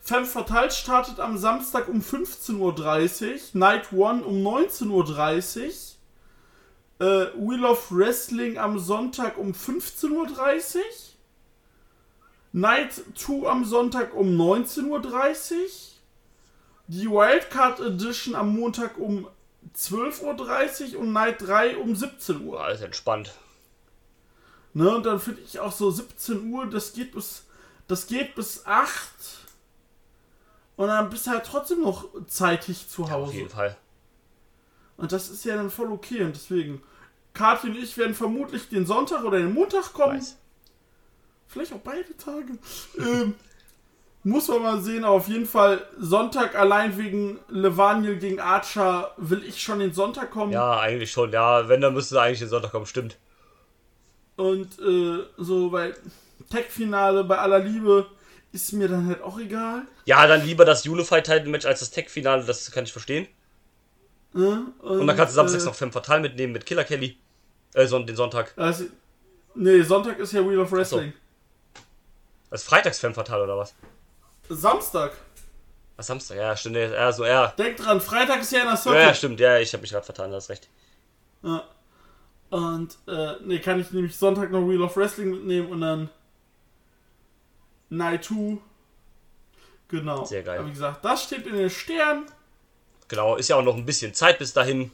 Femme 0.00 0.26
Fatale 0.26 0.70
startet 0.70 1.20
am 1.20 1.36
Samstag 1.36 1.88
um 1.88 2.00
15.30 2.00 2.58
Uhr, 2.58 3.38
Night 3.54 3.92
One 3.92 4.22
um 4.22 4.36
19.30 4.36 5.66
Uhr, 7.00 7.06
äh, 7.06 7.26
Wheel 7.36 7.64
of 7.64 7.90
Wrestling 7.90 8.56
am 8.56 8.78
Sonntag 8.78 9.36
um 9.36 9.52
15.30 9.52 10.12
Uhr, 10.12 10.84
Night 12.52 13.02
2 13.16 13.48
am 13.48 13.64
Sonntag 13.64 14.14
um 14.14 14.28
19.30 14.28 14.86
Uhr, 14.88 15.00
die 16.86 17.10
Wildcard 17.10 17.80
Edition 17.80 18.34
am 18.36 18.54
Montag 18.54 18.98
um 18.98 19.26
12.30 19.76 20.94
Uhr 20.94 21.00
und 21.00 21.12
Night 21.12 21.42
3 21.42 21.78
um 21.78 21.96
17 21.96 22.46
Uhr. 22.46 22.62
Alles 22.62 22.80
entspannt. 22.80 23.34
Ne, 24.76 24.94
und 24.94 25.06
dann 25.06 25.18
finde 25.18 25.40
ich 25.40 25.58
auch 25.58 25.72
so 25.72 25.90
17 25.90 26.52
Uhr, 26.52 26.66
das 26.66 26.92
geht 26.92 27.12
bis, 27.12 27.46
das 27.88 28.06
geht 28.06 28.34
bis 28.34 28.66
8. 28.66 29.10
Und 30.76 30.88
dann 30.88 31.08
bist 31.08 31.26
du 31.26 31.30
halt 31.30 31.46
trotzdem 31.46 31.80
noch 31.80 32.04
zeitig 32.26 32.86
zu 32.86 33.04
Auf 33.04 33.10
Hause. 33.10 33.32
jeden 33.32 33.48
Fall. 33.48 33.74
Und 34.98 35.12
das 35.12 35.30
ist 35.30 35.46
ja 35.46 35.56
dann 35.56 35.70
voll 35.70 35.90
okay. 35.90 36.22
Und 36.24 36.36
deswegen, 36.36 36.82
Kathi 37.32 37.68
und 37.68 37.78
ich 37.78 37.96
werden 37.96 38.14
vermutlich 38.14 38.68
den 38.68 38.84
Sonntag 38.84 39.24
oder 39.24 39.38
den 39.38 39.54
Montag 39.54 39.94
kommen. 39.94 40.18
Weiß. 40.18 40.36
Vielleicht 41.46 41.72
auch 41.72 41.80
beide 41.82 42.14
Tage. 42.18 42.58
ähm, 42.98 43.34
muss 44.24 44.48
man 44.48 44.62
mal 44.62 44.82
sehen, 44.82 45.04
aber 45.04 45.14
auf 45.14 45.28
jeden 45.28 45.46
Fall 45.46 45.86
Sonntag 45.98 46.54
allein 46.54 46.98
wegen 46.98 47.38
Levaniel 47.48 48.18
gegen 48.18 48.40
Archer 48.40 49.14
will 49.16 49.42
ich 49.42 49.62
schon 49.62 49.78
den 49.78 49.94
Sonntag 49.94 50.32
kommen. 50.32 50.52
Ja, 50.52 50.78
eigentlich 50.80 51.10
schon. 51.10 51.32
Ja, 51.32 51.66
wenn, 51.66 51.80
dann 51.80 51.94
müsste 51.94 52.20
eigentlich 52.20 52.40
den 52.40 52.50
Sonntag 52.50 52.72
kommen. 52.72 52.84
Stimmt. 52.84 53.16
Und 54.36 54.78
äh, 54.78 55.24
so, 55.38 55.72
weil 55.72 55.96
Tech-Finale 56.50 57.24
bei 57.24 57.38
aller 57.38 57.58
Liebe 57.58 58.06
ist 58.52 58.72
mir 58.72 58.88
dann 58.88 59.06
halt 59.06 59.22
auch 59.22 59.38
egal. 59.38 59.82
Ja, 60.04 60.26
dann 60.26 60.44
lieber 60.44 60.64
das 60.64 60.86
Unified 60.86 61.24
Title 61.24 61.48
Match 61.48 61.66
als 61.66 61.80
das 61.80 61.90
Tech-Finale. 61.90 62.44
Das 62.44 62.70
kann 62.70 62.84
ich 62.84 62.92
verstehen. 62.92 63.26
Ne? 64.32 64.66
Und 64.80 65.06
dann 65.06 65.16
kannst 65.16 65.32
du 65.32 65.36
samstags 65.36 65.64
äh, 65.64 65.66
noch 65.66 65.74
Femme 65.74 65.92
Fatale 65.92 66.20
mitnehmen 66.20 66.52
mit 66.52 66.66
Killer 66.66 66.84
Kelly. 66.84 67.18
Äh, 67.74 67.86
son 67.86 68.06
den 68.06 68.16
Sonntag. 68.16 68.52
Also, 68.56 68.84
nee, 69.54 69.80
Sonntag 69.82 70.18
ist 70.18 70.32
ja 70.32 70.46
Wheel 70.46 70.58
of 70.60 70.70
Wrestling. 70.72 71.12
Das 72.50 72.62
ist 72.62 72.68
freitags 72.68 72.98
Femme 72.98 73.14
Fatale 73.14 73.44
oder 73.44 73.56
was? 73.56 73.74
Samstag. 74.48 75.12
Was 75.96 76.06
Samstag? 76.06 76.36
Ja, 76.36 76.56
stimmt. 76.56 76.76
Ja, 76.76 77.10
so, 77.12 77.24
ja. 77.24 77.48
Denk 77.58 77.78
dran, 77.78 78.00
Freitag 78.00 78.42
ist 78.42 78.52
ja 78.52 78.60
in 78.60 78.64
der 78.66 78.74
Ja, 78.74 78.76
Circuit. 78.80 79.02
ja, 79.02 79.14
stimmt. 79.14 79.40
Ja, 79.40 79.58
ich 79.58 79.72
habe 79.72 79.80
mich 79.80 79.90
gerade 79.90 80.04
vertan. 80.04 80.30
Du 80.30 80.36
hast 80.36 80.50
recht. 80.50 80.68
Ja. 81.42 81.64
Und, 82.50 82.96
äh, 83.08 83.34
nee, 83.44 83.58
kann 83.58 83.80
ich 83.80 83.90
nämlich 83.90 84.16
Sonntag 84.16 84.50
noch 84.50 84.68
Wheel 84.68 84.82
of 84.82 84.96
Wrestling 84.96 85.30
mitnehmen 85.30 85.68
und 85.68 85.80
dann 85.80 86.08
Night 87.88 88.24
2. 88.24 88.58
Genau. 89.88 90.24
Sehr 90.24 90.42
geil. 90.42 90.58
Aber 90.58 90.68
wie 90.68 90.72
gesagt, 90.72 91.04
das 91.04 91.24
steht 91.24 91.46
in 91.46 91.54
den 91.54 91.70
Sternen. 91.70 92.26
Genau. 93.08 93.36
Ist 93.36 93.48
ja 93.48 93.56
auch 93.56 93.62
noch 93.62 93.76
ein 93.76 93.86
bisschen 93.86 94.14
Zeit 94.14 94.38
bis 94.38 94.52
dahin. 94.52 94.90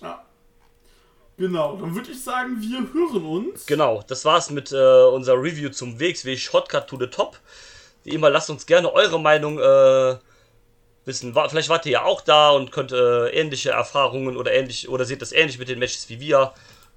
Ja. 0.00 0.24
Genau, 1.38 1.76
dann 1.76 1.94
würde 1.94 2.12
ich 2.12 2.22
sagen, 2.22 2.60
wir 2.60 2.92
hören 2.92 3.24
uns. 3.24 3.66
Genau, 3.66 4.02
das 4.06 4.24
war's 4.24 4.50
mit 4.50 4.70
äh, 4.70 5.04
unserer 5.06 5.42
Review 5.42 5.70
zum 5.70 5.98
WXW 5.98 6.36
Shortcut 6.36 6.86
to 6.86 6.98
the 6.98 7.06
Top. 7.06 7.38
Wie 8.04 8.10
immer, 8.10 8.30
lasst 8.30 8.50
uns 8.50 8.66
gerne 8.66 8.92
eure 8.92 9.18
Meinung 9.18 9.58
äh, 9.58 10.18
wissen. 11.04 11.34
Wa 11.34 11.48
vielleicht 11.48 11.68
wart 11.68 11.86
ihr 11.86 11.92
ja 11.92 12.04
auch 12.04 12.20
da 12.20 12.50
und 12.50 12.72
könnt 12.72 12.92
äh, 12.92 13.28
ähnliche 13.30 13.70
Erfahrungen 13.70 14.36
oder 14.36 14.52
ähnlich 14.52 14.88
oder 14.88 15.04
seht 15.04 15.22
das 15.22 15.32
ähnlich 15.32 15.58
mit 15.58 15.68
den 15.68 15.78
Matches 15.78 16.08
wie 16.08 16.20
wir. 16.20 16.52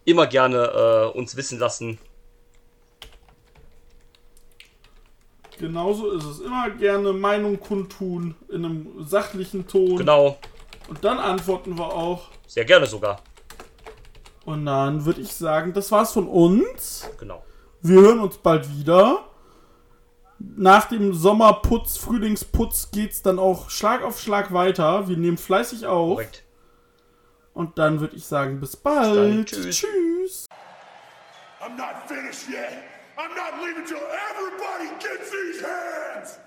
Immer 0.06 0.28
gerne 0.28 1.12
äh, 1.14 1.18
uns 1.18 1.36
wissen 1.36 1.58
lassen. 1.60 1.98
Genauso 5.58 6.12
ist 6.12 6.26
es. 6.26 6.40
Immer 6.42 6.70
gerne 6.72 7.14
Meinung 7.14 7.60
kundtun 7.60 8.36
in 8.50 8.66
einem 8.66 9.06
sachlichen 9.06 9.68
Ton. 9.68 9.98
Genau, 9.98 10.38
Und 10.90 11.04
dann 11.04 11.18
antworten 11.18 11.78
wir 11.78 11.86
auch. 11.94 12.28
sehr 12.48 12.66
gerne 12.66 12.86
sogar. 12.86 13.22
Und 14.44 14.66
dann 14.66 15.06
würde 15.06 15.22
ich 15.22 15.34
sagen, 15.34 15.74
das 15.74 15.92
war's 15.92 16.12
von 16.12 16.28
uns. 16.28 17.10
Genau. 17.20 17.44
Wir 17.82 18.02
hören 18.02 18.20
uns 18.20 18.38
bald 18.38 18.70
wieder. 18.78 19.24
Nach 20.40 20.86
dem 20.86 21.14
Sommerputz, 21.14 21.98
Frühlingsputz 21.98 22.92
geht's 22.92 23.22
dann 23.22 23.40
auch 23.40 23.70
Schlag 23.70 24.04
auf 24.04 24.20
Schlag 24.20 24.54
weiter. 24.54 25.08
Wir 25.08 25.18
nehmen 25.18 25.38
fleißig 25.38 25.86
auf. 25.86 26.18
Korrekt. 26.18 26.44
Und 27.54 27.78
dann 27.78 28.02
würde 28.02 28.18
ich 28.18 28.26
sagen, 28.26 28.60
bis 28.60 28.76
bald. 28.76 29.16
dann. 29.16 29.46
Tschüss. 29.46 29.78
Tschüss. 29.78 30.46
I'm 31.62 31.78
not 31.78 32.08
finished 32.08 32.50
yet. 32.50 32.84
I'm 33.18 33.34
not 33.34 33.64
leaving 33.64 33.86
till 33.86 33.98
everybody 33.98 34.90
gets 35.00 35.32
these 35.32 35.64
hands. 35.64 36.40